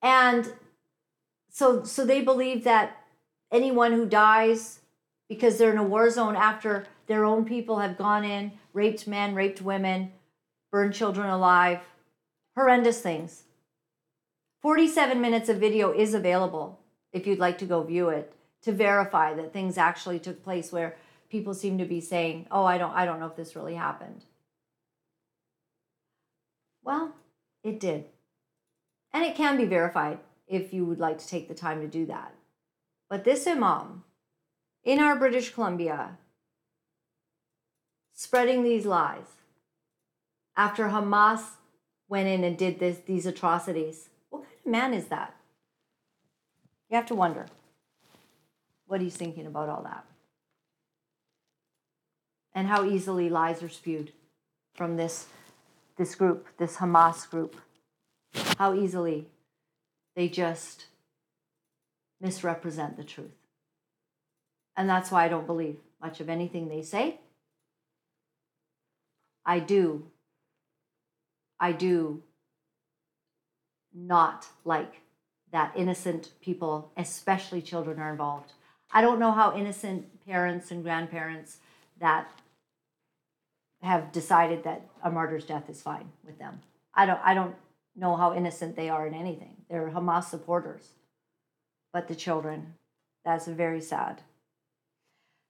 [0.00, 0.50] And
[1.50, 3.04] so so they believe that
[3.52, 4.80] anyone who dies
[5.28, 9.34] because they're in a war zone after their own people have gone in, raped men,
[9.34, 10.12] raped women,
[10.72, 11.80] burned children alive,
[12.58, 13.44] horrendous things.
[14.62, 16.80] 47 minutes of video is available
[17.12, 20.96] if you'd like to go view it to verify that things actually took place where
[21.30, 24.24] people seem to be saying, "Oh, I don't I don't know if this really happened."
[26.82, 27.14] Well,
[27.62, 28.06] it did.
[29.12, 30.18] And it can be verified
[30.48, 32.34] if you would like to take the time to do that.
[33.08, 34.02] But this imam
[34.82, 36.18] in our British Columbia
[38.12, 39.36] spreading these lies
[40.56, 41.57] after Hamas
[42.08, 44.08] went in and did this, these atrocities.
[44.30, 45.34] What kind of man is that?
[46.90, 47.46] You have to wonder
[48.86, 50.04] what he's thinking about all that.
[52.54, 54.12] And how easily lies are spewed
[54.74, 55.26] from this,
[55.96, 57.56] this group, this Hamas group.
[58.58, 59.26] How easily
[60.16, 60.86] they just
[62.20, 63.30] misrepresent the truth.
[64.76, 67.20] And that's why I don't believe much of anything they say.
[69.44, 70.06] I do,
[71.60, 72.22] I do
[73.94, 75.00] not like
[75.52, 78.52] that innocent people, especially children, are involved.
[78.92, 81.58] I don't know how innocent parents and grandparents
[82.00, 82.28] that
[83.82, 86.60] have decided that a martyr's death is fine with them.
[86.94, 87.54] I don't I don't
[87.96, 89.56] know how innocent they are in anything.
[89.68, 90.92] They're Hamas supporters.
[91.92, 92.74] But the children,
[93.24, 94.22] that's very sad.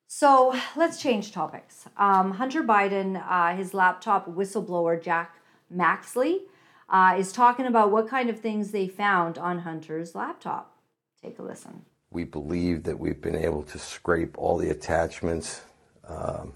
[0.06, 1.86] So let's change topics.
[1.96, 5.36] Um, Hunter Biden, uh, his laptop whistleblower Jack
[5.70, 6.42] Maxey,
[6.88, 10.74] uh, is talking about what kind of things they found on Hunter's laptop.
[11.22, 11.84] Take a listen.
[12.10, 15.60] We believe that we've been able to scrape all the attachments.
[16.06, 16.54] Um,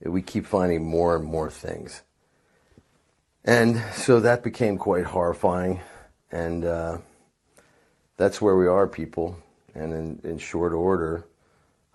[0.00, 2.02] we keep finding more and more things.
[3.44, 5.80] And so that became quite horrifying.
[6.32, 6.98] And uh,
[8.16, 9.36] that's where we are, people.
[9.74, 11.26] And in, in short order,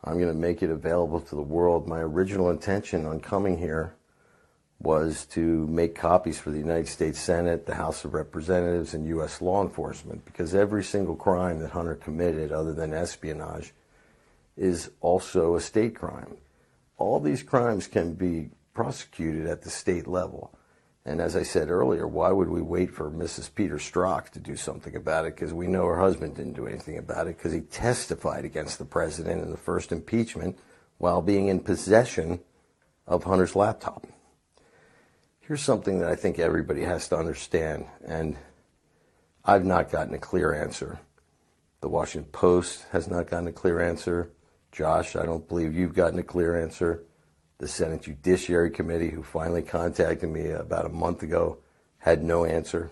[0.04, 1.88] I'm going to make it available to the world.
[1.88, 3.96] My original intention on coming here
[4.84, 9.42] was to make copies for the United States Senate, the House of Representatives, and U.S.
[9.42, 13.74] law enforcement because every single crime that Hunter committed, other than espionage,
[14.58, 16.38] is also a state crime.
[16.98, 20.52] All these crimes can be prosecuted at the state level.
[21.06, 23.54] And as I said earlier, why would we wait for Mrs.
[23.54, 25.36] Peter Strzok to do something about it?
[25.36, 28.86] Because we know her husband didn't do anything about it because he testified against the
[28.86, 30.58] president in the first impeachment
[31.00, 32.40] while being in possession
[33.08, 34.06] of Hunter's laptop.
[35.42, 38.38] Here's something that I think everybody has to understand, and
[39.44, 41.00] I've not gotten a clear answer.
[41.82, 44.32] The Washington Post has not gotten a clear answer.
[44.72, 47.04] Josh, I don't believe you've gotten a clear answer
[47.62, 51.60] the Senate Judiciary Committee, who finally contacted me about a month ago,
[52.00, 52.90] had no answer.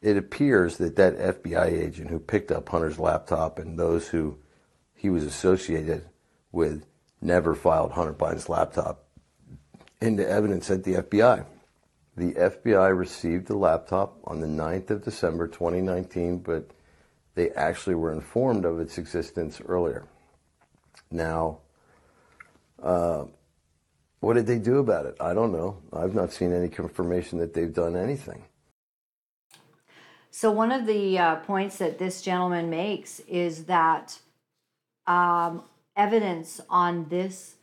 [0.00, 4.38] It appears that that FBI agent who picked up Hunter's laptop and those who
[4.94, 6.06] he was associated
[6.50, 6.86] with
[7.20, 9.04] never filed Hunter Biden's laptop
[10.00, 11.44] into evidence at the FBI.
[12.16, 16.70] The FBI received the laptop on the 9th of December 2019, but
[17.34, 20.06] they actually were informed of its existence earlier.
[21.10, 21.58] Now,
[22.80, 23.24] uh,
[24.20, 25.16] what did they do about it?
[25.20, 25.82] I don't know.
[25.92, 28.44] I've not seen any confirmation that they've done anything.
[30.30, 34.18] So, one of the uh, points that this gentleman makes is that
[35.06, 35.64] um,
[35.96, 37.56] evidence on this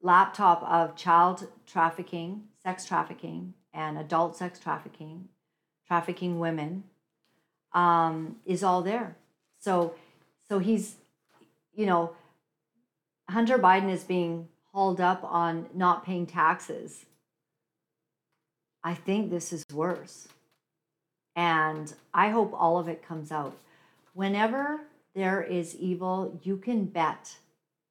[0.00, 5.28] laptop of child trafficking, sex trafficking, and adult sex trafficking,
[5.86, 6.84] trafficking women,
[7.72, 9.16] um, is all there.
[9.58, 9.94] So,
[10.48, 10.94] so he's,
[11.74, 12.12] you know,
[13.28, 17.04] Hunter Biden is being hauled up on not paying taxes.
[18.82, 20.28] I think this is worse.
[21.34, 23.56] And I hope all of it comes out.
[24.12, 24.80] Whenever
[25.14, 27.36] there is evil, you can bet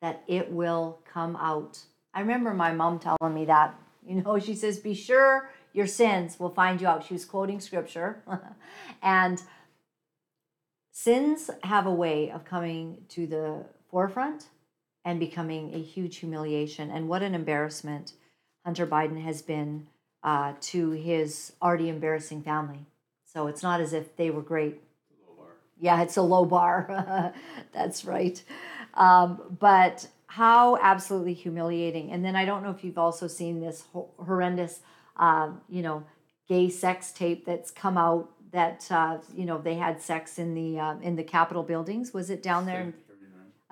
[0.01, 1.79] that it will come out.
[2.13, 3.75] I remember my mom telling me that.
[4.05, 7.05] You know, she says, Be sure your sins will find you out.
[7.05, 8.23] She was quoting scripture.
[9.01, 9.41] and
[10.91, 14.45] sins have a way of coming to the forefront
[15.03, 16.89] and becoming a huge humiliation.
[16.89, 18.13] And what an embarrassment
[18.63, 19.87] Hunter Biden has been
[20.23, 22.85] uh, to his already embarrassing family.
[23.25, 24.81] So it's not as if they were great.
[25.79, 27.33] Yeah, it's a low bar.
[27.73, 28.41] That's right.
[28.93, 32.11] Um, but how absolutely humiliating.
[32.11, 34.79] And then I don't know if you've also seen this horrendous,
[35.17, 36.03] uh, you know,
[36.47, 40.79] gay sex tape that's come out that uh, you know they had sex in the
[40.79, 42.13] uh, in the Capitol buildings.
[42.13, 42.93] Was it down there?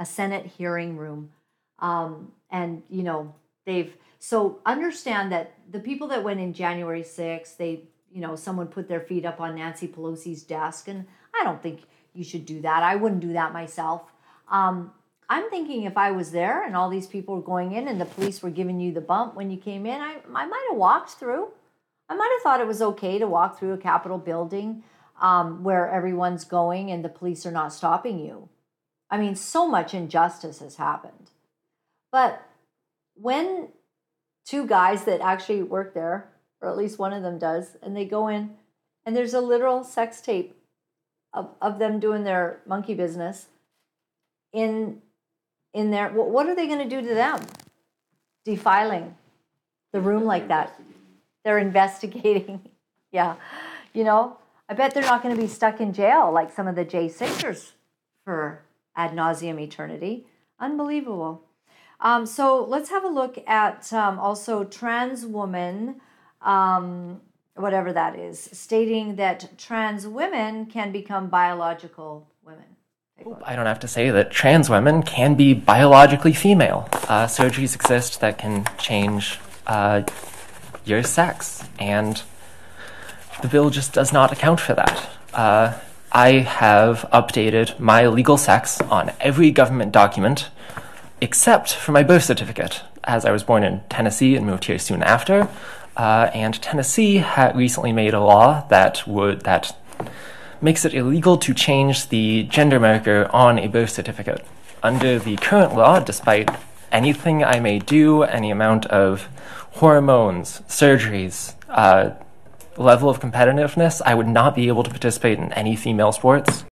[0.02, 1.30] a Senate hearing room.
[1.78, 3.36] Um, and, you know,
[3.66, 8.68] they've, so understand that the people that went in January 6th, they, you know, someone
[8.68, 10.88] put their feet up on Nancy Pelosi's desk.
[10.88, 11.06] And
[11.40, 11.82] I don't think
[12.14, 12.82] you should do that.
[12.82, 14.12] I wouldn't do that myself.
[14.50, 14.92] Um,
[15.32, 18.06] I'm thinking if I was there and all these people were going in and the
[18.06, 21.12] police were giving you the bump when you came in, I, I might have walked
[21.12, 21.48] through.
[22.10, 24.84] I might have thought it was okay to walk through a Capitol building
[25.22, 28.50] um, where everyone's going and the police are not stopping you.
[29.10, 31.32] I mean, so much injustice has happened.
[32.12, 32.46] But
[33.16, 33.70] when
[34.46, 36.28] two guys that actually work there,
[36.60, 38.58] or at least one of them does, and they go in
[39.06, 40.58] and there's a literal sex tape
[41.34, 43.46] of, of them doing their monkey business
[44.52, 45.02] in
[45.74, 46.10] in there.
[46.10, 47.46] Wh- What are they going to do to them?
[48.46, 49.16] Defiling
[49.94, 50.80] the room like that.
[51.44, 52.62] They're investigating.
[53.12, 53.36] yeah.
[53.94, 54.38] You know,
[54.70, 57.72] I bet they're not going to be stuck in jail like some of the J6ers
[58.24, 58.62] for
[58.96, 60.26] ad nauseum eternity.
[60.60, 61.44] Unbelievable.
[62.00, 66.02] Um, so let's have a look at um, also trans woman,
[66.42, 67.22] um,
[67.56, 72.66] whatever that is, stating that trans women can become biological women.
[73.46, 76.88] I don't have to say that trans women can be biologically female.
[77.08, 80.04] Uh, surgeries exist that can change uh,
[80.86, 82.22] your sex, and
[83.42, 85.10] the bill just does not account for that.
[85.34, 85.80] Uh,
[86.12, 90.50] I have updated my legal sex on every government document
[91.22, 95.04] except for my birth certificate, as I was born in Tennessee and moved here soon
[95.04, 95.48] after.
[95.96, 99.78] Uh, and Tennessee had recently made a law that would that
[100.62, 104.46] makes it illegal to change the gender marker on a birth certificate.
[104.84, 106.50] Under the current law, despite
[106.92, 109.28] anything I may do, any amount of
[109.72, 112.12] hormones, surgeries, uh,
[112.78, 116.66] level of competitiveness, I would not be able to participate in any female sports.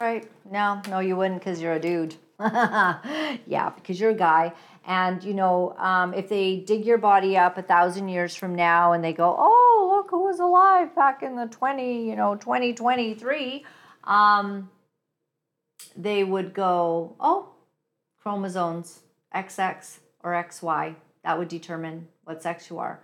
[0.00, 0.30] Right.
[0.50, 2.16] No, no, you wouldn't because you're a dude.
[2.40, 4.52] yeah, because you're a guy.
[4.86, 8.92] And, you know, um, if they dig your body up a thousand years from now
[8.92, 13.64] and they go, oh, look who was alive back in the 20, you know, 2023,
[14.04, 14.70] um,
[15.96, 17.50] they would go, oh,
[18.22, 19.00] chromosomes,
[19.34, 20.94] XX or XY.
[21.24, 23.00] That would determine what sex you are.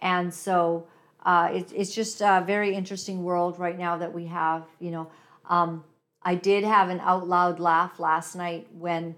[0.00, 0.86] And so
[1.24, 5.10] uh, it, it's just a very interesting world right now that we have, you know.
[5.48, 5.84] Um,
[6.22, 9.16] I did have an out loud laugh last night when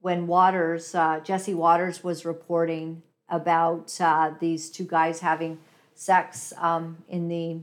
[0.00, 5.58] when Watters, uh, Jesse Watters, was reporting about uh, these two guys having
[5.94, 7.60] sex um, in the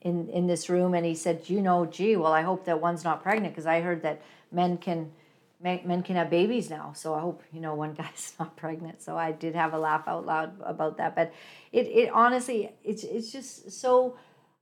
[0.00, 3.04] in in this room, and he said, "You know, gee, well, I hope that one's
[3.04, 4.22] not pregnant because I heard that
[4.52, 5.12] men can
[5.60, 6.92] men, can have babies now.
[6.94, 10.06] So I hope you know one guy's not pregnant." So I did have a laugh
[10.06, 11.32] out loud about that, but
[11.72, 14.16] it it honestly it's it's just so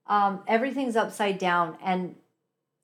[0.06, 2.14] um, everything's upside down and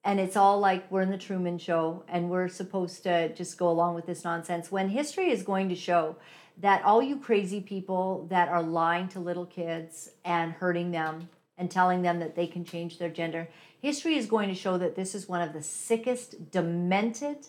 [0.04, 3.68] and it's all like we're in the Truman Show and we're supposed to just go
[3.68, 6.16] along with this nonsense when history is going to show
[6.58, 11.70] that all you crazy people that are lying to little kids and hurting them and
[11.70, 13.48] telling them that they can change their gender,
[13.80, 17.46] history is going to show that this is one of the sickest, demented,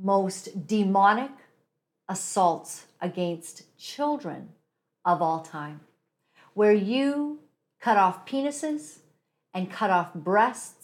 [0.00, 1.32] most demonic
[2.08, 4.48] assaults against children
[5.04, 5.80] of all time,
[6.54, 7.40] where you
[7.80, 8.98] cut off penises
[9.52, 10.77] and cut off breasts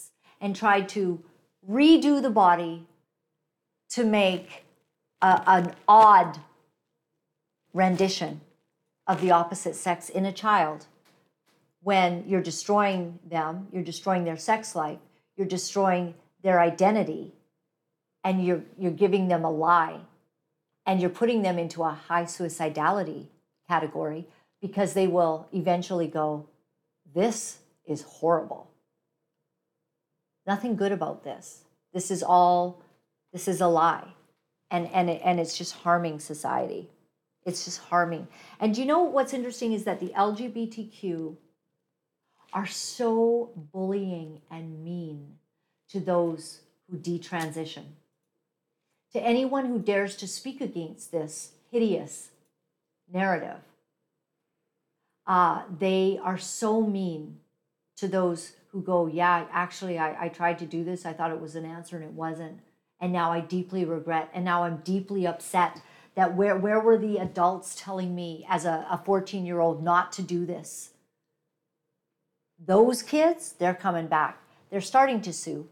[0.44, 1.18] and tried to
[1.66, 2.86] redo the body
[3.88, 4.66] to make
[5.22, 6.38] a, an odd
[7.72, 8.42] rendition
[9.06, 10.84] of the opposite sex in a child.
[11.80, 14.98] When you're destroying them, you're destroying their sex life,
[15.34, 16.12] you're destroying
[16.42, 17.32] their identity,
[18.22, 19.98] and you're, you're giving them a lie,
[20.84, 23.28] and you're putting them into a high suicidality
[23.66, 24.26] category
[24.60, 26.46] because they will eventually go,
[27.14, 28.68] This is horrible
[30.46, 31.64] nothing good about this.
[31.92, 32.82] This is all,
[33.32, 34.08] this is a lie.
[34.70, 36.90] And, and, it, and it's just harming society.
[37.44, 38.26] It's just harming.
[38.58, 41.36] And you know what's interesting is that the LGBTQ
[42.52, 45.34] are so bullying and mean
[45.90, 47.84] to those who detransition.
[49.12, 52.30] To anyone who dares to speak against this hideous
[53.12, 53.58] narrative,
[55.26, 57.38] uh, they are so mean
[57.96, 61.06] to those who go, Yeah, actually, I, I tried to do this.
[61.06, 62.58] I thought it was an answer and it wasn't.
[63.00, 64.30] And now I deeply regret.
[64.34, 65.80] And now I'm deeply upset
[66.16, 70.22] that where, where were the adults telling me as a 14 year old not to
[70.22, 70.90] do this?
[72.58, 74.40] Those kids, they're coming back.
[74.70, 75.68] They're starting to sue.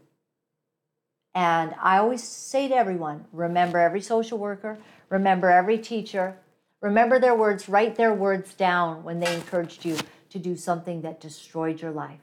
[1.35, 4.77] And I always say to everyone remember every social worker,
[5.09, 6.37] remember every teacher,
[6.81, 9.97] remember their words, write their words down when they encouraged you
[10.29, 12.19] to do something that destroyed your life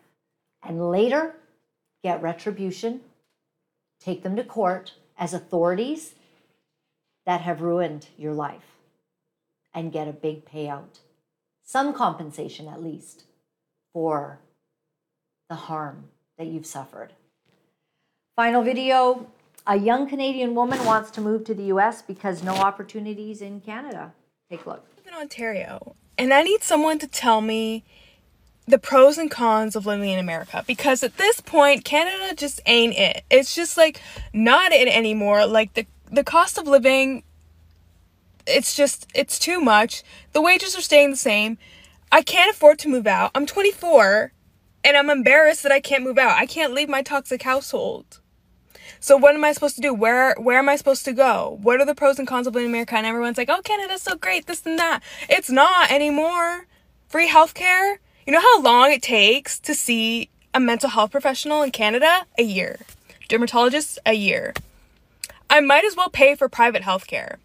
[0.62, 1.34] and later
[2.02, 3.00] get retribution,
[4.00, 6.14] take them to court as authorities
[7.26, 8.76] that have ruined your life
[9.74, 11.00] and get a big payout.
[11.62, 13.24] Some compensation, at least,
[13.92, 14.40] for
[15.48, 16.04] the harm
[16.38, 17.12] that you've suffered.
[18.36, 19.26] Final video
[19.66, 24.12] a young Canadian woman wants to move to the US because no opportunities in Canada.
[24.50, 24.86] Take a look.
[24.92, 27.84] I live in Ontario, and I need someone to tell me
[28.66, 32.96] the pros and cons of living in America because at this point Canada just ain't
[32.96, 33.24] it.
[33.30, 34.00] It's just like
[34.32, 35.46] not it anymore.
[35.46, 37.22] Like the the cost of living
[38.46, 40.02] it's just it's too much.
[40.32, 41.58] The wages are staying the same.
[42.12, 43.30] I can't afford to move out.
[43.34, 44.32] I'm 24
[44.84, 46.38] and I'm embarrassed that I can't move out.
[46.38, 48.20] I can't leave my toxic household.
[48.98, 49.94] So what am I supposed to do?
[49.94, 51.58] Where where am I supposed to go?
[51.62, 52.96] What are the pros and cons of living in America?
[52.96, 56.66] And everyone's like, "Oh, Canada's so great, this and that." It's not anymore.
[57.08, 57.96] Free healthcare.
[58.26, 62.26] You know how long it takes to see a mental health professional in Canada?
[62.36, 62.78] A year.
[63.28, 64.52] Dermatologists, a year.
[65.48, 67.38] I might as well pay for private health care.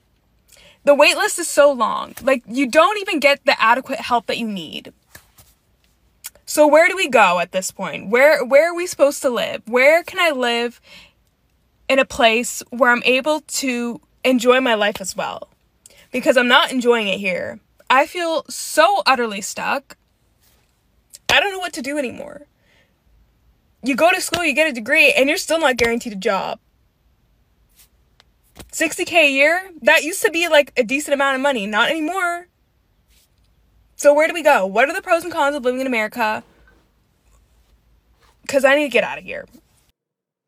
[0.83, 2.13] The wait list is so long.
[2.21, 4.93] Like you don't even get the adequate help that you need.
[6.45, 8.09] So where do we go at this point?
[8.09, 9.63] Where where are we supposed to live?
[9.67, 10.79] Where can I live
[11.89, 15.49] in a place where I'm able to enjoy my life as well?
[16.11, 17.59] Because I'm not enjoying it here.
[17.89, 19.97] I feel so utterly stuck.
[21.29, 22.47] I don't know what to do anymore.
[23.83, 26.59] You go to school, you get a degree, and you're still not guaranteed a job.
[28.71, 29.69] 60k a year?
[29.81, 32.47] That used to be like a decent amount of money, not anymore.
[33.95, 34.65] So where do we go?
[34.65, 36.43] What are the pros and cons of living in America?
[38.47, 39.45] Cuz I need to get out of here.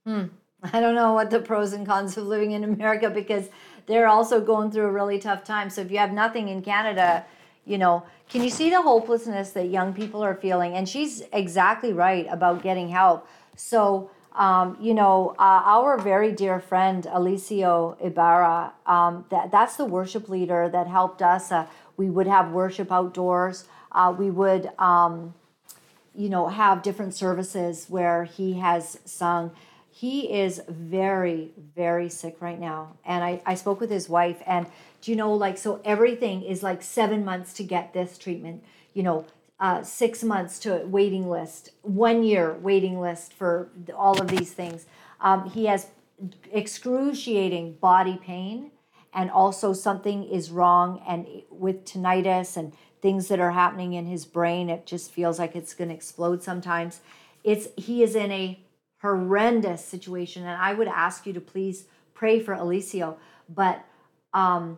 [0.05, 0.25] Hmm.
[0.63, 3.49] I don't know what the pros and cons of living in America because
[3.85, 5.69] they're also going through a really tough time.
[5.69, 7.25] So if you have nothing in Canada,
[7.67, 10.73] you know, can you see the hopelessness that young people are feeling?
[10.73, 13.27] And she's exactly right about getting help.
[13.55, 19.85] So, um, you know, uh, our very dear friend Alicio Ibarra, um, that, that's the
[19.85, 21.51] worship leader that helped us.
[21.51, 21.65] Uh,
[21.97, 23.65] we would have worship outdoors.
[23.91, 25.33] Uh, we would, um,
[26.15, 29.51] you know, have different services where he has sung.
[29.89, 32.97] He is very, very sick right now.
[33.03, 34.67] And I, I spoke with his wife, and
[35.01, 38.63] do you know, like, so everything is like seven months to get this treatment,
[38.93, 39.25] you know,
[39.59, 44.85] uh, six months to waiting list, one year waiting list for all of these things.
[45.19, 45.87] Um, he has
[46.51, 48.71] excruciating body pain,
[49.13, 54.25] and also something is wrong, and with tinnitus and things that are happening in his
[54.25, 56.99] brain, it just feels like it's going to explode sometimes.
[57.43, 58.59] It's he is in a
[59.01, 63.15] horrendous situation, and I would ask you to please pray for Alicio.
[63.49, 63.85] But
[64.33, 64.77] um,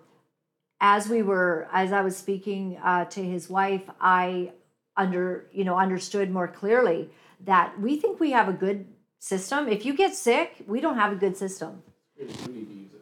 [0.82, 4.54] as we were, as I was speaking uh, to his wife, I
[4.98, 7.10] under you know understood more clearly
[7.46, 8.86] that we think we have a good
[9.20, 9.68] system.
[9.68, 11.84] If you get sick, we don't have a good system.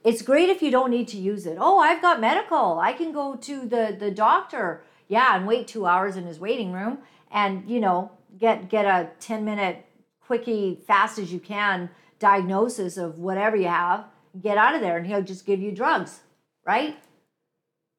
[0.03, 1.57] It's great if you don't need to use it.
[1.59, 2.79] Oh, I've got medical.
[2.79, 4.83] I can go to the the doctor.
[5.09, 6.97] Yeah, and wait 2 hours in his waiting room
[7.31, 9.85] and, you know, get get a 10 minute
[10.19, 11.89] quickie fast as you can
[12.19, 14.05] diagnosis of whatever you have.
[14.41, 16.21] Get out of there and he'll just give you drugs,
[16.65, 16.97] right?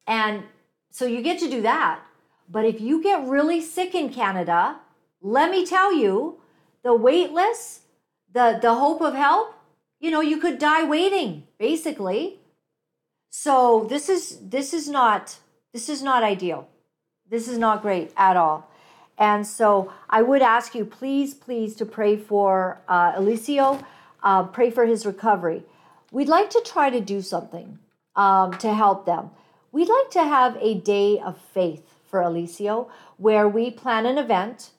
[0.07, 0.43] And
[0.91, 1.99] so you get to do that.
[2.49, 4.77] But if you get really sick in Canada,
[5.21, 6.39] let me tell you,
[6.83, 7.81] the wait list,
[8.33, 9.53] the, the hope of help,
[9.99, 12.39] you know, you could die waiting, basically.
[13.29, 15.37] So this is this is not
[15.73, 16.67] this is not ideal.
[17.29, 18.69] This is not great at all.
[19.17, 23.83] And so I would ask you, please, please, to pray for uh, Alicio,
[24.23, 25.63] uh, pray for his recovery.
[26.11, 27.77] We'd like to try to do something
[28.15, 29.29] um, to help them.
[29.71, 34.71] We'd like to have a day of faith for Alicio where we plan an event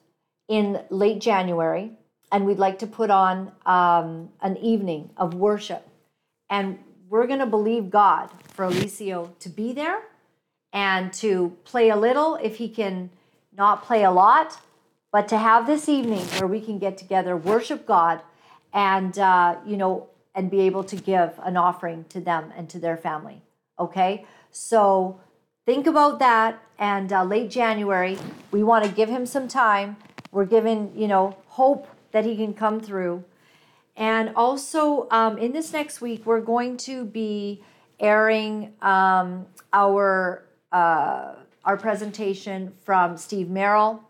[0.49, 1.91] in late January
[2.31, 5.87] and we'd like to put on um, an evening of worship.
[6.49, 10.01] And we're going to believe God for Alicio to be there
[10.73, 13.09] and to play a little if he can
[13.55, 14.59] not play a lot,
[15.11, 18.21] but to have this evening where we can get together, worship God,
[18.73, 22.79] and, uh, you know, and be able to give an offering to them and to
[22.79, 23.41] their family.
[23.77, 24.25] Okay?
[24.51, 25.19] So
[25.65, 26.61] think about that.
[26.77, 28.17] And uh, late January,
[28.51, 29.97] we want to give him some time.
[30.31, 33.23] We're giving, you know, hope that he can come through.
[33.95, 37.61] And also, um, in this next week, we're going to be
[37.99, 44.01] airing um, our uh, our presentation from Steve Merrill,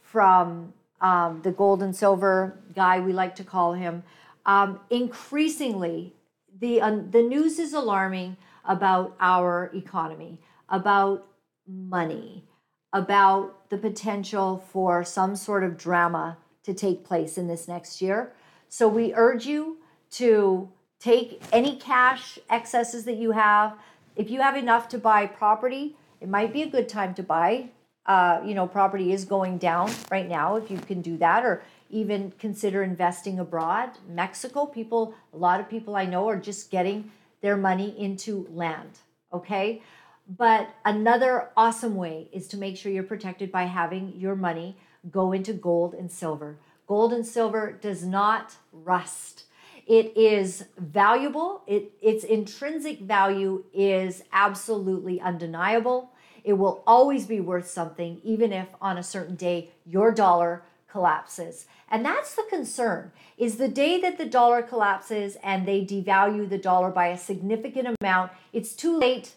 [0.00, 4.02] from um, the gold and silver guy we like to call him.
[4.46, 6.14] Um, increasingly,
[6.58, 11.26] the the news is alarming about our economy, about
[11.66, 12.44] money,
[12.92, 18.32] about the potential for some sort of drama to take place in this next year.
[18.68, 19.78] So we urge you
[20.12, 20.68] to
[21.00, 23.74] take any cash excesses that you have.
[24.16, 27.70] If you have enough to buy property, it might be a good time to buy.
[28.06, 31.62] Uh, you know, property is going down right now if you can do that, or
[31.90, 33.90] even consider investing abroad.
[34.08, 37.10] Mexico, people, a lot of people I know are just getting
[37.40, 38.98] their money into land.
[39.32, 39.82] Okay.
[40.28, 44.76] But another awesome way is to make sure you're protected by having your money
[45.10, 46.58] go into gold and silver.
[46.86, 49.44] Gold and silver does not rust.
[49.86, 51.62] It is valuable.
[51.66, 56.12] It, its intrinsic value is absolutely undeniable.
[56.44, 61.66] It will always be worth something, even if on a certain day your dollar collapses.
[61.90, 66.58] And that's the concern is the day that the dollar collapses and they devalue the
[66.58, 69.34] dollar by a significant amount, it's too late.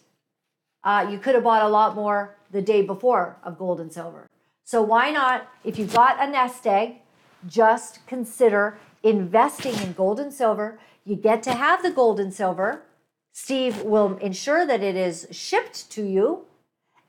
[0.84, 4.26] Uh, you could have bought a lot more the day before of gold and silver.
[4.64, 6.96] So why not, if you've got a nest egg,
[7.46, 10.78] just consider investing in gold and silver.
[11.04, 12.82] You get to have the gold and silver.
[13.32, 16.44] Steve will ensure that it is shipped to you,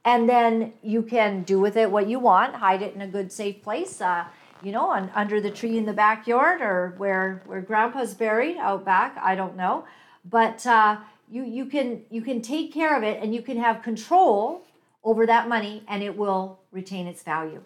[0.06, 2.56] and then you can do with it what you want.
[2.56, 4.26] Hide it in a good, safe place, uh,
[4.62, 8.86] you know, on, under the tree in the backyard or where where Grandpa's buried out
[8.86, 9.18] back.
[9.22, 9.86] I don't know,
[10.30, 10.98] but uh,
[11.30, 14.66] you you can you can take care of it, and you can have control
[15.04, 17.62] over that money, and it will retain its value.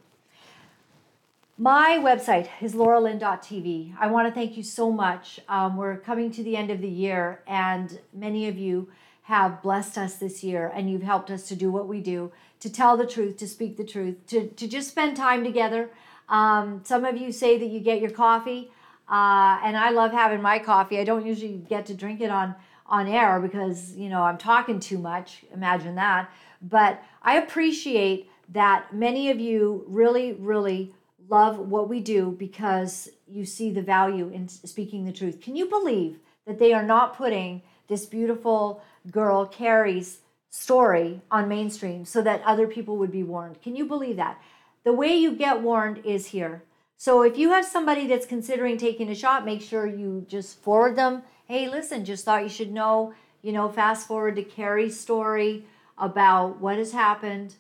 [1.60, 3.96] My website is lauralynn.tv.
[4.00, 5.40] I want to thank you so much.
[5.50, 8.90] Um, we're coming to the end of the year, and many of you
[9.28, 12.32] have blessed us this year, and you've helped us to do what we do
[12.62, 15.90] to tell the truth, to speak the truth, to, to just spend time together.
[16.30, 18.72] Um, some of you say that you get your coffee,
[19.10, 20.98] uh, and I love having my coffee.
[20.98, 22.56] I don't usually get to drink it on,
[22.86, 25.44] on air because, you know, I'm talking too much.
[25.54, 26.32] Imagine that.
[26.62, 30.96] But I appreciate that many of you really, really
[31.28, 35.42] love what we do because you see the value in speaking the truth.
[35.42, 38.82] Can you believe that they are not putting this beautiful
[39.12, 40.20] girl, Carrie's
[40.50, 43.62] story on mainstream so that other people would be warned?
[43.62, 44.42] Can you believe that?
[44.84, 46.64] The way you get warned is here.
[46.98, 50.96] So if you have somebody that's considering taking a shot, make sure you just forward
[50.96, 51.24] them.
[51.46, 55.66] Hey, listen, just thought you should know, you know, fast forward to Carrie's story
[55.98, 57.56] about what has happened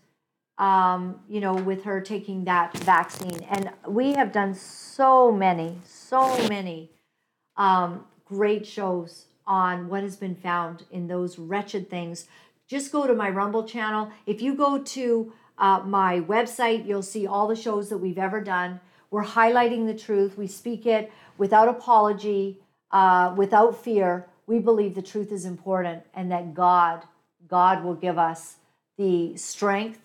[0.57, 3.45] um, you know, with her taking that vaccine.
[3.49, 6.89] And we have done so many, so many
[7.57, 12.27] um, great shows on what has been found in those wretched things.
[12.67, 14.11] Just go to my Rumble channel.
[14.25, 18.41] If you go to uh, my website, you'll see all the shows that we've ever
[18.41, 18.81] done.
[19.09, 20.37] We're highlighting the truth.
[20.37, 22.59] We speak it without apology,
[22.91, 24.27] uh, without fear.
[24.45, 27.05] We believe the truth is important and that God,
[27.47, 28.57] God will give us
[28.97, 29.99] the strength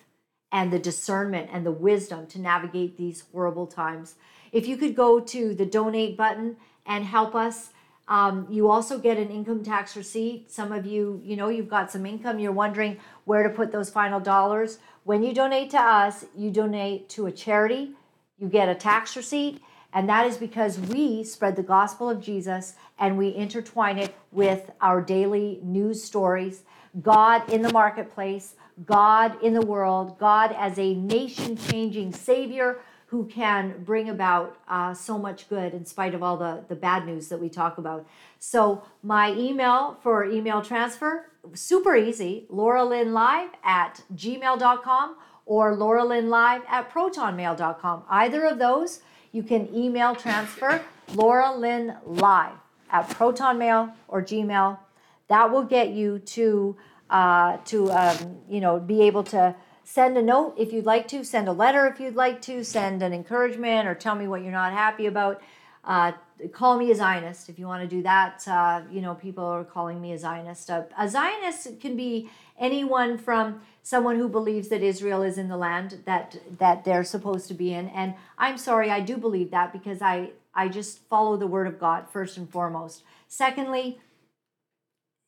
[0.51, 4.15] and the discernment and the wisdom to navigate these horrible times.
[4.51, 7.71] If you could go to the donate button and help us,
[8.07, 10.51] um, you also get an income tax receipt.
[10.51, 13.89] Some of you, you know, you've got some income, you're wondering where to put those
[13.89, 14.79] final dollars.
[15.03, 17.91] When you donate to us, you donate to a charity,
[18.37, 19.61] you get a tax receipt,
[19.93, 24.71] and that is because we spread the gospel of Jesus and we intertwine it with
[24.81, 26.63] our daily news stories.
[27.01, 28.55] God in the marketplace,
[28.85, 32.79] God in the world, God as a nation changing Savior
[33.13, 37.05] who can bring about uh, so much good in spite of all the, the bad
[37.05, 38.07] news that we talk about.
[38.39, 45.15] So, my email for email transfer, super easy lauralynnlive at gmail.com
[45.45, 48.03] or lauralynnlive at protonmail.com.
[48.09, 50.81] Either of those, you can email transfer
[51.11, 52.57] lauralynnlive
[52.89, 54.79] at protonmail or gmail.
[55.27, 56.75] That will get you to
[57.11, 59.55] uh, to um, you know be able to
[59.93, 63.03] send a note if you'd like to, send a letter if you'd like to, send
[63.03, 65.39] an encouragement or tell me what you're not happy about.
[65.83, 66.11] Uh,
[66.51, 68.43] call me a Zionist if you want to do that.
[68.47, 70.67] Uh, you know, people are calling me a Zionist.
[70.71, 72.27] A Zionist can be
[72.59, 77.47] anyone from someone who believes that Israel is in the land that that they're supposed
[77.49, 77.87] to be in.
[77.89, 81.79] And I'm sorry, I do believe that because I I just follow the word of
[81.79, 83.03] God first and foremost.
[83.27, 83.99] Secondly,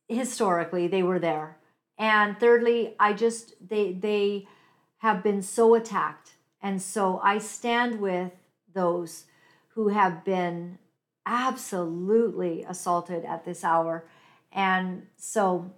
[0.07, 1.57] historically they were there.
[1.99, 4.47] And thirdly, I just they they
[5.05, 6.31] have been so attacked.
[6.63, 8.31] And so I stand with
[8.73, 9.25] those
[9.75, 10.79] who have been
[11.27, 14.07] absolutely assaulted at this hour.
[14.51, 15.71] And so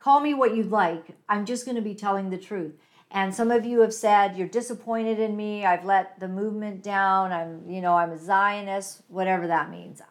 [0.00, 1.16] call me what you'd like.
[1.28, 2.72] I'm just going to be telling the truth.
[3.12, 5.64] And some of you have said you're disappointed in me.
[5.64, 7.30] I've let the movement down.
[7.30, 10.02] I'm, you know, I'm a Zionist, whatever that means.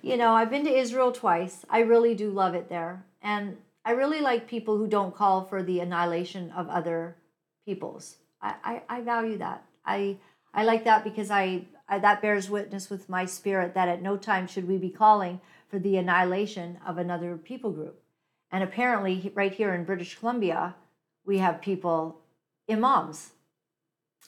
[0.00, 1.64] You know, I've been to Israel twice.
[1.68, 3.04] I really do love it there.
[3.20, 7.16] And I really like people who don't call for the annihilation of other
[7.64, 8.16] peoples.
[8.40, 9.64] I, I, I value that.
[9.84, 10.18] I
[10.54, 14.16] I like that because I, I that bears witness with my spirit that at no
[14.16, 18.02] time should we be calling for the annihilation of another people group.
[18.50, 20.74] And apparently, right here in British Columbia,
[21.24, 22.20] we have people,
[22.68, 23.30] imams,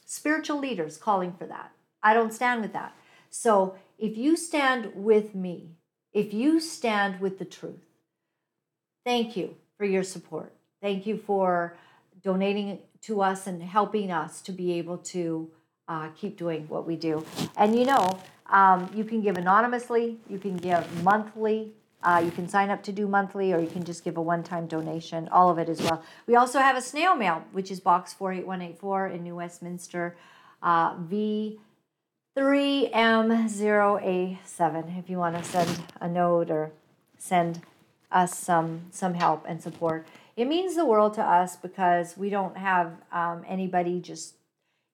[0.06, 1.72] spiritual leaders calling for that.
[2.02, 2.94] I don't stand with that.
[3.28, 5.72] So if you stand with me,
[6.12, 7.84] if you stand with the truth,
[9.04, 10.54] thank you for your support.
[10.80, 11.76] Thank you for
[12.24, 15.50] donating to us and helping us to be able to
[15.88, 17.24] uh, keep doing what we do.
[17.56, 18.18] And you know,
[18.50, 22.92] um, you can give anonymously, you can give monthly, uh, you can sign up to
[22.92, 25.82] do monthly, or you can just give a one time donation, all of it as
[25.82, 26.02] well.
[26.26, 30.16] We also have a snail mail, which is Box 48184 in New Westminster,
[30.62, 30.96] uh,
[32.36, 35.70] 3M0A7 if you want to send
[36.00, 36.72] a note or
[37.16, 37.60] send
[38.10, 40.04] us some some help and support.
[40.36, 44.34] It means the world to us because we don't have um, anybody just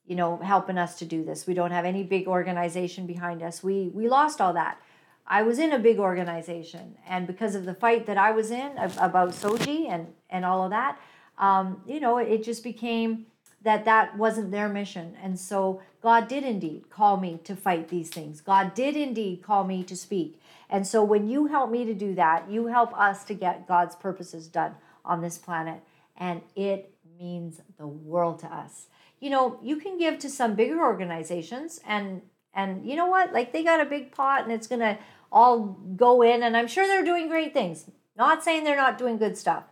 [0.06, 1.46] you know helping us to do this.
[1.46, 3.62] We don't have any big organization behind us.
[3.62, 4.78] We we lost all that.
[5.26, 8.76] I was in a big organization, and because of the fight that I was in
[8.76, 10.98] about SOGI and and all of that,
[11.38, 13.26] um, you know, it just became
[13.62, 15.16] that that wasn't their mission.
[15.22, 18.40] And so God did indeed call me to fight these things.
[18.40, 20.40] God did indeed call me to speak.
[20.68, 23.96] And so when you help me to do that, you help us to get God's
[23.96, 24.74] purposes done
[25.10, 25.82] on this planet.
[26.16, 28.86] And it means the world to us.
[29.18, 32.22] You know, you can give to some bigger organizations and
[32.52, 33.32] and you know what?
[33.32, 34.98] Like they got a big pot and it's going to
[35.30, 37.84] all go in and I'm sure they're doing great things.
[38.16, 39.64] Not saying they're not doing good stuff.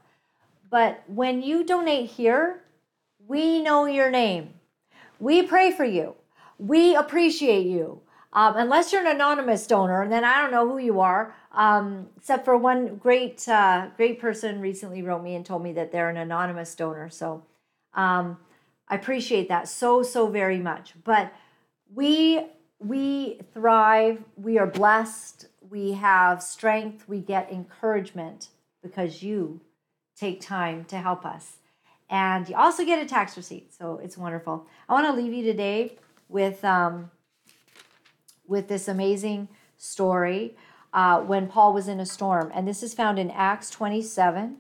[0.71, 2.63] But when you donate here,
[3.27, 4.55] we know your name.
[5.19, 6.15] We pray for you.
[6.59, 8.03] We appreciate you.
[8.33, 11.35] Um, unless you're an anonymous donor, and then I don't know who you are.
[11.53, 15.93] Um, except for one great, uh, great person recently wrote me and told me that
[15.93, 17.09] they're an anonymous donor.
[17.09, 17.43] So
[17.95, 18.37] um,
[18.89, 20.93] I appreciate that so so very much.
[21.05, 21.33] But
[21.95, 22.47] we
[22.79, 24.23] we thrive.
[24.37, 25.47] We are blessed.
[25.71, 27.09] We have strength.
[27.09, 28.49] We get encouragement
[28.83, 29.61] because you
[30.17, 31.57] take time to help us.
[32.11, 34.67] And you also get a tax receipt, so it's wonderful.
[34.89, 35.97] I want to leave you today
[36.29, 37.11] with um,
[38.49, 40.57] with this amazing story
[40.93, 44.57] uh, when Paul was in a storm, and this is found in Acts 27,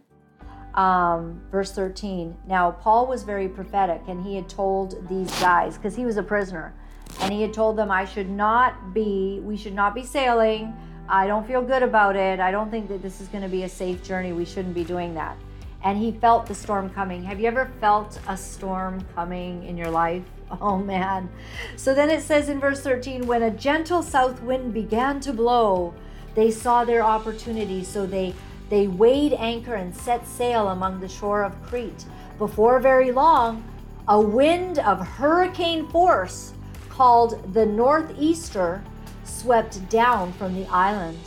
[0.74, 2.36] um, verse 13.
[2.47, 6.23] Now Paul was very prophetic, and he had told these guys because he was a
[6.23, 6.74] prisoner,
[7.20, 9.40] and he had told them, "I should not be.
[9.43, 10.77] We should not be sailing.
[11.09, 12.39] I don't feel good about it.
[12.39, 14.32] I don't think that this is going to be a safe journey.
[14.32, 15.36] We shouldn't be doing that."
[15.85, 17.23] and he felt the storm coming.
[17.23, 20.24] Have you ever felt a storm coming in your life?
[20.61, 21.29] Oh man.
[21.77, 25.95] So then it says in verse 13 when a gentle south wind began to blow,
[26.35, 27.85] they saw their opportunity.
[27.85, 28.35] So they
[28.70, 32.05] they weighed anchor and set sail among the shore of Crete.
[32.39, 33.65] Before very long,
[34.07, 36.53] a wind of hurricane force
[36.89, 38.83] called the northeaster
[39.25, 41.19] swept down from the island.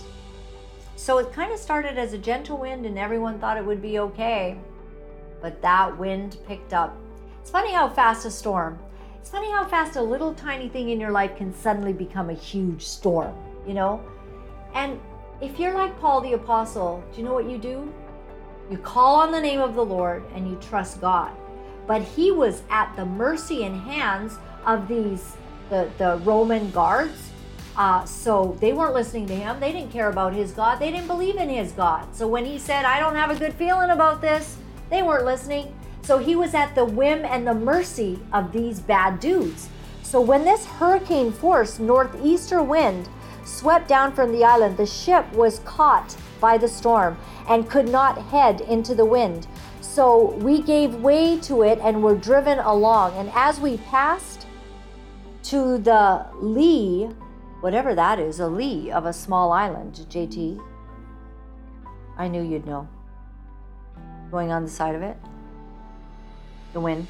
[0.96, 4.00] So it kind of started as a gentle wind and everyone thought it would be
[4.00, 4.58] okay.
[5.42, 6.96] But that wind picked up.
[7.42, 8.78] It's funny how fast a storm,
[9.22, 12.34] it's funny how fast a little tiny thing in your life can suddenly become a
[12.34, 13.36] huge storm,
[13.68, 14.04] you know?
[14.74, 15.00] And
[15.42, 17.94] if you're like Paul the Apostle, do you know what you do?
[18.72, 21.32] You call on the name of the Lord and you trust God.
[21.86, 25.38] But he was at the mercy and hands of these,
[25.70, 27.30] the, the Roman guards
[27.78, 29.60] uh, so they weren't listening to him.
[29.60, 30.80] They didn't care about his God.
[30.80, 32.08] They didn't believe in his God.
[32.16, 34.58] So when he said, I don't have a good feeling about this,
[34.90, 35.74] they weren't listening.
[36.04, 39.70] So he was at the whim and the mercy of these bad dudes.
[40.04, 43.08] So when this hurricane force northeaster wind
[43.46, 47.18] swept down from the island, the ship was caught by the storm
[47.48, 49.48] and could not head into the wind.
[49.82, 53.16] So we gave way to it and were driven along.
[53.18, 54.48] And as we passed
[55.44, 57.10] to the lee
[57.62, 60.60] whatever that is, a lee of a small island, JT.
[62.18, 62.88] I knew you'd know.
[64.32, 65.18] Going on the side of it,
[66.74, 67.08] the wind.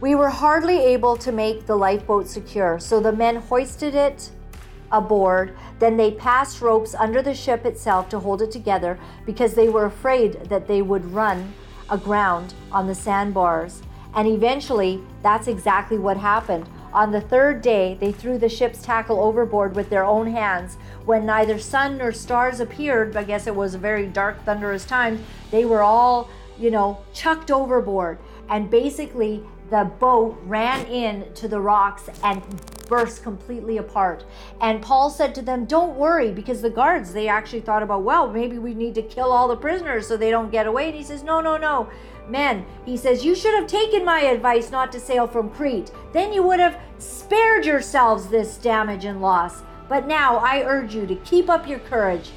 [0.00, 4.30] We were hardly able to make the lifeboat secure, so the men hoisted it
[4.92, 5.56] aboard.
[5.78, 9.86] Then they passed ropes under the ship itself to hold it together because they were
[9.86, 11.52] afraid that they would run
[11.90, 13.82] aground on the sandbars.
[14.14, 16.68] And eventually, that's exactly what happened.
[16.92, 20.76] On the third day, they threw the ship's tackle overboard with their own hands.
[21.04, 25.22] When neither sun nor stars appeared, I guess it was a very dark, thunderous time,
[25.50, 28.18] they were all, you know, chucked overboard.
[28.48, 32.42] And basically, the boat ran in to the rocks and
[32.88, 34.24] burst completely apart.
[34.60, 38.30] And Paul said to them, Don't worry, because the guards, they actually thought about, well,
[38.30, 40.86] maybe we need to kill all the prisoners so they don't get away.
[40.86, 41.88] And he says, No, no, no.
[42.28, 45.90] Men, he says, You should have taken my advice not to sail from Crete.
[46.12, 49.62] Then you would have spared yourselves this damage and loss.
[49.88, 52.30] But now I urge you to keep up your courage,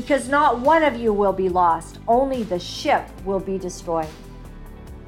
[0.00, 4.08] because not one of you will be lost, only the ship will be destroyed.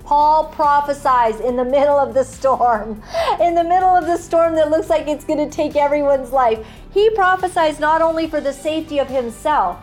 [0.02, 3.00] Paul prophesies in the middle of the storm,
[3.40, 6.66] in the middle of the storm that looks like it's going to take everyone's life.
[6.92, 9.78] He prophesies not only for the safety of himself,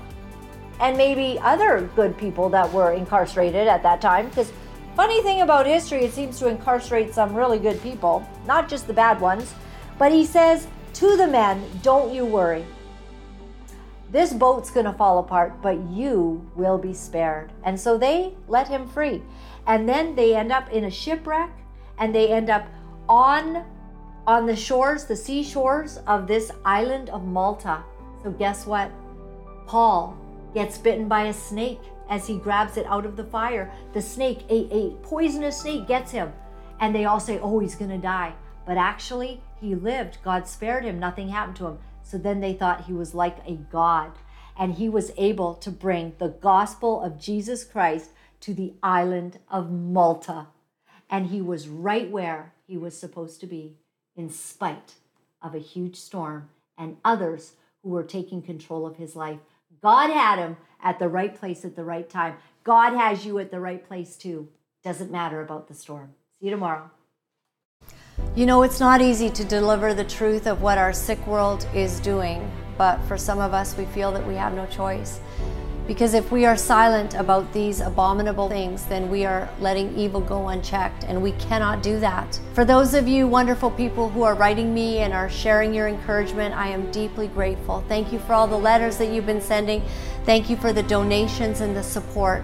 [0.81, 4.27] and maybe other good people that were incarcerated at that time.
[4.27, 4.51] Because,
[4.95, 8.93] funny thing about history, it seems to incarcerate some really good people, not just the
[8.93, 9.55] bad ones.
[9.97, 12.65] But he says to the men, Don't you worry.
[14.09, 17.51] This boat's going to fall apart, but you will be spared.
[17.63, 19.21] And so they let him free.
[19.65, 21.51] And then they end up in a shipwreck
[21.99, 22.67] and they end up
[23.09, 23.65] on
[24.25, 27.81] on the shores, the seashores of this island of Malta.
[28.23, 28.91] So, guess what?
[29.67, 30.17] Paul
[30.53, 31.79] gets bitten by a snake
[32.09, 33.71] as he grabs it out of the fire.
[33.93, 36.33] The snake, a, a poisonous snake, gets him.
[36.81, 38.33] And they all say, oh, he's going to die.
[38.65, 40.17] But actually, he lived.
[40.23, 40.99] God spared him.
[40.99, 41.79] Nothing happened to him.
[42.07, 44.13] So then they thought he was like a god.
[44.57, 49.71] And he was able to bring the gospel of Jesus Christ to the island of
[49.71, 50.47] Malta.
[51.09, 53.75] And he was right where he was supposed to be,
[54.15, 54.93] in spite
[55.41, 57.53] of a huge storm and others
[57.83, 59.39] who were taking control of his life.
[59.81, 62.35] God had him at the right place at the right time.
[62.63, 64.47] God has you at the right place too.
[64.83, 66.13] Doesn't matter about the storm.
[66.39, 66.89] See you tomorrow.
[68.37, 71.99] You know, it's not easy to deliver the truth of what our sick world is
[71.99, 75.19] doing, but for some of us, we feel that we have no choice.
[75.87, 80.49] Because if we are silent about these abominable things, then we are letting evil go
[80.49, 82.39] unchecked, and we cannot do that.
[82.53, 86.53] For those of you wonderful people who are writing me and are sharing your encouragement,
[86.53, 87.85] I am deeply grateful.
[87.87, 89.81] Thank you for all the letters that you've been sending.
[90.25, 92.43] Thank you for the donations and the support.